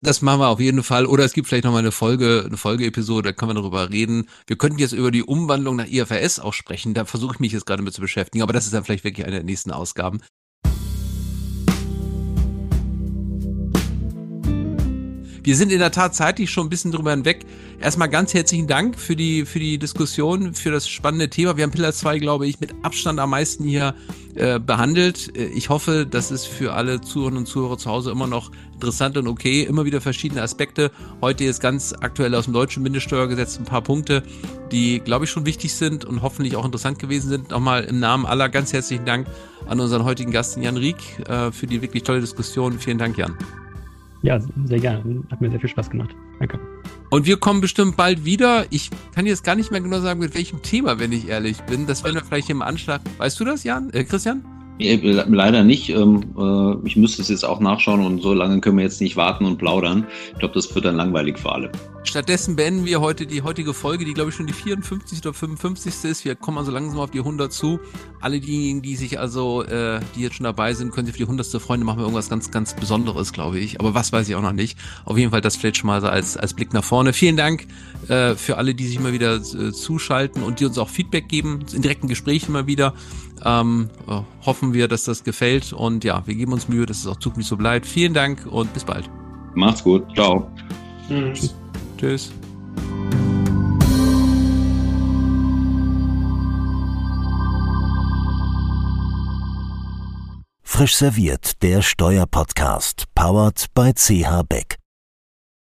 Das 0.00 0.22
machen 0.22 0.40
wir 0.40 0.48
auf 0.48 0.60
jeden 0.60 0.84
Fall. 0.84 1.06
Oder 1.06 1.24
es 1.24 1.32
gibt 1.32 1.48
vielleicht 1.48 1.64
noch 1.64 1.72
mal 1.72 1.78
eine 1.78 1.90
Folge, 1.90 2.44
eine 2.46 2.56
Folgeepisode, 2.56 3.30
da 3.30 3.32
können 3.32 3.50
wir 3.50 3.54
darüber 3.54 3.90
reden. 3.90 4.28
Wir 4.46 4.56
könnten 4.56 4.78
jetzt 4.78 4.92
über 4.92 5.10
die 5.10 5.24
Umwandlung 5.24 5.74
nach 5.74 5.88
IFRS 5.88 6.38
auch 6.38 6.52
sprechen. 6.54 6.94
Da 6.94 7.04
versuche 7.04 7.34
ich 7.34 7.40
mich 7.40 7.52
jetzt 7.52 7.66
gerade 7.66 7.82
mit 7.82 7.94
zu 7.94 8.00
beschäftigen. 8.00 8.42
Aber 8.42 8.52
das 8.52 8.64
ist 8.66 8.74
dann 8.74 8.84
vielleicht 8.84 9.02
wirklich 9.02 9.26
eine 9.26 9.36
der 9.36 9.44
nächsten 9.44 9.72
Ausgaben. 9.72 10.20
Wir 15.48 15.56
sind 15.56 15.72
in 15.72 15.78
der 15.78 15.90
Tat 15.90 16.14
zeitlich 16.14 16.50
schon 16.50 16.66
ein 16.66 16.68
bisschen 16.68 16.92
drüber 16.92 17.10
hinweg. 17.10 17.46
Erstmal 17.80 18.10
ganz 18.10 18.34
herzlichen 18.34 18.66
Dank 18.66 18.98
für 18.98 19.16
die, 19.16 19.46
für 19.46 19.58
die 19.58 19.78
Diskussion, 19.78 20.52
für 20.52 20.70
das 20.70 20.86
spannende 20.86 21.30
Thema. 21.30 21.56
Wir 21.56 21.64
haben 21.64 21.70
Pillar 21.70 21.94
2, 21.94 22.18
glaube 22.18 22.46
ich, 22.46 22.60
mit 22.60 22.74
Abstand 22.82 23.18
am 23.18 23.30
meisten 23.30 23.64
hier 23.64 23.94
äh, 24.34 24.60
behandelt. 24.60 25.34
Ich 25.34 25.70
hoffe, 25.70 26.04
das 26.04 26.30
ist 26.30 26.44
für 26.44 26.74
alle 26.74 27.00
Zuhörerinnen 27.00 27.38
und 27.38 27.46
Zuhörer 27.46 27.78
zu 27.78 27.88
Hause 27.88 28.10
immer 28.10 28.26
noch 28.26 28.50
interessant 28.74 29.16
und 29.16 29.26
okay. 29.26 29.62
Immer 29.62 29.86
wieder 29.86 30.02
verschiedene 30.02 30.42
Aspekte. 30.42 30.90
Heute 31.22 31.44
jetzt 31.44 31.62
ganz 31.62 31.94
aktuell 31.98 32.34
aus 32.34 32.44
dem 32.44 32.52
deutschen 32.52 32.82
Mindeststeuergesetz 32.82 33.58
ein 33.58 33.64
paar 33.64 33.80
Punkte, 33.80 34.22
die, 34.70 35.00
glaube 35.00 35.24
ich, 35.24 35.30
schon 35.30 35.46
wichtig 35.46 35.72
sind 35.72 36.04
und 36.04 36.20
hoffentlich 36.20 36.56
auch 36.56 36.66
interessant 36.66 36.98
gewesen 36.98 37.30
sind. 37.30 37.52
Nochmal 37.52 37.84
im 37.84 38.00
Namen 38.00 38.26
aller 38.26 38.50
ganz 38.50 38.74
herzlichen 38.74 39.06
Dank 39.06 39.26
an 39.66 39.80
unseren 39.80 40.04
heutigen 40.04 40.30
Gast 40.30 40.58
Jan 40.58 40.76
Rieck 40.76 41.26
äh, 41.26 41.50
für 41.52 41.66
die 41.66 41.80
wirklich 41.80 42.02
tolle 42.02 42.20
Diskussion. 42.20 42.78
Vielen 42.78 42.98
Dank, 42.98 43.16
Jan. 43.16 43.34
Ja, 44.22 44.40
sehr 44.64 44.80
gerne. 44.80 45.22
Hat 45.30 45.40
mir 45.40 45.50
sehr 45.50 45.60
viel 45.60 45.68
Spaß 45.68 45.90
gemacht. 45.90 46.14
Danke. 46.38 46.58
Und 47.10 47.26
wir 47.26 47.38
kommen 47.38 47.60
bestimmt 47.60 47.96
bald 47.96 48.24
wieder. 48.24 48.66
Ich 48.70 48.90
kann 49.14 49.26
jetzt 49.26 49.44
gar 49.44 49.54
nicht 49.54 49.70
mehr 49.70 49.80
genau 49.80 50.00
sagen, 50.00 50.20
mit 50.20 50.34
welchem 50.34 50.62
Thema, 50.62 50.98
wenn 50.98 51.12
ich 51.12 51.28
ehrlich 51.28 51.60
bin. 51.62 51.86
Das 51.86 52.04
werden 52.04 52.16
wir 52.16 52.24
vielleicht 52.24 52.50
im 52.50 52.62
Anschlag. 52.62 53.00
Weißt 53.18 53.38
du 53.40 53.44
das, 53.44 53.64
Jan? 53.64 53.90
Äh, 53.90 54.04
Christian? 54.04 54.44
Leider 54.78 55.64
nicht. 55.64 55.88
Ähm, 55.90 56.22
äh, 56.38 56.86
ich 56.86 56.96
müsste 56.96 57.22
es 57.22 57.28
jetzt 57.28 57.44
auch 57.44 57.60
nachschauen 57.60 58.04
und 58.04 58.22
so 58.22 58.32
lange 58.32 58.60
können 58.60 58.76
wir 58.76 58.84
jetzt 58.84 59.00
nicht 59.00 59.16
warten 59.16 59.44
und 59.44 59.58
plaudern. 59.58 60.06
Ich 60.32 60.38
glaube, 60.38 60.54
das 60.54 60.72
wird 60.74 60.84
dann 60.84 60.96
langweilig 60.96 61.38
für 61.38 61.52
alle. 61.52 61.72
Stattdessen 62.04 62.56
beenden 62.56 62.86
wir 62.86 63.00
heute 63.00 63.26
die 63.26 63.42
heutige 63.42 63.74
Folge, 63.74 64.04
die 64.04 64.14
glaube 64.14 64.30
ich 64.30 64.36
schon 64.36 64.46
die 64.46 64.52
54. 64.52 65.18
oder 65.20 65.34
55. 65.34 66.04
ist. 66.04 66.24
Wir 66.24 66.36
kommen 66.36 66.56
also 66.56 66.70
langsam 66.70 67.00
auf 67.00 67.10
die 67.10 67.18
100 67.18 67.52
zu. 67.52 67.80
Alle 68.20 68.40
diejenigen, 68.40 68.80
die 68.80 68.96
sich 68.96 69.18
also, 69.18 69.62
äh, 69.62 70.00
die 70.16 70.22
jetzt 70.22 70.36
schon 70.36 70.44
dabei 70.44 70.72
sind, 70.72 70.92
können 70.92 71.06
sich 71.06 71.14
für 71.14 71.18
die 71.18 71.24
100. 71.24 71.60
Freunde 71.60 71.84
machen 71.84 71.98
wir 71.98 72.04
irgendwas 72.04 72.30
ganz, 72.30 72.50
ganz 72.50 72.74
Besonderes, 72.74 73.32
glaube 73.32 73.58
ich. 73.58 73.80
Aber 73.80 73.94
was 73.94 74.12
weiß 74.12 74.28
ich 74.28 74.36
auch 74.36 74.42
noch 74.42 74.52
nicht. 74.52 74.78
Auf 75.04 75.18
jeden 75.18 75.32
Fall 75.32 75.40
das 75.40 75.56
vielleicht 75.56 75.76
schon 75.76 75.88
mal 75.88 76.00
so 76.00 76.06
als, 76.06 76.36
als 76.36 76.54
Blick 76.54 76.72
nach 76.72 76.84
vorne. 76.84 77.12
Vielen 77.12 77.36
Dank 77.36 77.66
äh, 78.08 78.36
für 78.36 78.56
alle, 78.56 78.74
die 78.74 78.86
sich 78.86 78.96
immer 78.96 79.12
wieder 79.12 79.36
äh, 79.36 79.72
zuschalten 79.72 80.42
und 80.42 80.60
die 80.60 80.64
uns 80.64 80.78
auch 80.78 80.88
Feedback 80.88 81.28
geben, 81.28 81.60
in 81.74 81.82
direkten 81.82 82.08
Gesprächen 82.08 82.52
immer 82.52 82.66
wieder. 82.66 82.94
Ähm, 83.44 83.90
äh, 84.08 84.20
hoffen 84.44 84.72
wir, 84.72 84.88
dass 84.88 85.04
das 85.04 85.24
gefällt 85.24 85.72
und 85.72 86.04
ja, 86.04 86.26
wir 86.26 86.34
geben 86.34 86.52
uns 86.52 86.68
Mühe, 86.68 86.86
dass 86.86 86.98
es 86.98 87.06
auch 87.06 87.16
zukünftig 87.16 87.48
so 87.48 87.56
bleibt. 87.56 87.86
Vielen 87.86 88.14
Dank 88.14 88.46
und 88.46 88.72
bis 88.74 88.84
bald. 88.84 89.08
Macht's 89.54 89.82
gut. 89.82 90.04
Ciao. 90.14 90.50
Tschüss. 91.08 91.54
Tschüss. 91.96 92.32
Frisch 100.62 100.94
serviert, 100.94 101.60
der 101.62 101.82
Steuerpodcast, 101.82 103.06
powered 103.16 103.66
by 103.74 103.92
CH 103.92 104.44
Beck. 104.48 104.77